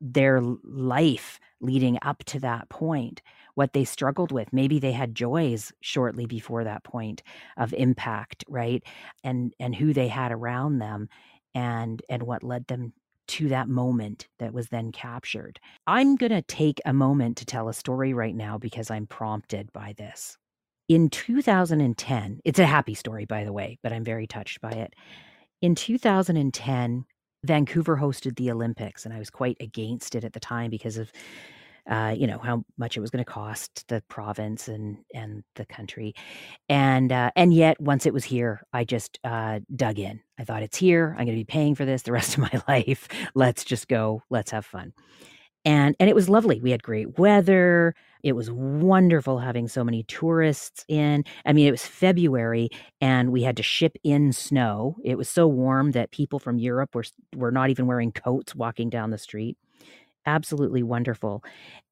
their 0.00 0.40
life 0.40 1.40
leading 1.60 1.98
up 2.02 2.22
to 2.24 2.38
that 2.40 2.68
point 2.68 3.22
what 3.54 3.72
they 3.72 3.84
struggled 3.84 4.30
with. 4.32 4.52
Maybe 4.52 4.78
they 4.78 4.92
had 4.92 5.14
joys 5.14 5.72
shortly 5.80 6.26
before 6.26 6.64
that 6.64 6.84
point 6.84 7.22
of 7.56 7.72
impact 7.74 8.44
right? 8.48 8.82
And 9.24 9.54
and 9.58 9.74
who 9.74 9.92
they 9.92 10.08
had 10.08 10.32
around 10.32 10.78
them 10.78 11.08
and 11.54 12.02
and 12.08 12.22
what 12.22 12.42
led 12.42 12.66
them 12.66 12.92
to 13.28 13.48
that 13.48 13.68
moment 13.68 14.28
that 14.38 14.52
was 14.52 14.68
then 14.68 14.92
captured. 14.92 15.58
I'm 15.86 16.16
going 16.16 16.30
to 16.30 16.42
take 16.42 16.80
a 16.84 16.92
moment 16.92 17.38
to 17.38 17.46
tell 17.46 17.68
a 17.68 17.74
story 17.74 18.14
right 18.14 18.36
now 18.36 18.56
because 18.56 18.90
i'm 18.90 19.06
prompted 19.06 19.72
by 19.72 19.94
this 19.98 20.38
in 20.88 21.08
2010 21.10 22.40
it's 22.44 22.58
a 22.58 22.66
happy 22.66 22.94
story 22.94 23.24
by 23.24 23.44
the 23.44 23.52
way 23.52 23.78
but 23.82 23.92
i'm 23.92 24.04
very 24.04 24.26
touched 24.26 24.60
by 24.60 24.70
it. 24.70 24.94
In 25.62 25.74
2010 25.74 27.04
vancouver 27.44 27.96
hosted 27.96 28.36
the 28.36 28.50
olympics 28.50 29.04
and 29.04 29.14
i 29.14 29.18
was 29.18 29.30
quite 29.30 29.56
against 29.60 30.14
it 30.14 30.24
at 30.24 30.32
the 30.32 30.40
time 30.40 30.70
because 30.70 30.96
of 30.96 31.10
uh, 31.88 32.12
you 32.16 32.26
know 32.26 32.38
how 32.38 32.64
much 32.78 32.96
it 32.96 33.00
was 33.00 33.10
going 33.10 33.24
to 33.24 33.30
cost 33.30 33.86
the 33.88 34.02
province 34.08 34.66
and 34.66 34.98
and 35.14 35.44
the 35.54 35.64
country. 35.64 36.14
And 36.68 37.12
uh, 37.12 37.30
and 37.36 37.54
yet 37.54 37.80
once 37.80 38.06
it 38.06 38.12
was 38.12 38.24
here 38.24 38.62
i 38.72 38.82
just 38.84 39.18
uh, 39.24 39.60
dug 39.74 39.98
in. 39.98 40.20
I 40.38 40.44
thought 40.44 40.62
it's 40.64 40.76
here. 40.76 41.10
I'm 41.10 41.26
going 41.26 41.36
to 41.38 41.40
be 41.40 41.44
paying 41.44 41.74
for 41.74 41.84
this 41.84 42.02
the 42.02 42.12
rest 42.12 42.36
of 42.36 42.40
my 42.40 42.60
life. 42.68 43.08
Let's 43.34 43.64
just 43.64 43.88
go. 43.88 44.22
Let's 44.30 44.50
have 44.50 44.66
fun 44.66 44.92
and 45.66 45.96
and 46.00 46.08
it 46.08 46.16
was 46.16 46.30
lovely 46.30 46.60
we 46.60 46.70
had 46.72 46.82
great 46.82 47.18
weather 47.18 47.94
it 48.22 48.32
was 48.34 48.50
wonderful 48.50 49.40
having 49.40 49.68
so 49.68 49.84
many 49.84 50.04
tourists 50.04 50.84
in 50.88 51.24
i 51.46 51.52
mean 51.52 51.66
it 51.66 51.72
was 51.72 51.86
february 51.86 52.70
and 53.02 53.32
we 53.32 53.42
had 53.42 53.56
to 53.58 53.62
ship 53.64 53.96
in 54.04 54.32
snow 54.32 54.96
it 55.04 55.18
was 55.18 55.28
so 55.28 55.46
warm 55.46 55.92
that 55.92 56.12
people 56.12 56.38
from 56.38 56.58
europe 56.58 56.94
were 56.94 57.04
were 57.36 57.52
not 57.52 57.70
even 57.70 57.86
wearing 57.86 58.12
coats 58.12 58.54
walking 58.54 58.90
down 58.90 59.10
the 59.10 59.18
street 59.18 59.58
absolutely 60.26 60.82
wonderful. 60.82 61.42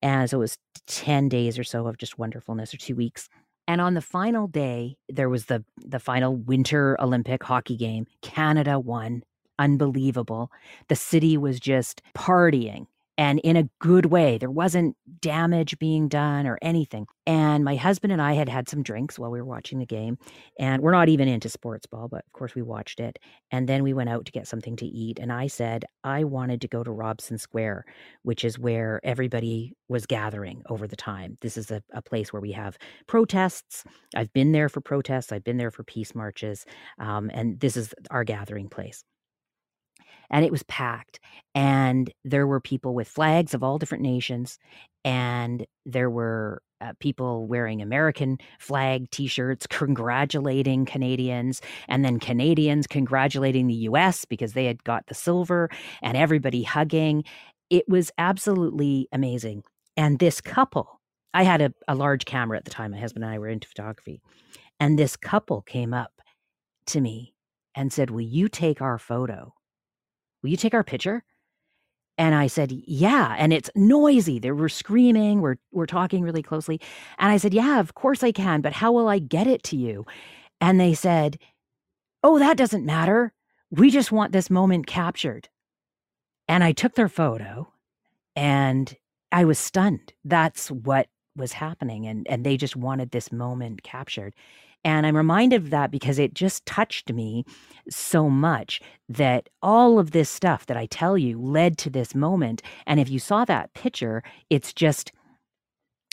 And 0.03 0.29
so 0.29 0.39
it 0.39 0.41
was 0.41 0.59
10 0.87 1.29
days 1.29 1.59
or 1.59 1.65
so 1.65 1.87
of 1.87 1.99
just 1.99 2.19
wonderfulness 2.19 2.75
or 2.75 2.79
2 2.79 2.95
weeks. 2.97 3.29
And 3.67 3.81
on 3.81 3.95
the 3.95 4.03
final 4.03 4.47
day, 4.47 4.97
there 5.09 5.29
was 5.31 5.47
the 5.47 5.65
the 5.79 5.99
final 6.01 6.37
winter 6.37 7.01
Olympic 7.01 7.43
hockey 7.43 7.77
game. 7.77 8.07
Canada 8.23 8.79
won. 8.79 9.23
Unbelievable. 9.59 10.51
The 10.89 10.97
city 10.97 11.39
was 11.39 11.61
just 11.61 12.03
partying 12.17 12.87
and 13.17 13.39
in 13.41 13.57
a 13.57 13.69
good 13.81 14.07
way. 14.07 14.39
There 14.39 14.51
wasn't 14.51 14.97
damage 15.21 15.79
being 15.79 16.09
done 16.09 16.47
or 16.47 16.59
anything. 16.63 17.07
And 17.27 17.65
my 17.65 17.77
husband 17.77 18.13
and 18.13 18.21
I 18.21 18.35
had 18.35 18.49
had 18.49 18.69
some 18.69 18.83
drinks 18.83 19.19
while 19.19 19.31
we 19.31 19.41
were 19.41 19.47
watching 19.47 19.79
the 19.79 19.87
game. 19.87 20.19
And 20.59 20.83
we're 20.83 20.93
not 20.93 21.09
even 21.09 21.29
into 21.29 21.49
sports 21.49 21.87
ball, 21.87 22.09
but 22.09 22.25
of 22.27 22.33
course 22.33 22.55
we 22.55 22.63
watched 22.63 23.01
it. 23.01 23.19
And 23.51 23.69
then 23.69 23.83
we 23.83 23.95
went 23.95 24.11
out 24.11 24.27
to 24.27 24.33
get 24.33 24.49
something 24.49 24.77
to 24.77 24.87
eat. 24.87 25.19
And 25.19 25.33
I 25.33 25.47
said, 25.47 25.85
I 26.03 26.25
wanted 26.25 26.61
to 26.63 26.69
go 26.69 26.83
to 26.83 26.91
Robson 26.91 27.39
Square, 27.39 27.85
which 28.23 28.45
is 28.45 28.59
where 28.59 29.01
everybody 29.05 29.75
was 29.89 30.07
gathering 30.07 30.63
over 30.69 30.87
the 30.87 30.97
time. 30.97 31.39
This 31.41 31.57
is 31.57 31.71
a, 31.71 31.83
a 31.93 32.03
place 32.03 32.33
where 32.33 32.43
we 32.43 32.53
have 32.53 32.77
protests. 33.07 33.85
I've 34.17 34.33
been 34.33 34.53
there 34.53 34.69
for 34.69 34.81
protests, 34.81 35.33
I've 35.33 35.45
been 35.45 35.57
there 35.57 35.71
for 35.71 35.85
peace 35.85 36.15
marches. 36.15 36.65
Um, 36.99 37.31
and 37.33 37.61
this 37.61 37.77
is 37.77 37.95
our 38.11 38.25
gathering 38.25 38.69
place 38.69 39.05
and 40.31 40.45
it 40.45 40.51
was 40.51 40.63
packed 40.65 41.21
and 41.55 42.13
there 42.25 42.47
were 42.47 42.61
people 42.61 42.95
with 42.95 43.09
flags 43.09 43.55
of 43.55 43.63
all 43.63 43.79
different 43.79 44.03
nations 44.03 44.59
and 45.05 45.67
there 45.85 46.11
were 46.11 46.63
uh, 46.81 46.93
people 47.01 47.47
wearing 47.47 47.81
American 47.81 48.39
flag 48.59 49.11
t-shirts 49.11 49.67
congratulating 49.71 50.85
Canadians 50.85 51.61
and 51.89 52.05
then 52.05 52.19
Canadians 52.19 52.87
congratulating 52.87 53.67
the 53.67 53.75
US 53.75 54.25
because 54.25 54.53
they 54.53 54.67
had 54.67 54.83
got 54.85 55.07
the 55.07 55.15
silver 55.15 55.71
and 56.03 56.17
everybody 56.17 56.63
hugging 56.63 57.25
it 57.71 57.89
was 57.89 58.11
absolutely 58.19 59.09
amazing 59.13 59.63
and 59.97 60.19
this 60.19 60.41
couple 60.41 61.01
I 61.35 61.43
had 61.43 61.61
a, 61.61 61.75
a 61.89 61.97
large 61.97 62.25
camera 62.25 62.57
at 62.57 62.65
the 62.65 62.71
time. 62.71 62.93
My 62.93 63.01
husband 63.01 63.25
and 63.25 63.35
I 63.35 63.39
were 63.41 63.49
into 63.49 63.67
photography. 63.67 64.21
And 64.79 64.97
this 64.97 65.17
couple 65.17 65.63
came 65.63 65.93
up 65.93 66.13
to 66.87 67.01
me 67.01 67.35
and 67.75 67.93
said, 67.93 68.11
Will 68.11 68.21
you 68.21 68.49
take 68.49 68.81
our 68.81 68.99
photo? 68.99 69.53
Will 70.45 70.51
you 70.51 70.59
take 70.59 70.75
our 70.75 70.85
picture? 70.85 71.25
And 72.19 72.35
I 72.35 72.47
said, 72.47 72.71
Yeah. 72.71 73.35
And 73.39 73.53
it's 73.53 73.71
noisy. 73.75 74.39
They 74.39 74.53
were 74.53 74.69
screaming. 74.69 75.41
We're, 75.41 75.57
we're 75.73 75.87
talking 75.87 76.23
really 76.23 76.43
closely. 76.43 76.81
And 77.19 77.33
I 77.33 77.39
said, 77.39 77.55
Yeah, 77.55 77.81
of 77.81 77.95
course 77.95 78.23
I 78.23 78.31
can, 78.31 78.61
but 78.61 78.75
how 78.75 78.93
will 78.93 79.09
I 79.09 79.19
get 79.19 79.47
it 79.47 79.63
to 79.65 79.77
you? 79.77 80.05
And 80.61 80.79
they 80.79 80.93
said, 80.93 81.39
Oh, 82.23 82.39
that 82.39 82.59
doesn't 82.59 82.85
matter. 82.85 83.33
We 83.71 83.91
just 83.91 84.13
want 84.13 84.33
this 84.33 84.51
moment 84.51 84.87
captured. 84.87 85.49
And 86.47 86.63
I 86.63 86.73
took 86.73 86.95
their 86.95 87.09
photo 87.09 87.73
and 88.37 88.95
I 89.33 89.47
was 89.47 89.59
stunned. 89.59 90.13
That's 90.25 90.71
what 90.71 91.09
was 91.35 91.53
happening. 91.53 92.07
And, 92.07 92.29
and 92.29 92.45
they 92.45 92.59
just 92.59 92.77
wanted 92.77 93.11
this 93.11 93.33
moment 93.33 93.83
captured. 93.83 94.35
And 94.85 95.07
I'm 95.07 95.17
reminded 95.17 95.63
of 95.63 95.71
that 95.71 95.91
because 95.91 96.19
it 96.19 96.35
just 96.35 96.65
touched 96.67 97.13
me 97.13 97.45
so 97.89 98.29
much 98.29 98.81
that 99.09 99.49
all 99.63 99.99
of 99.99 100.11
this 100.11 100.31
stuff 100.31 100.67
that 100.67 100.77
I 100.77 100.87
tell 100.87 101.17
you 101.17 101.41
led 101.41 101.79
to 101.79 101.91
this 101.91 102.15
moment. 102.15 102.63
And 102.87 103.01
if 103.01 103.09
you 103.09 103.19
saw 103.19 103.45
that 103.47 103.73
picture, 103.75 104.23
it's 104.51 104.73
just 104.73 105.13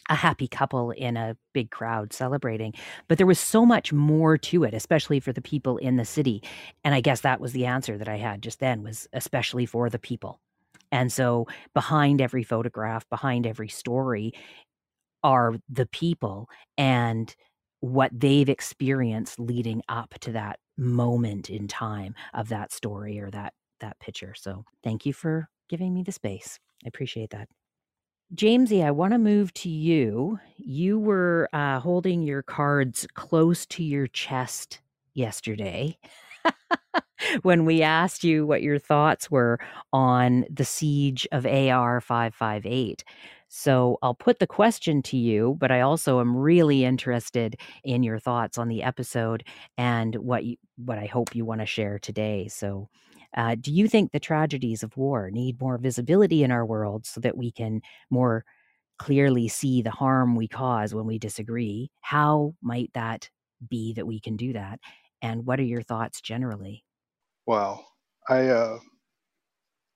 a 0.09 0.15
happy 0.15 0.47
couple 0.47 0.91
in 0.91 1.15
a 1.15 1.38
big 1.53 1.72
crowd 1.72 2.11
celebrating. 2.11 2.74
But 3.07 3.17
there 3.17 3.28
was 3.28 3.39
so 3.39 3.65
much 3.65 3.93
more 3.93 4.38
to 4.38 4.63
it, 4.63 4.74
especially 4.74 5.19
for 5.19 5.32
the 5.32 5.41
people 5.41 5.78
in 5.78 5.95
the 5.95 6.05
city. 6.05 6.43
And 6.84 6.93
I 6.93 7.01
guess 7.01 7.22
that 7.22 7.39
was 7.39 7.53
the 7.53 7.65
answer 7.65 7.97
that 7.97 8.09
I 8.09 8.17
had 8.17 8.41
just 8.41 8.59
then 8.59 8.84
was 8.84 9.07
especially 9.13 9.65
for 9.65 9.89
the 9.89 9.99
people. 9.99 10.39
And 10.91 11.11
so 11.11 11.47
behind 11.74 12.22
every 12.22 12.43
photograph, 12.43 13.07
behind 13.09 13.47
every 13.47 13.69
story 13.69 14.34
are 15.24 15.55
the 15.69 15.86
people 15.86 16.49
and 16.78 17.34
what 17.82 18.11
they've 18.13 18.49
experienced 18.49 19.39
leading 19.39 19.82
up 19.89 20.13
to 20.21 20.32
that 20.32 20.59
moment 20.77 21.49
in 21.49 21.67
time 21.67 22.15
of 22.34 22.49
that 22.49 22.71
story 22.71 23.19
or 23.19 23.29
that 23.32 23.53
that 23.82 23.99
picture. 23.99 24.34
So 24.36 24.63
thank 24.84 25.05
you 25.05 25.13
for 25.13 25.49
giving 25.69 25.93
me 25.93 26.03
the 26.03 26.11
space. 26.11 26.59
I 26.86 26.88
appreciate 26.88 27.32
that. 27.32 27.49
Jamesy, 28.34 28.84
I 28.84 28.91
want 28.91 29.11
to 29.11 29.17
move 29.17 29.53
to 29.55 29.69
you. 29.69 30.39
You 30.55 30.99
were 30.99 31.49
uh, 31.51 31.79
holding 31.79 32.21
your 32.21 32.43
cards 32.43 33.05
close 33.13 33.65
to 33.67 33.84
your 33.84 34.07
chest 34.07 34.79
yesterday 35.13 35.97
when 37.41 37.65
we 37.65 37.82
asked 37.82 38.23
you 38.23 38.45
what 38.45 38.61
your 38.61 38.79
thoughts 38.79 39.29
were 39.29 39.59
on 39.91 40.45
the 40.49 40.63
siege 40.63 41.27
of 41.34 41.45
AR 41.45 41.99
558. 41.99 43.03
So 43.54 43.97
I'll 44.02 44.16
put 44.16 44.39
the 44.39 44.47
question 44.47 45.02
to 45.04 45.18
you, 45.18 45.58
but 45.60 45.74
I 45.74 45.82
also 45.82 46.22
am 46.22 46.38
really 46.38 46.86
interested 46.86 47.60
in 47.84 48.02
your 48.02 48.18
thoughts 48.18 48.58
on 48.58 48.70
the 48.70 48.82
episode 48.82 49.43
and 49.78 50.16
what 50.16 50.45
you, 50.45 50.56
what 50.78 50.97
I 50.97 51.06
hope 51.06 51.36
you 51.36 51.43
want 51.43 51.60
to 51.60 51.66
share 51.68 51.99
today. 51.99 52.47
So, 52.47 52.88
uh, 53.36 53.58
do 53.60 53.74
you 53.74 53.89
think 53.89 54.14
the 54.14 54.22
tragedies 54.22 54.84
of 54.84 54.95
war 54.95 55.30
need 55.32 55.60
more 55.60 55.78
visibility 55.78 56.43
in 56.43 56.52
our 56.52 56.66
world 56.66 57.06
so 57.06 57.20
that 57.20 57.36
we 57.36 57.52
can 57.52 57.82
more 58.10 58.45
clearly 58.99 59.49
see 59.49 59.82
the 59.82 59.91
harm 59.91 60.36
we 60.38 60.47
cause 60.47 60.95
when 60.95 61.06
we 61.06 61.20
disagree? 61.20 61.91
How 61.99 62.56
might 62.62 62.91
that 62.93 63.30
be 63.68 63.91
that 63.95 64.08
we 64.08 64.22
can 64.22 64.38
do 64.38 64.54
that? 64.54 64.80
And 65.22 65.45
what 65.45 65.60
are 65.60 65.64
your 65.64 65.82
thoughts 65.84 66.22
generally? 66.22 66.86
Wow. 67.45 67.84
I 68.30 68.47
uh, 68.47 68.80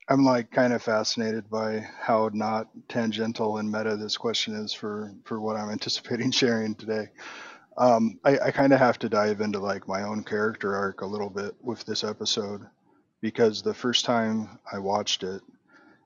I'm 0.07 0.23
like 0.23 0.51
kind 0.51 0.73
of 0.73 0.83
fascinated 0.83 1.49
by 1.49 1.87
how 1.99 2.29
not 2.33 2.67
tangential 2.87 3.57
and 3.57 3.71
meta 3.71 3.95
this 3.95 4.17
question 4.17 4.53
is 4.55 4.71
for 4.73 5.11
for 5.23 5.39
what 5.39 5.55
I'm 5.55 5.69
anticipating 5.71 6.31
sharing 6.31 6.75
today. 6.75 7.09
Um, 7.77 8.19
I, 8.23 8.37
I 8.39 8.51
kind 8.51 8.71
of 8.71 8.79
have 8.79 8.99
to 8.99 9.09
dive 9.09 9.41
into 9.41 9.59
like 9.59 9.87
my 9.87 10.03
own 10.03 10.23
character 10.23 10.75
arc 10.75 11.01
a 11.01 11.05
little 11.05 11.29
bit 11.29 11.55
with 11.61 11.83
this 11.85 12.03
episode 12.03 12.61
because 13.21 13.61
the 13.61 13.73
first 13.73 14.05
time 14.05 14.59
I 14.71 14.79
watched 14.79 15.23
it, 15.23 15.41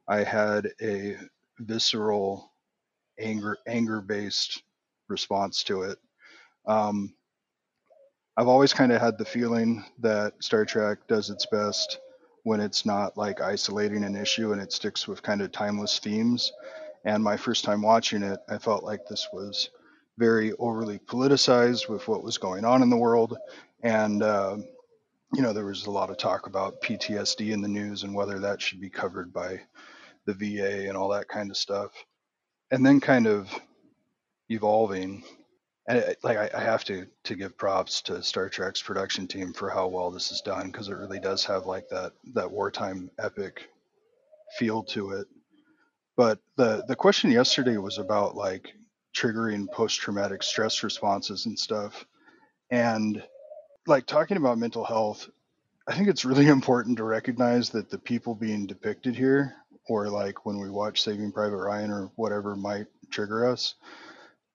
I 0.08 0.24
had 0.24 0.70
a 0.82 1.18
visceral 1.60 2.52
anger 3.20 3.58
anger 3.68 4.02
based 4.02 4.64
response 5.10 5.64
to 5.64 5.84
it. 5.84 6.00
Um, 6.66 7.14
I've 8.38 8.48
always 8.48 8.74
kind 8.74 8.94
of 8.94 9.02
had 9.02 9.18
the 9.18 9.26
feeling 9.26 9.84
that 10.00 10.34
Star 10.42 10.64
Trek 10.64 11.00
does 11.10 11.30
its 11.30 11.46
best 11.48 12.00
when 12.50 12.60
it's 12.60 12.84
not 12.84 13.16
like 13.16 13.42
isolating 13.42 14.04
an 14.04 14.16
issue 14.16 14.52
and 14.52 14.60
it 14.60 14.74
sticks 14.74 15.08
with 15.08 15.22
kind 15.22 15.40
of 15.40 15.52
timeless 15.52 16.00
themes. 16.00 16.52
And 17.06 17.24
my 17.24 17.38
first 17.38 17.64
time 17.64 17.84
watching 17.84 18.24
it, 18.24 18.40
I 18.50 18.58
felt 18.58 18.84
like 18.84 19.06
this 19.06 19.28
was 19.32 19.70
very 20.18 20.54
overly 20.54 20.98
politicized 20.98 21.88
with 21.88 22.08
what 22.08 22.24
was 22.24 22.40
going 22.40 22.66
on 22.66 22.82
in 22.82 22.90
the 22.90 22.98
world. 22.98 23.38
And, 23.84 24.24
uh, 24.24 24.58
you 25.32 25.44
know, 25.44 25.54
there 25.54 25.68
was 25.68 25.86
a 25.86 25.92
lot 25.92 26.10
of 26.10 26.18
talk 26.18 26.48
about 26.48 26.82
PTSD 26.82 27.52
in 27.52 27.62
the 27.62 27.68
news 27.68 28.02
and 28.02 28.16
whether 28.16 28.40
that 28.40 28.60
should 28.60 28.82
be 28.82 28.90
covered 28.90 29.32
by 29.32 29.62
the 30.26 30.34
VA 30.34 30.88
and 30.88 30.98
all 30.98 31.10
that 31.10 31.28
kind 31.28 31.52
of 31.52 31.56
stuff. 31.56 31.92
And 32.72 32.84
then 32.84 33.00
kind 33.00 33.28
of 33.28 33.48
evolving 34.50 35.24
and 35.90 36.16
like 36.22 36.38
I, 36.38 36.50
I, 36.56 36.62
have 36.62 36.84
to 36.86 37.08
to 37.24 37.36
give 37.36 37.58
props 37.58 38.02
to 38.04 38.22
Star 38.22 38.48
Trek's 38.48 38.82
production 38.82 39.28
team 39.28 39.52
for 39.52 39.72
how 39.72 39.88
well 39.88 40.12
this 40.12 40.32
is 40.32 40.40
done 40.42 40.68
because 40.68 40.88
it 40.88 40.94
really 40.94 41.20
does 41.20 41.44
have 41.46 41.66
like 41.66 41.90
that 41.90 42.14
that 42.36 42.50
wartime 42.50 43.10
epic 43.18 43.70
feel 44.58 44.84
to 44.84 45.12
it. 45.12 45.28
But 46.16 46.38
the 46.58 46.84
the 46.88 46.96
question 46.96 47.32
yesterday 47.32 47.78
was 47.78 47.98
about 47.98 48.36
like 48.36 48.72
triggering 49.16 49.70
post 49.72 50.00
traumatic 50.00 50.44
stress 50.44 50.84
responses 50.84 51.48
and 51.48 51.58
stuff, 51.58 52.06
and 52.70 53.24
like 53.88 54.06
talking 54.06 54.38
about 54.38 54.60
mental 54.60 54.86
health. 54.86 55.28
I 55.88 55.96
think 55.96 56.08
it's 56.08 56.24
really 56.24 56.48
important 56.50 56.98
to 56.98 57.04
recognize 57.04 57.72
that 57.72 57.90
the 57.90 57.98
people 57.98 58.36
being 58.36 58.68
depicted 58.68 59.16
here, 59.16 59.56
or 59.88 60.08
like 60.08 60.46
when 60.46 60.60
we 60.60 60.70
watch 60.70 61.02
Saving 61.02 61.32
Private 61.32 61.58
Ryan 61.58 61.90
or 61.90 62.12
whatever 62.16 62.56
might 62.56 62.86
trigger 63.10 63.48
us, 63.50 63.74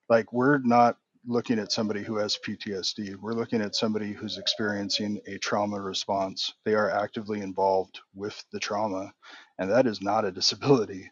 like 0.09 0.33
we're 0.33 0.59
not 0.59 0.97
looking 1.27 1.59
at 1.59 1.73
somebody 1.73 2.03
who 2.03 2.17
has 2.17 2.39
PTSD. 2.39 3.17
We're 3.17 3.33
looking 3.35 3.63
at 3.63 3.75
somebody 3.75 4.13
who's 4.13 4.39
experiencing 4.39 5.21
a 5.27 5.39
trauma 5.39 5.81
response. 5.81 6.55
They 6.65 6.75
are 6.75 6.91
actively 6.91 7.41
involved 7.41 8.01
with 8.15 8.43
the 8.53 8.61
trauma, 8.61 9.13
and 9.59 9.71
that 9.71 9.87
is 9.87 10.03
not 10.03 10.25
a 10.25 10.33
disability. 10.33 11.11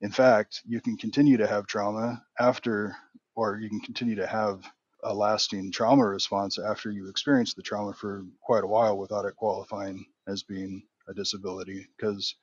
In 0.00 0.10
fact, 0.10 0.62
you 0.66 0.80
can 0.80 0.96
continue 0.96 1.38
to 1.38 1.46
have 1.46 1.66
trauma 1.66 2.22
after, 2.38 2.96
or 3.36 3.58
you 3.58 3.68
can 3.68 3.80
continue 3.80 4.16
to 4.16 4.26
have 4.26 4.64
a 5.04 5.14
lasting 5.14 5.72
trauma 5.72 6.06
response 6.06 6.58
after 6.58 6.90
you 6.90 7.08
experience 7.08 7.54
the 7.54 7.62
trauma 7.62 7.94
for 7.94 8.24
quite 8.42 8.64
a 8.64 8.68
while 8.68 8.98
without 8.98 9.24
it 9.24 9.36
qualifying 9.36 10.04
as 10.28 10.42
being 10.44 10.82
a 11.08 11.14
disability 11.14 11.86
because 11.96 12.36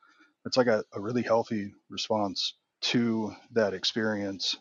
it's 0.45 0.57
like 0.57 0.67
a, 0.67 0.83
a 0.93 1.01
really 1.01 1.21
healthy 1.21 1.73
response 1.89 2.55
to 2.81 3.33
that 3.53 3.73
experience. 3.73 4.57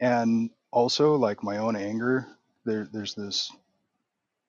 And 0.00 0.50
also 0.74 1.14
like 1.14 1.42
my 1.44 1.58
own 1.58 1.76
anger 1.76 2.26
there 2.64 2.88
there's 2.92 3.14
this 3.14 3.52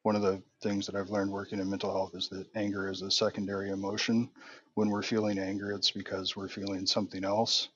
one 0.01 0.15
of 0.15 0.23
the 0.23 0.41
things 0.61 0.86
that 0.86 0.95
I've 0.95 1.09
learned 1.09 1.32
working 1.32 1.59
in 1.59 1.69
mental 1.69 1.91
health 1.91 2.15
is 2.15 2.30
that 2.30 2.45
anger 2.55 2.91
is 2.91 3.01
a 3.01 3.09
secondary 3.09 3.71
emotion. 3.71 4.30
When 4.76 4.91
we're 4.91 5.01
feeling 5.01 5.39
anger, 5.39 5.71
it's 5.71 5.89
because 5.89 6.36
we're 6.36 6.47
feeling 6.47 6.86
something 6.86 7.23
else. 7.23 7.69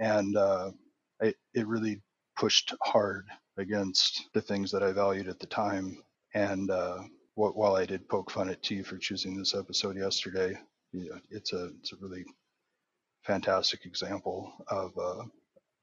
And 0.00 0.36
uh, 0.36 0.72
it, 1.20 1.36
it 1.54 1.68
really 1.68 2.02
pushed 2.36 2.74
hard 2.82 3.26
against 3.58 4.24
the 4.34 4.40
things 4.40 4.72
that 4.72 4.82
I 4.82 4.90
valued 4.90 5.28
at 5.28 5.38
the 5.38 5.46
time. 5.46 6.02
And 6.34 6.68
uh, 6.68 6.98
what, 7.36 7.56
while 7.56 7.76
I 7.76 7.86
did 7.86 8.08
poke 8.08 8.32
fun 8.32 8.48
at 8.48 8.60
T 8.60 8.82
for 8.82 8.98
choosing 8.98 9.36
this 9.36 9.54
episode 9.54 9.96
yesterday, 9.96 10.58
it's 11.30 11.52
a 11.52 11.70
it's 11.78 11.92
a 11.92 11.96
really 12.00 12.24
fantastic 13.22 13.86
example 13.86 14.52
of 14.66 14.98
uh, 14.98 15.22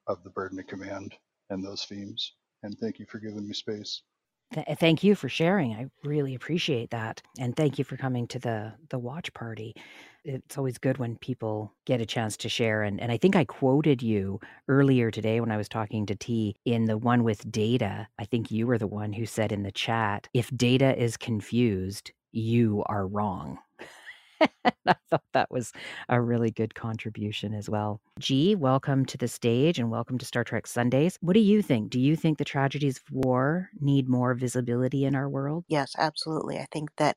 of 0.08 0.22
the 0.24 0.30
burden 0.30 0.58
of 0.58 0.66
command 0.66 1.14
and 1.50 1.64
those 1.64 1.84
themes. 1.84 2.34
And 2.62 2.76
thank 2.78 2.98
you 2.98 3.06
for 3.08 3.18
giving 3.18 3.46
me 3.46 3.54
space. 3.54 4.02
Th- 4.52 4.66
eh, 4.68 4.74
thank 4.74 5.02
you 5.02 5.14
for 5.14 5.28
sharing. 5.28 5.72
I 5.74 5.86
really 6.02 6.34
appreciate 6.34 6.90
that, 6.90 7.22
and 7.38 7.56
thank 7.56 7.78
you 7.78 7.84
for 7.84 7.96
coming 7.96 8.26
to 8.28 8.38
the 8.38 8.74
the 8.90 8.98
watch 8.98 9.32
party. 9.34 9.74
It's 10.24 10.56
always 10.56 10.78
good 10.78 10.98
when 10.98 11.16
people 11.18 11.74
get 11.84 12.00
a 12.00 12.06
chance 12.06 12.36
to 12.38 12.48
share. 12.48 12.82
And 12.82 13.00
and 13.00 13.10
I 13.12 13.16
think 13.16 13.36
I 13.36 13.44
quoted 13.44 14.02
you 14.02 14.40
earlier 14.68 15.10
today 15.10 15.40
when 15.40 15.50
I 15.50 15.56
was 15.56 15.68
talking 15.68 16.06
to 16.06 16.14
T 16.14 16.56
in 16.64 16.84
the 16.86 16.98
one 16.98 17.24
with 17.24 17.50
data. 17.50 18.08
I 18.18 18.24
think 18.24 18.50
you 18.50 18.66
were 18.66 18.78
the 18.78 18.86
one 18.86 19.12
who 19.12 19.26
said 19.26 19.52
in 19.52 19.62
the 19.62 19.72
chat, 19.72 20.28
"If 20.32 20.50
data 20.56 20.96
is 21.02 21.16
confused, 21.16 22.12
you 22.32 22.84
are 22.86 23.06
wrong." 23.06 23.58
I 24.86 24.94
thought 25.08 25.24
that 25.32 25.50
was 25.50 25.72
a 26.08 26.20
really 26.20 26.50
good 26.50 26.74
contribution 26.74 27.54
as 27.54 27.68
well. 27.68 28.00
G, 28.18 28.54
welcome 28.54 29.04
to 29.06 29.18
the 29.18 29.28
stage 29.28 29.78
and 29.78 29.90
welcome 29.90 30.18
to 30.18 30.26
Star 30.26 30.44
Trek 30.44 30.66
Sundays. 30.66 31.18
What 31.20 31.34
do 31.34 31.40
you 31.40 31.62
think? 31.62 31.90
Do 31.90 32.00
you 32.00 32.16
think 32.16 32.38
the 32.38 32.44
tragedies 32.44 32.98
of 32.98 33.10
war 33.12 33.70
need 33.80 34.08
more 34.08 34.34
visibility 34.34 35.04
in 35.04 35.14
our 35.14 35.28
world? 35.28 35.64
Yes, 35.68 35.94
absolutely. 35.98 36.58
I 36.58 36.66
think 36.70 36.90
that 36.96 37.16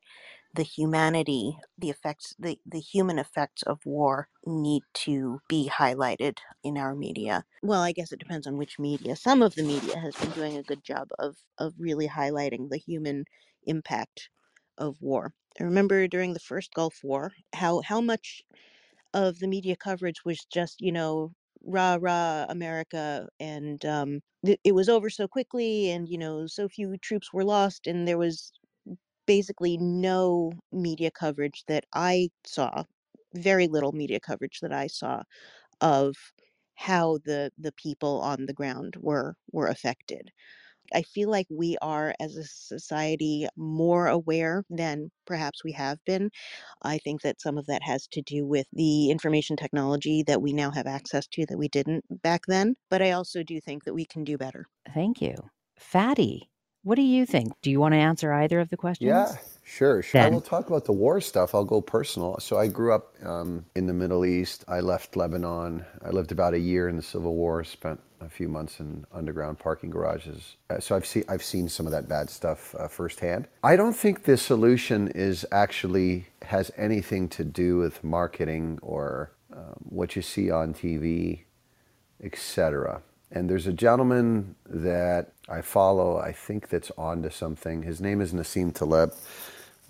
the 0.53 0.63
humanity, 0.63 1.57
the 1.78 1.89
effects, 1.89 2.36
the, 2.39 2.57
the 2.65 2.80
human 2.80 3.20
effects 3.20 3.61
of 3.63 3.86
war 3.86 4.30
need 4.45 4.84
to 4.93 5.39
be 5.47 5.70
highlighted 5.72 6.39
in 6.63 6.78
our 6.78 6.95
media. 6.95 7.43
Well, 7.61 7.82
I 7.82 7.91
guess 7.91 8.11
it 8.11 8.20
depends 8.20 8.47
on 8.47 8.57
which 8.57 8.80
media. 8.80 9.15
Some 9.15 9.41
of 9.41 9.55
the 9.55 9.63
media 9.63 9.97
has 9.99 10.15
been 10.15 10.32
doing 10.32 10.57
a 10.57 10.63
good 10.63 10.84
job 10.84 11.09
of, 11.20 11.38
of 11.57 11.74
really 11.78 12.07
highlighting 12.07 12.70
the 12.70 12.78
human 12.78 13.26
impact 13.65 14.30
of 14.78 15.01
war. 15.01 15.34
I 15.60 15.64
remember 15.64 16.08
during 16.08 16.34
the 16.34 16.39
first 16.39 16.74
Gulf 16.74 17.03
War 17.03 17.34
how, 17.53 17.82
how 17.82 18.01
much 18.01 18.43
of 19.14 19.39
the 19.39 19.47
media 19.47 19.76
coverage 19.76 20.26
was 20.26 20.45
just, 20.45 20.82
you 20.82 20.91
know, 20.91 21.34
rah 21.64 21.97
rah 22.01 22.45
America, 22.49 23.28
and 23.39 23.84
um, 23.86 24.22
th- 24.45 24.60
it 24.64 24.74
was 24.74 24.89
over 24.89 25.10
so 25.10 25.28
quickly, 25.28 25.91
and 25.91 26.10
you 26.10 26.18
know, 26.18 26.47
so 26.47 26.70
few 26.70 26.97
troops 26.99 27.34
were 27.34 27.45
lost, 27.45 27.88
and 27.88 28.08
there 28.08 28.18
was 28.18 28.51
basically 29.28 29.78
no 29.78 30.53
media 30.72 31.12
coverage 31.12 31.64
that 31.68 31.86
I 31.93 32.30
saw, 32.45 32.84
very 33.36 33.68
little 33.68 33.93
media 33.93 34.20
coverage 34.22 34.60
that 34.62 34.74
I 34.74 34.88
saw 34.88 35.24
of 35.82 36.16
how 36.76 37.20
the 37.26 37.51
the 37.58 37.74
people 37.74 38.22
on 38.22 38.45
the 38.47 38.53
ground 38.53 38.95
were 38.99 39.36
were 39.51 39.68
affected. 39.68 40.32
I 40.93 41.01
feel 41.01 41.29
like 41.29 41.47
we 41.49 41.77
are, 41.81 42.13
as 42.19 42.35
a 42.35 42.43
society, 42.43 43.47
more 43.55 44.07
aware 44.07 44.63
than 44.69 45.11
perhaps 45.25 45.63
we 45.63 45.71
have 45.73 46.03
been. 46.05 46.29
I 46.81 46.97
think 46.99 47.21
that 47.21 47.41
some 47.41 47.57
of 47.57 47.65
that 47.67 47.83
has 47.83 48.07
to 48.07 48.21
do 48.21 48.45
with 48.45 48.67
the 48.73 49.09
information 49.11 49.57
technology 49.57 50.23
that 50.23 50.41
we 50.41 50.53
now 50.53 50.71
have 50.71 50.88
access 50.88 51.27
to 51.27 51.45
that 51.47 51.57
we 51.57 51.67
didn't 51.67 52.05
back 52.21 52.41
then. 52.47 52.75
But 52.89 53.01
I 53.01 53.11
also 53.11 53.43
do 53.43 53.59
think 53.59 53.83
that 53.83 53.93
we 53.93 54.05
can 54.05 54.23
do 54.23 54.38
better. 54.38 54.65
Thank 54.93 55.21
you. 55.21 55.35
Fadi, 55.79 56.49
what 56.83 56.95
do 56.95 57.01
you 57.01 57.25
think? 57.25 57.53
Do 57.61 57.69
you 57.69 57.79
want 57.79 57.93
to 57.93 57.99
answer 57.99 58.31
either 58.31 58.59
of 58.59 58.69
the 58.69 58.77
questions? 58.77 59.09
Yeah, 59.09 59.35
sure. 59.68 60.01
sure. 60.01 60.22
I 60.22 60.30
will 60.30 60.41
talk 60.41 60.68
about 60.68 60.86
the 60.86 60.93
war 60.93 61.20
stuff. 61.22 61.53
I'll 61.53 61.65
go 61.65 61.82
personal. 61.82 62.39
So 62.39 62.57
I 62.57 62.68
grew 62.68 62.93
up 62.93 63.13
um, 63.24 63.65
in 63.76 63.88
the 63.88 63.93
Middle 63.93 64.26
East. 64.26 64.63
I 64.68 64.80
left 64.80 65.15
Lebanon. 65.15 65.86
I 66.03 66.09
lived 66.09 66.32
about 66.32 66.53
a 66.53 66.59
year 66.59 66.89
in 66.89 66.95
the 66.95 67.03
Civil 67.03 67.36
War. 67.36 67.63
Spent 67.63 67.99
a 68.22 68.30
few 68.30 68.47
months 68.47 68.80
in 68.80 69.05
underground 69.11 69.59
parking 69.59 69.89
garages. 69.89 70.55
Uh, 70.70 70.80
so 70.80 70.95
I've 70.95 71.05
seen 71.05 71.24
I've 71.30 71.43
seen 71.43 71.70
some 71.70 71.86
of 71.86 71.91
that 71.91 72.07
bad 72.07 72.30
stuff 72.30 72.74
uh, 72.80 72.88
firsthand. 72.88 73.47
I 73.63 73.76
don't 73.76 73.95
think 73.95 74.24
the 74.24 74.38
solution 74.38 75.09
is 75.09 75.45
actually 75.51 76.26
has 76.41 76.72
anything 76.78 77.28
to 77.30 77.43
do 77.43 77.78
with 77.78 78.03
marketing 78.03 78.80
or 78.82 79.32
um, 79.53 79.76
what 79.89 80.15
you 80.15 80.22
see 80.22 80.49
on 80.49 80.74
TV 80.74 81.41
etc. 82.24 83.01
And 83.32 83.49
there's 83.49 83.68
a 83.68 83.74
gentleman 83.74 84.55
that 84.65 85.34
I 85.49 85.61
follow, 85.61 86.18
I 86.18 86.32
think 86.32 86.70
that's 86.70 86.91
onto 86.97 87.30
something. 87.30 87.84
His 87.84 87.99
name 87.99 88.22
is 88.22 88.34
Nassim 88.34 88.74
Taleb. 88.74 89.13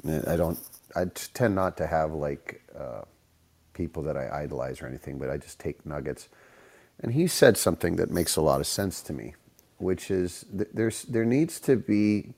I 0.06 0.36
don't, 0.38 0.60
I 0.96 1.06
tend 1.34 1.56
not 1.56 1.78
to 1.78 1.88
have 1.88 2.14
like 2.14 2.64
uh, 2.78 3.02
people 3.74 4.04
that 4.04 4.18
I 4.18 4.44
idolize 4.44 4.82
or 4.82 4.88
anything, 4.88 5.20
but 5.20 5.30
I 5.30 5.38
just 5.38 5.60
take 5.60 5.86
nuggets. 5.86 6.30
And 7.02 7.14
he 7.14 7.28
said 7.28 7.58
something 7.58 7.98
that 7.98 8.12
makes 8.12 8.36
a 8.36 8.42
lot 8.42 8.60
of 8.60 8.68
sense 8.68 9.02
to 9.04 9.14
me, 9.14 9.36
which 9.78 10.12
is 10.12 10.46
th- 10.56 10.70
there's, 10.74 11.04
there 11.04 11.26
needs 11.26 11.60
to 11.62 11.78
be 11.78 12.34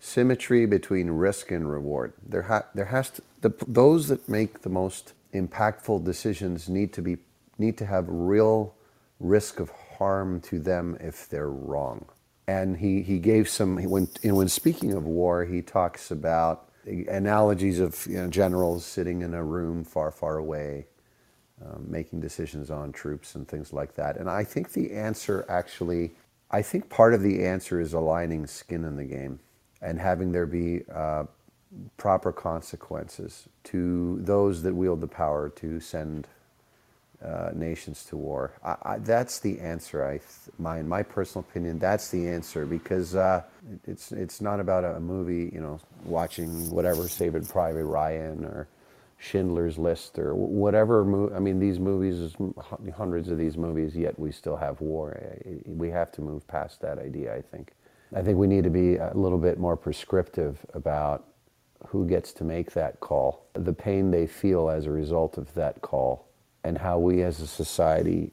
symmetry 0.00 0.66
between 0.66 1.10
risk 1.10 1.50
and 1.50 1.70
reward. 1.70 2.12
There, 2.26 2.42
ha- 2.42 2.66
there 2.74 2.86
has 2.86 3.10
to, 3.12 3.22
the, 3.42 3.52
those 3.68 4.08
that 4.08 4.28
make 4.28 4.62
the 4.62 4.68
most 4.70 5.14
impactful 5.34 6.04
decisions 6.04 6.68
need 6.68 6.92
to 6.94 7.02
be 7.02 7.18
need 7.58 7.78
to 7.78 7.86
have 7.86 8.06
real 8.08 8.74
risk 9.20 9.60
of 9.60 9.70
harm 9.98 10.40
to 10.40 10.60
them 10.60 10.96
if 11.00 11.28
they're 11.28 11.50
wrong. 11.50 12.06
And 12.48 12.78
he, 12.78 13.02
he 13.02 13.18
gave 13.18 13.48
some 13.48 13.82
when 13.84 14.08
when 14.24 14.48
speaking 14.48 14.94
of 14.94 15.04
war, 15.04 15.44
he 15.44 15.62
talks 15.62 16.10
about 16.10 16.67
analogies 16.86 17.80
of 17.80 18.06
you 18.06 18.16
know, 18.16 18.28
generals 18.28 18.84
sitting 18.84 19.22
in 19.22 19.34
a 19.34 19.44
room 19.44 19.84
far 19.84 20.10
far 20.10 20.38
away, 20.38 20.86
um, 21.64 21.86
making 21.88 22.20
decisions 22.20 22.70
on 22.70 22.92
troops 22.92 23.34
and 23.34 23.46
things 23.46 23.72
like 23.72 23.94
that. 23.94 24.16
And 24.16 24.28
I 24.30 24.44
think 24.44 24.72
the 24.72 24.92
answer 24.92 25.44
actually, 25.48 26.12
I 26.50 26.62
think 26.62 26.88
part 26.88 27.14
of 27.14 27.22
the 27.22 27.44
answer 27.44 27.80
is 27.80 27.92
aligning 27.92 28.46
skin 28.46 28.84
in 28.84 28.96
the 28.96 29.04
game 29.04 29.40
and 29.80 30.00
having 30.00 30.32
there 30.32 30.46
be 30.46 30.82
uh, 30.92 31.24
proper 31.96 32.32
consequences 32.32 33.48
to 33.64 34.18
those 34.20 34.62
that 34.62 34.74
wield 34.74 35.00
the 35.00 35.08
power 35.08 35.48
to 35.50 35.80
send 35.80 36.26
uh, 37.24 37.50
nations 37.54 38.04
to 38.06 38.16
war. 38.16 38.52
I, 38.64 38.76
I, 38.82 38.98
that's 38.98 39.40
the 39.40 39.60
answer. 39.60 40.04
I, 40.04 40.12
th- 40.18 40.24
my, 40.58 40.78
in 40.80 40.88
my 40.88 41.02
personal 41.02 41.46
opinion, 41.48 41.78
that's 41.78 42.10
the 42.10 42.28
answer 42.28 42.66
because 42.66 43.16
uh, 43.16 43.42
it's 43.86 44.12
it's 44.12 44.40
not 44.40 44.60
about 44.60 44.84
a 44.84 45.00
movie. 45.00 45.50
You 45.54 45.60
know, 45.60 45.80
watching 46.04 46.70
whatever 46.70 47.08
Saving 47.08 47.46
Private 47.46 47.84
Ryan 47.86 48.44
or 48.44 48.68
Schindler's 49.18 49.78
List 49.78 50.18
or 50.18 50.34
whatever. 50.34 51.04
Mo- 51.04 51.32
I 51.34 51.40
mean, 51.40 51.58
these 51.58 51.80
movies, 51.80 52.36
hundreds 52.96 53.30
of 53.30 53.38
these 53.38 53.56
movies, 53.56 53.96
yet 53.96 54.18
we 54.18 54.32
still 54.32 54.56
have 54.56 54.80
war. 54.80 55.20
We 55.66 55.90
have 55.90 56.12
to 56.12 56.22
move 56.22 56.46
past 56.48 56.80
that 56.82 56.98
idea. 56.98 57.34
I 57.34 57.42
think. 57.42 57.72
I 58.14 58.22
think 58.22 58.38
we 58.38 58.46
need 58.48 58.64
to 58.64 58.70
be 58.70 58.96
a 58.96 59.12
little 59.14 59.38
bit 59.38 59.58
more 59.58 59.76
prescriptive 59.76 60.64
about 60.74 61.26
who 61.88 62.06
gets 62.08 62.32
to 62.34 62.44
make 62.44 62.72
that 62.72 63.00
call, 63.00 63.46
the 63.54 63.74
pain 63.74 64.10
they 64.12 64.26
feel 64.28 64.70
as 64.70 64.86
a 64.86 64.92
result 64.92 65.38
of 65.38 65.54
that 65.54 65.82
call, 65.82 66.27
and 66.64 66.78
how 66.78 66.98
we 66.98 67.22
as 67.22 67.40
a 67.40 67.46
society 67.46 68.32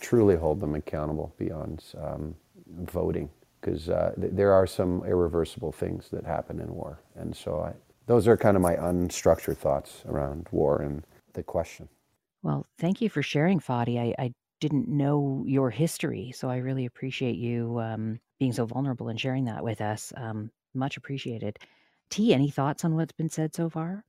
truly 0.00 0.36
hold 0.36 0.60
them 0.60 0.74
accountable 0.74 1.34
beyond 1.38 1.82
um, 2.00 2.34
voting. 2.66 3.28
Because 3.60 3.88
uh, 3.88 4.12
th- 4.20 4.32
there 4.34 4.52
are 4.52 4.66
some 4.66 5.02
irreversible 5.04 5.72
things 5.72 6.08
that 6.10 6.24
happen 6.24 6.60
in 6.60 6.74
war. 6.74 7.00
And 7.16 7.34
so 7.34 7.60
I, 7.60 7.72
those 8.06 8.28
are 8.28 8.36
kind 8.36 8.56
of 8.56 8.62
my 8.62 8.76
unstructured 8.76 9.56
thoughts 9.56 10.02
around 10.06 10.48
war 10.52 10.82
and 10.82 11.02
the 11.32 11.42
question. 11.42 11.88
Well, 12.42 12.66
thank 12.78 13.00
you 13.00 13.08
for 13.08 13.22
sharing, 13.22 13.58
Fadi. 13.60 13.98
I, 13.98 14.14
I 14.22 14.32
didn't 14.60 14.88
know 14.88 15.44
your 15.46 15.70
history, 15.70 16.32
so 16.32 16.48
I 16.48 16.58
really 16.58 16.86
appreciate 16.86 17.36
you 17.36 17.78
um, 17.80 18.20
being 18.38 18.52
so 18.52 18.66
vulnerable 18.66 19.08
and 19.08 19.18
sharing 19.18 19.46
that 19.46 19.64
with 19.64 19.80
us. 19.80 20.12
Um, 20.16 20.50
much 20.74 20.96
appreciated. 20.96 21.58
T, 22.10 22.34
any 22.34 22.50
thoughts 22.50 22.84
on 22.84 22.94
what's 22.94 23.12
been 23.12 23.30
said 23.30 23.54
so 23.54 23.70
far? 23.70 24.04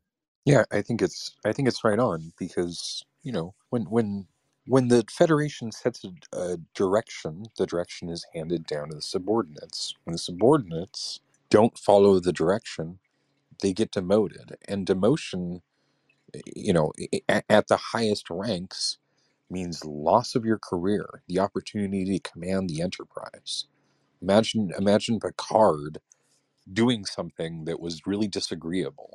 Yeah, 0.46 0.64
I 0.72 0.82
think 0.82 1.02
it's 1.02 1.36
I 1.46 1.54
think 1.54 1.68
it's 1.68 1.84
right 1.84 1.98
on 1.98 2.32
because 2.38 3.04
you 3.26 3.34
know 3.34 3.56
when 3.72 3.84
when 3.86 4.28
when 4.68 4.90
the 4.90 5.06
federation 5.12 5.74
sets 5.74 6.06
a, 6.06 6.38
a 6.40 6.58
direction, 6.76 7.46
the 7.60 7.68
direction 7.68 8.10
is 8.10 8.26
handed 8.36 8.68
down 8.68 8.90
to 8.92 8.98
the 8.98 9.04
subordinates. 9.04 9.96
When 10.06 10.14
the 10.14 10.20
subordinates 10.20 11.22
don't 11.52 11.78
follow 11.80 12.22
the 12.22 12.34
direction, 12.34 13.00
they 13.62 13.74
get 13.74 13.92
demoted, 13.92 14.58
and 14.68 14.88
demotion, 14.88 15.62
you 16.56 16.74
know, 16.74 16.94
at, 17.30 17.46
at 17.50 17.68
the 17.70 17.78
highest 17.78 18.30
ranks 18.30 19.00
means 19.50 19.86
loss 19.86 20.36
of 20.36 20.46
your 20.46 20.60
career, 20.60 21.24
the 21.28 21.40
opportunity 21.40 22.20
to 22.20 22.32
command 22.32 22.70
the 22.70 22.82
enterprise. 22.82 23.66
Imagine 24.22 24.72
imagine 24.78 25.20
Picard 25.20 26.00
doing 26.72 27.06
something 27.06 27.66
that 27.66 27.80
was 27.82 28.02
really 28.08 28.28
disagreeable 28.30 29.12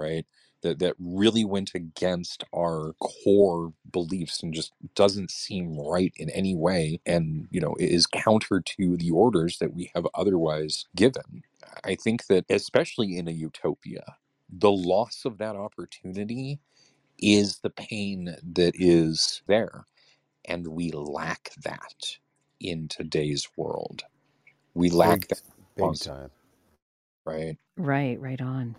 right? 0.00 0.26
That 0.62 0.80
that 0.80 0.96
really 0.98 1.44
went 1.44 1.72
against 1.74 2.44
our 2.54 2.94
core 3.00 3.72
beliefs 3.92 4.42
and 4.42 4.54
just 4.54 4.72
doesn't 4.94 5.30
seem 5.30 5.78
right 5.78 6.12
in 6.16 6.30
any 6.30 6.54
way, 6.56 7.00
and 7.06 7.48
you 7.50 7.60
know 7.60 7.76
is 7.78 8.06
counter 8.06 8.60
to 8.60 8.96
the 8.96 9.10
orders 9.10 9.58
that 9.58 9.74
we 9.74 9.90
have 9.94 10.06
otherwise 10.14 10.86
given. 10.96 11.42
I 11.84 11.96
think 11.96 12.26
that 12.28 12.46
especially 12.50 13.16
in 13.18 13.28
a 13.28 13.32
utopia, 13.32 14.16
the 14.50 14.72
loss 14.72 15.24
of 15.24 15.38
that 15.38 15.56
opportunity 15.56 16.60
is 17.18 17.60
the 17.60 17.70
pain 17.70 18.36
that 18.42 18.74
is 18.76 19.42
there, 19.48 19.86
and 20.46 20.68
we 20.68 20.92
lack 20.92 21.52
that 21.64 22.18
in 22.60 22.88
today's 22.88 23.48
world. 23.56 24.04
We 24.74 24.90
lack 24.90 25.20
Big, 25.20 25.28
that, 25.28 25.42
big 25.76 26.00
time. 26.00 26.30
right? 27.26 27.58
Right, 27.76 28.20
right 28.20 28.40
on. 28.40 28.76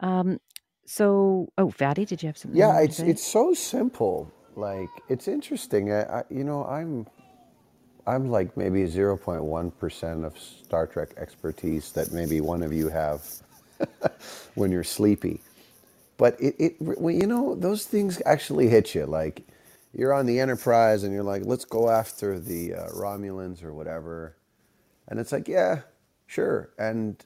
Um, 0.00 0.40
so, 0.86 1.48
oh, 1.58 1.68
Fadi, 1.70 2.06
did 2.06 2.22
you 2.22 2.28
have 2.28 2.38
something? 2.38 2.58
Yeah, 2.58 2.80
it's 2.80 3.00
it's 3.00 3.26
so 3.26 3.54
simple. 3.54 4.32
Like 4.56 4.90
it's 5.08 5.28
interesting. 5.28 5.92
I, 5.92 6.02
I 6.20 6.24
you 6.30 6.44
know 6.44 6.64
I'm 6.66 7.06
I'm 8.06 8.30
like 8.30 8.56
maybe 8.56 8.84
0.1 8.86 9.78
percent 9.78 10.24
of 10.24 10.38
Star 10.38 10.86
Trek 10.86 11.10
expertise 11.18 11.92
that 11.92 12.12
maybe 12.12 12.40
one 12.40 12.62
of 12.62 12.72
you 12.72 12.88
have 12.90 13.22
when 14.54 14.72
you're 14.72 14.84
sleepy. 14.84 15.40
But 16.18 16.40
it, 16.40 16.56
it 16.58 16.76
well, 16.80 17.14
you 17.14 17.26
know 17.26 17.54
those 17.56 17.86
things 17.86 18.22
actually 18.26 18.68
hit 18.68 18.94
you. 18.94 19.06
Like 19.06 19.44
you're 19.94 20.14
on 20.14 20.26
the 20.26 20.40
Enterprise 20.40 21.04
and 21.04 21.12
you're 21.14 21.24
like, 21.24 21.42
let's 21.46 21.64
go 21.66 21.90
after 21.90 22.38
the 22.38 22.74
uh, 22.74 22.88
Romulans 22.90 23.64
or 23.64 23.74
whatever, 23.74 24.36
and 25.08 25.20
it's 25.20 25.32
like, 25.32 25.48
yeah, 25.48 25.82
sure, 26.26 26.70
and 26.78 27.24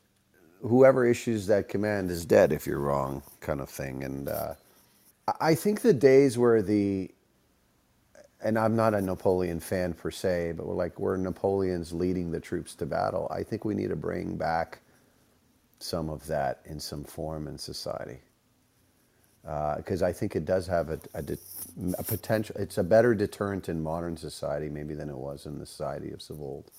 whoever 0.61 1.07
issues 1.07 1.47
that 1.47 1.69
command 1.69 2.11
is 2.11 2.25
dead 2.25 2.53
if 2.53 2.67
you're 2.67 2.81
wrong, 2.81 3.23
kind 3.41 3.61
of 3.61 3.69
thing. 3.69 4.05
And 4.05 4.29
uh, 4.29 4.55
I 5.41 5.55
think 5.55 5.81
the 5.81 5.93
days 5.93 6.39
where 6.39 6.63
the 6.63 7.11
and 8.41 8.59
I'm 8.59 8.77
not 8.77 8.95
a 8.95 9.01
Napoleon 9.01 9.59
fan 9.59 9.93
per 9.93 10.11
se, 10.11 10.53
but 10.57 10.67
we're 10.67 10.75
like 10.75 11.01
where 11.01 11.17
Napoleon's 11.17 11.93
leading 11.93 12.31
the 12.31 12.39
troops 12.39 12.75
to 12.77 12.87
battle. 12.87 13.27
I 13.33 13.43
think 13.43 13.65
we 13.65 13.75
need 13.75 13.89
to 13.89 13.97
bring 13.97 14.37
back 14.37 14.81
some 15.81 16.09
of 16.09 16.25
that 16.27 16.61
in 16.65 16.79
some 16.79 17.05
form 17.05 17.49
in 17.49 17.59
society. 17.59 18.19
Because 19.43 20.03
uh, 20.03 20.07
I 20.07 20.13
think 20.13 20.37
it 20.37 20.45
does 20.45 20.67
have 20.67 20.91
a, 20.91 21.01
a, 21.15 21.25
a, 21.99 22.03
potential, 22.05 22.55
it's 22.59 22.79
a 22.79 22.85
better 22.85 23.15
deterrent 23.15 23.69
in 23.69 23.83
modern 23.83 24.17
society 24.17 24.69
maybe 24.69 24.95
than 24.95 25.09
it 25.09 25.17
was 25.17 25.47
in 25.47 25.59
the 25.59 25.67
society 25.67 26.13
of 26.13 26.23
old. 26.41 26.71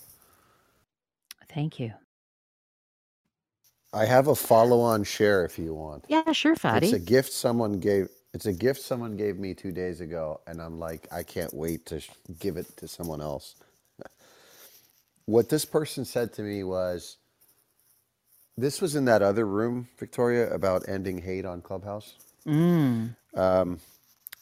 Thank 1.51 1.79
you. 1.79 1.93
I 3.93 4.05
have 4.05 4.27
a 4.27 4.35
follow-on 4.35 5.03
share 5.03 5.45
if 5.45 5.57
you 5.57 5.73
want. 5.73 6.05
Yeah, 6.07 6.31
sure, 6.31 6.55
Fadi. 6.55 6.83
It's 6.83 6.93
a 6.93 6.99
gift 6.99 7.33
someone 7.33 7.79
gave. 7.79 8.09
It's 8.33 8.45
a 8.45 8.53
gift 8.53 8.81
someone 8.81 9.17
gave 9.17 9.37
me 9.39 9.55
two 9.55 9.71
days 9.71 10.01
ago, 10.01 10.41
and 10.45 10.61
I'm 10.61 10.79
like, 10.79 11.07
I 11.11 11.23
can't 11.23 11.53
wait 11.53 11.87
to 11.87 12.01
give 12.39 12.57
it 12.57 12.77
to 12.77 12.87
someone 12.87 13.21
else. 13.21 13.55
what 15.25 15.49
this 15.49 15.65
person 15.65 16.05
said 16.05 16.33
to 16.33 16.43
me 16.43 16.63
was, 16.63 17.17
this 18.55 18.81
was 18.81 18.95
in 18.95 19.05
that 19.05 19.23
other 19.23 19.45
room, 19.47 19.87
Victoria, 19.97 20.53
about 20.53 20.87
ending 20.87 21.19
hate 21.19 21.45
on 21.45 21.61
Clubhouse. 21.61 22.15
Mm. 22.45 23.15
Um, 23.35 23.79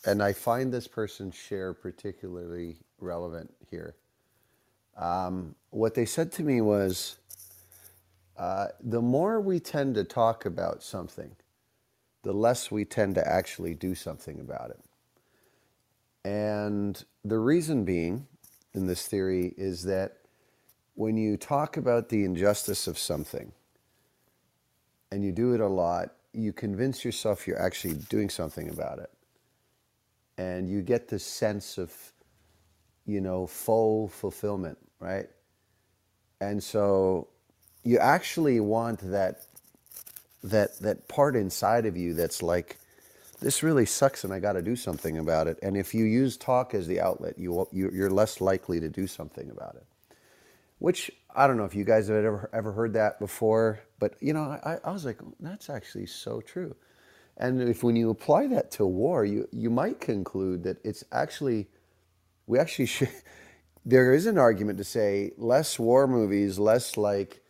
and 0.06 0.22
I 0.22 0.34
find 0.34 0.74
this 0.74 0.88
person's 0.88 1.36
share 1.36 1.74
particularly 1.74 2.78
relevant 3.00 3.54
here. 3.70 3.96
Um, 4.98 5.56
what 5.70 5.94
they 5.96 6.06
said 6.06 6.32
to 6.34 6.44
me 6.44 6.62
was 6.62 7.18
uh, 8.38 8.68
the 8.82 9.02
more 9.02 9.42
we 9.42 9.60
tend 9.60 9.96
to 9.96 10.04
talk 10.04 10.46
about 10.46 10.84
something, 10.84 11.36
the 12.24 12.34
less 12.34 12.70
we 12.70 12.86
tend 12.86 13.16
to 13.16 13.28
actually 13.28 13.74
do 13.74 13.96
something 13.96 14.40
about 14.40 14.70
it. 14.70 14.80
And 16.24 17.04
the 17.24 17.40
reason 17.40 17.84
being 17.84 18.28
in 18.74 18.86
this 18.86 19.08
theory 19.08 19.54
is 19.58 19.84
that 19.84 20.18
when 20.94 21.18
you 21.18 21.38
talk 21.38 21.78
about 21.78 22.10
the 22.10 22.24
injustice 22.24 22.88
of 22.88 22.98
something 22.98 23.52
and 25.12 25.24
you 25.24 25.32
do 25.32 25.54
it 25.54 25.62
a 25.62 25.68
lot, 25.68 26.14
you 26.34 26.54
convince 26.54 27.06
yourself 27.06 27.48
you're 27.48 27.62
actually 27.62 27.96
doing 28.10 28.30
something 28.30 28.70
about 28.70 29.00
it. 29.00 29.10
And 30.38 30.70
you 30.70 30.82
get 30.82 31.08
this 31.08 31.24
sense 31.24 31.78
of, 31.80 31.92
you 33.06 33.22
know, 33.22 33.48
full 33.48 34.08
fulfillment, 34.10 34.78
right? 35.00 35.28
And 36.42 36.62
so 36.62 37.30
you 37.84 38.00
actually 38.00 38.60
want 38.60 39.00
that 39.12 39.42
that 40.44 40.80
that 40.80 41.08
part 41.08 41.36
inside 41.36 41.86
of 41.86 41.98
you 41.98 42.14
that's 42.14 42.42
like 42.42 42.78
this 43.40 43.62
really 43.62 43.86
sucks 43.86 44.24
and 44.24 44.34
I 44.34 44.40
got 44.40 44.54
to 44.54 44.62
do 44.62 44.76
something 44.76 45.18
about 45.18 45.48
it. 45.48 45.60
And 45.62 45.78
if 45.78 45.94
you 45.94 46.06
use 46.06 46.38
talk 46.38 46.74
as 46.74 46.88
the 46.88 47.00
outlet, 47.00 47.38
you, 47.38 47.68
you 47.72 47.92
you're 47.94 48.10
less 48.10 48.42
likely 48.42 48.80
to 48.80 48.90
do 48.90 49.06
something 49.06 49.52
about 49.52 49.76
it. 49.76 49.86
Which 50.80 51.12
I 51.36 51.48
don't 51.48 51.58
know 51.58 51.66
if 51.66 51.76
you 51.76 51.84
guys 51.84 52.08
have 52.08 52.18
ever 52.18 52.50
ever 52.54 52.72
heard 52.72 52.94
that 52.94 53.20
before, 53.20 53.80
but 54.00 54.16
you 54.20 54.34
know, 54.34 54.60
I, 54.64 54.80
I 54.84 54.92
was 54.92 55.06
like, 55.06 55.20
that's 55.40 55.70
actually 55.70 56.08
so 56.08 56.42
true. 56.42 56.76
And 57.38 57.62
if 57.62 57.84
when 57.84 57.96
you 57.96 58.10
apply 58.10 58.48
that 58.48 58.72
to 58.72 58.86
war, 58.86 59.24
you 59.24 59.48
you 59.52 59.70
might 59.70 60.00
conclude 60.00 60.64
that 60.64 60.78
it's 60.84 61.04
actually 61.12 61.68
we 62.48 62.60
actually 62.60 62.86
should. 62.98 63.10
There 63.86 64.14
is 64.14 64.26
an 64.26 64.38
argument 64.38 64.80
to 64.80 64.84
say 64.84 65.32
less 65.38 65.80
war 65.80 66.08
movies, 66.08 66.60
less 66.60 66.98
like 66.98 67.42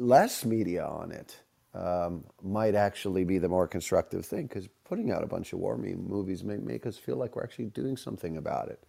less 0.00 0.44
media 0.44 0.84
on 0.84 1.12
it 1.12 1.40
um, 1.74 2.24
might 2.42 2.74
actually 2.74 3.24
be 3.24 3.38
the 3.38 3.48
more 3.48 3.68
constructive 3.68 4.24
thing 4.24 4.46
because 4.46 4.68
putting 4.84 5.12
out 5.12 5.22
a 5.22 5.26
bunch 5.26 5.52
of 5.52 5.60
war 5.60 5.76
movies 5.76 6.42
may 6.42 6.56
make 6.56 6.86
us 6.86 6.96
feel 6.96 7.16
like 7.16 7.36
we're 7.36 7.44
actually 7.44 7.66
doing 7.66 7.96
something 7.96 8.36
about 8.36 8.68
it 8.68 8.82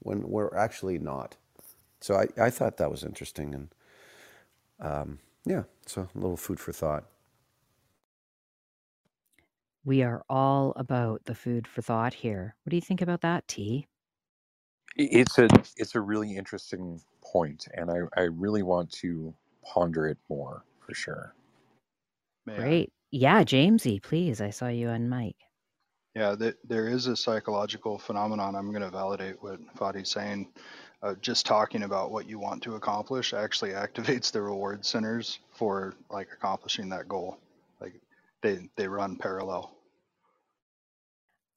when 0.00 0.28
we're 0.28 0.54
actually 0.54 0.98
not. 0.98 1.36
So 2.00 2.16
I, 2.16 2.26
I 2.38 2.50
thought 2.50 2.76
that 2.76 2.90
was 2.90 3.04
interesting 3.04 3.54
and 3.54 3.68
um, 4.80 5.18
yeah, 5.46 5.62
so 5.86 6.08
a 6.14 6.18
little 6.18 6.36
food 6.36 6.60
for 6.60 6.72
thought. 6.72 7.04
We 9.84 10.02
are 10.02 10.24
all 10.28 10.72
about 10.74 11.24
the 11.24 11.34
food 11.34 11.68
for 11.68 11.80
thought 11.80 12.12
here. 12.12 12.56
What 12.64 12.70
do 12.70 12.76
you 12.76 12.82
think 12.82 13.00
about 13.00 13.20
that, 13.20 13.46
T? 13.46 13.86
It's 14.96 15.38
a 15.38 15.48
it's 15.76 15.94
a 15.94 16.00
really 16.00 16.36
interesting 16.36 17.00
point, 17.22 17.68
and 17.74 17.90
I, 17.90 17.98
I 18.16 18.24
really 18.24 18.62
want 18.62 18.90
to 18.92 19.32
ponder 19.72 20.06
it 20.06 20.18
more 20.28 20.64
for 20.86 20.94
sure. 20.94 21.34
Man. 22.46 22.60
Great. 22.60 22.92
Yeah, 23.10 23.42
Jamesy, 23.42 24.02
please. 24.02 24.40
I 24.40 24.50
saw 24.50 24.68
you 24.68 24.88
on 24.88 25.08
mic. 25.08 25.36
Yeah, 26.14 26.34
th- 26.34 26.56
there 26.64 26.88
is 26.88 27.08
a 27.08 27.16
psychological 27.16 27.98
phenomenon. 27.98 28.54
I'm 28.54 28.70
going 28.70 28.82
to 28.82 28.90
validate 28.90 29.42
what 29.42 29.60
Fadi's 29.76 30.10
saying. 30.10 30.48
Uh, 31.02 31.14
just 31.20 31.44
talking 31.44 31.82
about 31.82 32.10
what 32.10 32.26
you 32.26 32.38
want 32.38 32.62
to 32.62 32.74
accomplish 32.76 33.34
actually 33.34 33.70
activates 33.72 34.32
the 34.32 34.40
reward 34.40 34.84
centers 34.84 35.40
for 35.52 35.94
like 36.10 36.28
accomplishing 36.32 36.88
that 36.88 37.08
goal. 37.08 37.38
Like 37.80 37.94
they 38.42 38.68
they 38.76 38.88
run 38.88 39.16
parallel. 39.16 39.76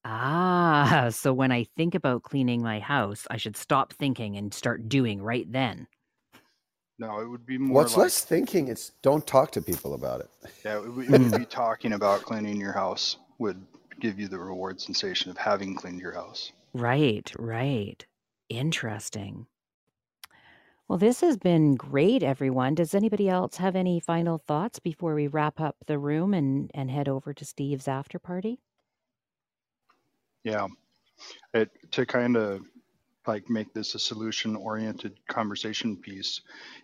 Ah, 0.04 1.08
so 1.10 1.32
when 1.32 1.52
I 1.52 1.64
think 1.76 1.94
about 1.94 2.22
cleaning 2.22 2.62
my 2.62 2.80
house, 2.80 3.26
I 3.30 3.38
should 3.38 3.56
stop 3.56 3.92
thinking 3.92 4.36
and 4.36 4.52
start 4.52 4.88
doing 4.88 5.22
right 5.22 5.50
then. 5.50 5.86
No, 7.00 7.18
it 7.20 7.26
would 7.26 7.46
be 7.46 7.56
more. 7.56 7.76
What's 7.76 7.96
like, 7.96 8.04
less 8.04 8.22
thinking? 8.22 8.68
It's 8.68 8.90
don't 9.00 9.26
talk 9.26 9.50
to 9.52 9.62
people 9.62 9.94
about 9.94 10.20
it. 10.20 10.30
Yeah, 10.62 10.76
it 10.76 10.92
would, 10.92 11.06
it 11.06 11.18
would 11.18 11.38
be 11.38 11.44
talking 11.50 11.94
about 11.94 12.20
cleaning 12.22 12.60
your 12.60 12.74
house 12.74 13.16
would 13.38 13.60
give 14.00 14.20
you 14.20 14.28
the 14.28 14.38
reward 14.38 14.78
sensation 14.78 15.30
of 15.30 15.38
having 15.38 15.74
cleaned 15.74 15.98
your 15.98 16.12
house. 16.12 16.52
Right, 16.74 17.32
right. 17.38 18.04
Interesting. 18.50 19.46
Well, 20.88 20.98
this 20.98 21.22
has 21.22 21.38
been 21.38 21.74
great, 21.74 22.22
everyone. 22.22 22.74
Does 22.74 22.94
anybody 22.94 23.30
else 23.30 23.56
have 23.56 23.76
any 23.76 23.98
final 23.98 24.42
thoughts 24.46 24.78
before 24.78 25.14
we 25.14 25.26
wrap 25.26 25.58
up 25.58 25.76
the 25.86 25.98
room 25.98 26.34
and, 26.34 26.70
and 26.74 26.90
head 26.90 27.08
over 27.08 27.32
to 27.32 27.44
Steve's 27.46 27.88
after 27.88 28.18
party? 28.18 28.60
Yeah, 30.44 30.66
it 31.54 31.70
to 31.92 32.04
kind 32.04 32.36
of 32.36 32.60
like 33.26 33.50
make 33.50 33.72
this 33.74 33.94
a 33.94 33.98
solution 33.98 34.56
oriented 34.56 35.14
conversation 35.28 35.96
piece 35.96 36.40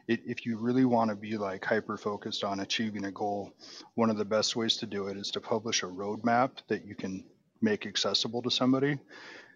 it, 0.07 0.21
if 0.27 0.45
you 0.45 0.59
really 0.59 0.85
want 0.85 1.11
to 1.11 1.17
be 1.17 1.37
like 1.37 1.65
hyper 1.65 1.97
focused 1.97 2.45
on 2.45 2.61
achieving 2.61 3.07
a 3.07 3.11
goal 3.11 3.53
one 3.95 4.11
of 4.11 4.17
the 4.17 4.25
best 4.25 4.57
ways 4.57 4.77
to 4.77 4.87
do 4.87 5.07
it 5.09 5.17
is 5.17 5.31
to 5.31 5.41
publish 5.41 5.83
a 5.83 5.87
roadmap 5.87 6.51
that 6.69 6.85
you 6.85 6.95
can 6.95 7.25
make 7.63 7.87
accessible 7.87 8.43
to 8.43 8.51
somebody. 8.51 8.99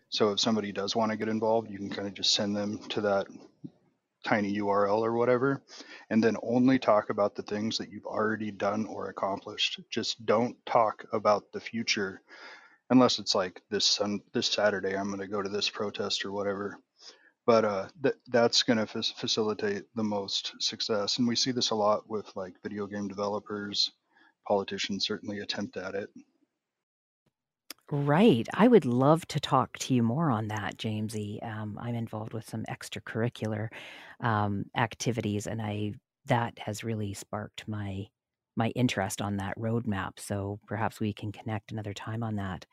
So 0.09 0.33
if 0.33 0.41
somebody 0.41 0.72
does 0.72 0.97
want 0.97 1.12
to 1.12 1.18
get 1.18 1.28
involved 1.28 1.70
you 1.70 1.78
can 1.78 1.91
kind 1.91 2.09
of 2.09 2.14
just 2.14 2.33
send 2.33 2.57
them 2.57 2.78
to 2.91 3.03
that 3.03 3.26
tiny 4.24 4.59
url 4.59 5.01
or 5.01 5.14
whatever 5.14 5.62
and 6.11 6.22
then 6.22 6.37
only 6.43 6.78
talk 6.78 7.11
about 7.11 7.35
the 7.35 7.43
things 7.43 7.78
that 7.78 7.91
you've 7.91 8.07
already 8.07 8.51
done 8.51 8.87
or 8.87 9.09
accomplished. 9.09 9.81
Just 9.91 10.24
don't 10.26 10.57
talk 10.66 11.05
about 11.12 11.53
the 11.53 11.61
future 11.61 12.20
unless 12.91 13.18
it's 13.18 13.34
like 13.34 13.62
this 13.70 13.86
sun 13.86 14.20
this 14.32 14.49
Saturday 14.49 14.97
I'm 14.97 15.09
going 15.09 15.20
to 15.20 15.26
go 15.26 15.43
to 15.43 15.49
this 15.49 15.70
protest 15.70 16.24
or 16.24 16.32
whatever. 16.32 16.78
But 17.47 17.64
uh, 17.64 17.88
th- 18.03 18.16
that's 18.28 18.62
going 18.62 18.76
to 18.76 18.82
f- 18.82 19.12
facilitate 19.16 19.84
the 19.95 20.05
most 20.05 20.53
success, 20.61 21.18
and 21.18 21.26
we 21.26 21.34
see 21.34 21.53
this 21.53 21.70
a 21.70 21.74
lot 21.74 22.09
with 22.09 22.30
like 22.36 22.55
video 22.62 22.86
game 22.86 23.09
developers. 23.09 23.93
Politicians 24.47 25.07
certainly 25.07 25.38
attempt 25.41 25.76
at 25.76 25.95
it. 25.95 26.11
Right. 27.91 28.47
I 28.55 28.68
would 28.68 28.84
love 28.84 29.26
to 29.28 29.41
talk 29.41 29.76
to 29.78 29.95
you 29.95 30.03
more 30.03 30.30
on 30.30 30.49
that, 30.49 30.76
Jamesy. 30.76 31.45
Um, 31.45 31.76
I'm 31.80 31.97
involved 31.97 32.32
with 32.32 32.49
some 32.49 32.64
extracurricular 32.70 33.68
um, 34.20 34.66
activities, 34.76 35.49
and 35.49 35.61
I 35.61 35.95
that 36.26 36.59
has 36.61 36.84
really 36.84 37.14
sparked 37.14 37.66
my 37.66 38.07
my 38.61 38.69
interest 38.77 39.23
on 39.23 39.39
that 39.39 39.59
roadmap. 39.59 40.21
So 40.21 40.61
perhaps 40.67 41.01
we 41.01 41.15
can 41.15 41.33
connect 41.33 41.73
another 41.73 41.95
time 41.95 42.23
on 42.23 42.37
that. 42.37 42.67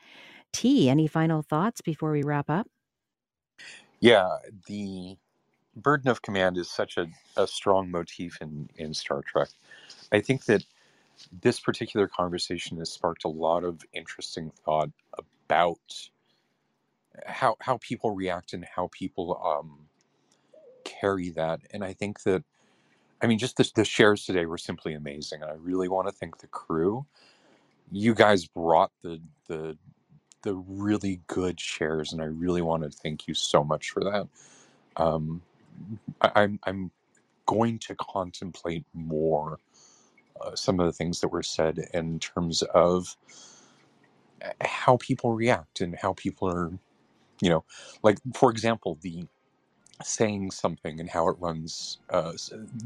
T, 0.51 0.89
any 0.89 1.07
final 1.07 1.41
thoughts 1.41 1.79
before 1.79 2.11
we 2.11 2.23
wrap 2.23 2.49
up? 2.49 2.67
Yeah, 4.01 4.37
the 4.67 5.17
burden 5.77 6.09
of 6.09 6.21
command 6.21 6.57
is 6.57 6.69
such 6.69 6.97
a, 6.97 7.07
a 7.37 7.47
strong 7.47 7.89
motif 7.89 8.41
in, 8.41 8.69
in 8.75 8.93
Star 8.93 9.21
Trek. 9.21 9.49
I 10.11 10.19
think 10.19 10.45
that 10.45 10.63
this 11.41 11.59
particular 11.59 12.07
conversation 12.07 12.77
has 12.79 12.91
sparked 12.91 13.23
a 13.23 13.29
lot 13.29 13.63
of 13.63 13.81
interesting 13.93 14.51
thought 14.65 14.91
about 15.17 16.09
how 17.25 17.55
how 17.61 17.77
people 17.77 18.11
react 18.11 18.53
and 18.53 18.63
how 18.75 18.89
people 18.91 19.41
um, 19.43 19.87
carry 20.83 21.29
that. 21.29 21.61
And 21.71 21.83
I 21.83 21.93
think 21.93 22.21
that 22.23 22.43
I 23.21 23.27
mean, 23.27 23.39
just 23.39 23.57
the, 23.57 23.69
the 23.75 23.85
shares 23.85 24.25
today 24.25 24.45
were 24.45 24.59
simply 24.59 24.93
amazing. 24.95 25.43
And 25.43 25.51
I 25.51 25.55
really 25.55 25.89
want 25.89 26.07
to 26.07 26.13
thank 26.13 26.39
the 26.39 26.47
crew. 26.47 27.05
You 27.91 28.15
guys 28.15 28.47
brought 28.47 28.91
the 29.03 29.21
the 29.47 29.77
the 30.43 30.55
really 30.55 31.21
good 31.27 31.59
shares, 31.59 32.13
and 32.13 32.21
I 32.21 32.25
really 32.25 32.61
want 32.61 32.83
to 32.83 32.89
thank 32.89 33.27
you 33.27 33.33
so 33.33 33.63
much 33.63 33.91
for 33.91 34.03
that. 34.03 34.27
Um, 34.97 35.41
I, 36.21 36.31
I'm 36.35 36.59
I'm 36.65 36.91
going 37.47 37.79
to 37.79 37.95
contemplate 37.95 38.85
more 38.93 39.59
uh, 40.41 40.55
some 40.55 40.79
of 40.79 40.85
the 40.87 40.93
things 40.93 41.21
that 41.21 41.29
were 41.29 41.43
said 41.43 41.79
in 41.93 42.19
terms 42.19 42.63
of 42.73 43.17
uh, 44.43 44.49
how 44.61 44.97
people 44.97 45.33
react 45.33 45.81
and 45.81 45.95
how 45.97 46.13
people 46.13 46.49
are, 46.49 46.71
you 47.41 47.49
know, 47.49 47.65
like 48.03 48.19
for 48.35 48.51
example, 48.51 48.97
the 49.01 49.27
saying 50.03 50.51
something 50.51 50.99
and 50.99 51.09
how 51.09 51.29
it 51.29 51.37
runs, 51.39 51.99
uh, 52.11 52.33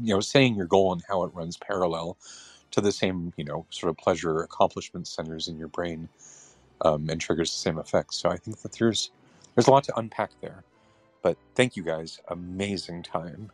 you 0.00 0.14
know, 0.14 0.20
saying 0.20 0.56
your 0.56 0.66
goal 0.66 0.92
and 0.92 1.02
how 1.08 1.24
it 1.24 1.34
runs 1.34 1.56
parallel 1.56 2.18
to 2.72 2.80
the 2.80 2.92
same, 2.92 3.32
you 3.36 3.44
know, 3.44 3.66
sort 3.70 3.90
of 3.90 3.96
pleasure 3.98 4.42
accomplishment 4.42 5.08
centers 5.08 5.48
in 5.48 5.58
your 5.58 5.68
brain 5.68 6.08
um, 6.82 7.08
and 7.10 7.20
triggers 7.20 7.52
the 7.52 7.58
same 7.58 7.78
effects. 7.78 8.16
So 8.16 8.30
I 8.30 8.36
think 8.38 8.60
that 8.62 8.72
there's 8.78 9.10
there's 9.54 9.68
a 9.68 9.70
lot 9.70 9.84
to 9.84 9.98
unpack 9.98 10.32
there. 10.42 10.64
But 11.22 11.38
thank 11.54 11.76
you 11.76 11.84
guys. 11.84 12.20
Amazing 12.28 13.04
time. 13.04 13.52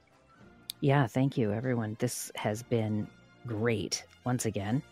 Yeah, 0.81 1.07
thank 1.09 1.39
you, 1.39 1.53
everyone. 1.53 1.97
This 2.01 2.33
has 2.37 2.63
been 2.63 3.09
great 3.47 4.05
once 4.25 4.47
again. 4.47 4.83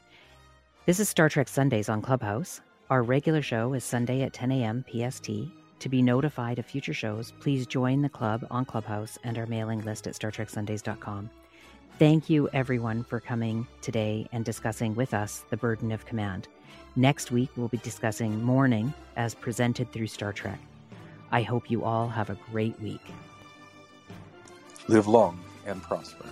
This 0.86 1.00
is 1.00 1.08
Star 1.08 1.28
Trek 1.28 1.48
Sundays 1.48 1.88
on 1.88 2.02
Clubhouse. 2.02 2.60
Our 2.90 3.02
regular 3.02 3.42
show 3.42 3.74
is 3.74 3.84
Sunday 3.84 4.22
at 4.22 4.32
10 4.32 4.52
a.m. 4.52 4.84
PST. 4.90 5.30
To 5.80 5.88
be 5.88 6.02
notified 6.02 6.58
of 6.58 6.66
future 6.66 6.94
shows, 6.94 7.32
please 7.40 7.66
join 7.66 8.02
the 8.02 8.08
club 8.08 8.46
on 8.50 8.64
Clubhouse 8.64 9.18
and 9.24 9.36
our 9.38 9.46
mailing 9.46 9.84
list 9.84 10.06
at 10.06 10.14
StarTrekSundays.com. 10.14 11.30
Thank 11.98 12.28
you, 12.28 12.48
everyone, 12.52 13.04
for 13.04 13.20
coming 13.20 13.66
today 13.80 14.28
and 14.32 14.44
discussing 14.44 14.94
with 14.94 15.14
us 15.14 15.44
the 15.50 15.56
burden 15.56 15.92
of 15.92 16.04
command. 16.06 16.48
Next 16.94 17.30
week, 17.30 17.50
we'll 17.56 17.68
be 17.68 17.78
discussing 17.78 18.42
mourning 18.42 18.92
as 19.16 19.34
presented 19.34 19.92
through 19.92 20.06
Star 20.08 20.32
Trek. 20.32 20.58
I 21.30 21.42
hope 21.42 21.70
you 21.70 21.84
all 21.84 22.08
have 22.08 22.30
a 22.30 22.38
great 22.50 22.78
week. 22.80 23.00
Live 24.88 25.08
long 25.08 25.38
and 25.66 25.82
prosper. 25.82 26.28